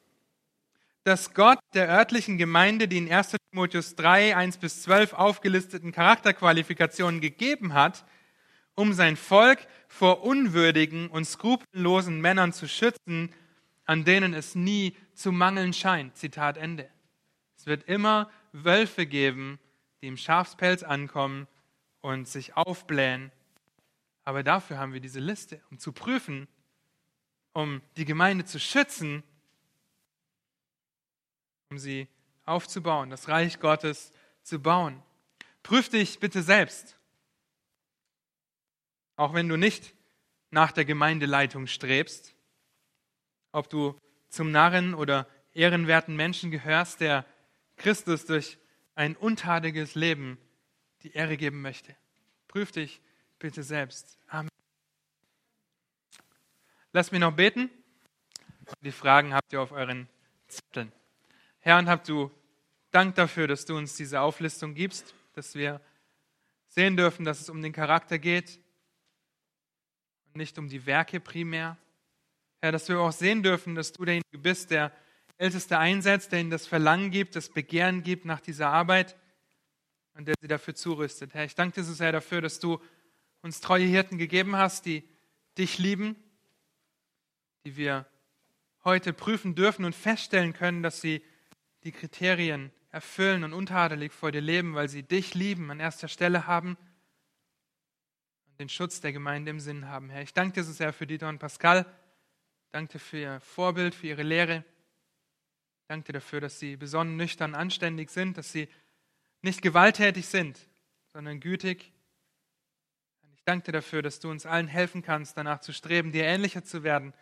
dass 1.08 1.34
Gott 1.34 1.60
der 1.74 1.88
örtlichen 1.88 2.38
Gemeinde 2.38 2.90
die 2.90 2.98
in 2.98 3.10
1 3.10 3.38
Timotheus 3.50 3.96
3, 3.96 4.36
1 4.36 4.58
bis 4.58 4.82
12 4.82 5.14
aufgelisteten 5.14 5.94
Charakterqualifikationen 5.94 7.22
gegeben 7.22 7.74
hat, 7.74 8.04
um 8.76 8.92
sein 8.92 9.16
Volk 9.16 9.66
vor 9.88 10.24
unwürdigen 10.24 11.08
und 11.08 11.24
skrupellosen 11.24 12.20
Männern 12.20 12.52
zu 12.52 12.68
schützen, 12.68 13.34
an 13.86 14.04
denen 14.04 14.34
es 14.34 14.54
nie 14.54 14.98
zu 15.14 15.32
mangeln 15.32 15.72
scheint. 15.72 16.18
Zitat 16.18 16.58
Ende. 16.58 16.90
Es 17.56 17.68
wird 17.68 17.86
immer 17.88 18.30
Wölfe 18.52 19.06
geben, 19.06 19.60
die 20.02 20.08
im 20.08 20.18
Schafspelz 20.18 20.84
ankommen 20.84 21.48
und 22.02 22.28
sich 22.28 22.58
aufblähen. 22.58 23.32
Aber 24.26 24.44
dafür 24.44 24.78
haben 24.78 24.92
wir 24.92 25.00
diese 25.00 25.22
Liste, 25.22 25.62
um 25.72 25.80
zu 25.80 25.94
prüfen, 25.94 26.50
um 27.54 27.82
die 27.96 28.04
Gemeinde 28.04 28.44
zu 28.44 28.60
schützen, 28.60 29.24
um 31.70 31.78
sie 31.78 32.08
aufzubauen, 32.46 33.10
das 33.10 33.28
Reich 33.28 33.60
Gottes 33.60 34.12
zu 34.44 34.60
bauen. 34.60 35.02
Prüf 35.64 35.90
dich 35.90 36.20
bitte 36.20 36.42
selbst. 36.42 36.98
Auch 39.16 39.34
wenn 39.34 39.50
du 39.50 39.58
nicht 39.58 39.94
nach 40.50 40.72
der 40.72 40.86
Gemeindeleitung 40.86 41.68
strebst, 41.68 42.34
ob 43.52 43.70
du 43.70 44.00
zum 44.30 44.52
Narren 44.52 44.94
oder 44.94 45.28
ehrenwerten 45.54 46.16
Menschen 46.16 46.52
gehörst, 46.52 47.02
der 47.02 47.26
Christus 47.76 48.26
durch 48.26 48.58
ein 48.96 49.16
untadiges 49.16 49.96
Leben 49.96 50.38
die 51.04 51.12
Ehre 51.12 51.38
geben 51.38 51.62
möchte. 51.62 51.96
Prüf 52.48 52.72
dich 52.72 53.02
bitte 53.40 53.64
selbst. 53.64 54.18
Amen. 54.28 54.50
Lasst 56.94 57.12
mich 57.12 57.22
noch 57.22 57.36
beten. 57.36 57.70
Die 58.82 58.92
Fragen 58.92 59.34
habt 59.34 59.54
ihr 59.54 59.62
auf 59.62 59.72
euren 59.72 60.08
Zetteln. 60.48 60.92
Herr, 61.60 61.80
und 61.80 61.90
habt 61.90 62.08
du 62.08 62.32
Dank 62.92 63.16
dafür, 63.16 63.48
dass 63.48 63.66
du 63.66 63.78
uns 63.78 63.96
diese 63.96 64.22
Auflistung 64.22 64.74
gibst, 64.74 65.14
dass 65.34 65.56
wir 65.56 65.82
sehen 66.68 66.96
dürfen, 66.96 67.26
dass 67.26 67.42
es 67.42 67.50
um 67.50 67.62
den 67.62 67.74
Charakter 67.74 68.18
geht 68.18 68.60
und 70.28 70.38
nicht 70.38 70.58
um 70.58 70.70
die 70.70 70.86
Werke 70.86 71.20
primär. 71.20 71.78
Herr, 72.62 72.72
dass 72.72 72.88
wir 72.88 73.00
auch 73.00 73.12
sehen 73.12 73.44
dürfen, 73.44 73.76
dass 73.76 73.92
du 73.92 74.06
derjenige 74.06 74.38
bist, 74.38 74.72
der 74.72 74.92
Älteste 75.38 75.78
einsetzt, 75.78 76.32
der 76.32 76.40
ihnen 76.40 76.50
das 76.50 76.66
Verlangen 76.66 77.12
gibt, 77.12 77.36
das 77.36 77.50
Begehren 77.50 78.04
gibt 78.04 78.26
nach 78.26 78.40
dieser 78.40 78.70
Arbeit 78.70 79.16
und 80.14 80.28
der 80.28 80.36
sie 80.42 80.48
dafür 80.48 80.74
zurüstet. 80.74 81.34
Herr, 81.34 81.46
ich 81.46 81.56
danke 81.56 81.76
dir 81.76 81.84
so 81.84 81.94
sehr 81.94 82.12
dafür, 82.12 82.42
dass 82.42 82.60
du 82.60 82.82
uns 83.42 83.62
treue 83.62 83.86
Hirten 83.86 84.18
gegeben 84.18 84.56
hast, 84.56 84.86
die 84.86 85.08
dich 85.58 85.78
lieben, 85.78 86.16
die 87.66 87.76
wir 87.76 88.08
heute 88.84 89.14
prüfen 89.14 89.54
dürfen 89.54 89.86
und 89.86 89.94
feststellen 89.94 90.54
können, 90.54 90.82
dass 90.82 91.02
sie 91.02 91.22
die 91.88 91.94
Kriterien 91.94 92.70
erfüllen 92.92 93.46
und 93.46 93.54
untadelig 93.54 94.12
vor 94.12 94.34
dir 94.34 94.42
leben, 94.42 94.76
weil 94.76 94.90
sie 94.90 95.04
dich 95.04 95.36
lieben, 95.36 95.72
an 95.72 95.80
erster 95.80 96.10
Stelle 96.10 96.46
haben 96.46 96.78
und 98.50 98.60
den 98.60 98.68
Schutz 98.68 99.00
der 99.00 99.14
Gemeinde 99.14 99.52
im 99.52 99.62
Sinn 99.62 99.88
haben. 99.88 100.10
Herr, 100.10 100.22
ich 100.22 100.34
danke 100.34 100.56
dir 100.56 100.64
so 100.66 100.74
sehr 100.74 100.92
für 100.92 101.08
Dieter 101.08 101.30
und 101.30 101.40
Pascal. 101.40 101.86
Danke 102.72 103.00
für 103.00 103.18
ihr 103.20 103.40
Vorbild, 103.40 103.96
für 103.96 104.08
ihre 104.08 104.24
Lehre. 104.24 104.66
Danke 105.88 106.12
dafür, 106.12 106.42
dass 106.42 106.60
sie 106.60 106.76
besonnen, 106.76 107.16
nüchtern, 107.16 107.56
anständig 107.56 108.10
sind, 108.10 108.38
dass 108.38 108.52
sie 108.52 108.68
nicht 109.42 109.62
gewalttätig 109.62 110.28
sind, 110.28 110.60
sondern 111.14 111.40
gütig. 111.40 111.94
Ich 113.34 113.44
danke 113.46 113.68
dir 113.68 113.72
dafür, 113.72 114.02
dass 114.02 114.20
du 114.20 114.30
uns 114.30 114.46
allen 114.46 114.68
helfen 114.68 115.04
kannst, 115.04 115.38
danach 115.38 115.62
zu 115.62 115.72
streben, 115.72 116.12
dir 116.12 116.26
ähnlicher 116.26 116.66
zu 116.66 116.84
werden, 116.84 117.14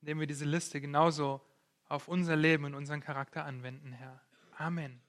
indem 0.00 0.20
wir 0.20 0.28
diese 0.28 0.44
Liste 0.44 0.80
genauso 0.80 1.44
auf 1.90 2.08
unser 2.08 2.36
Leben 2.36 2.64
und 2.64 2.74
unseren 2.74 3.00
Charakter 3.00 3.44
anwenden, 3.44 3.92
Herr. 3.92 4.20
Amen. 4.56 5.00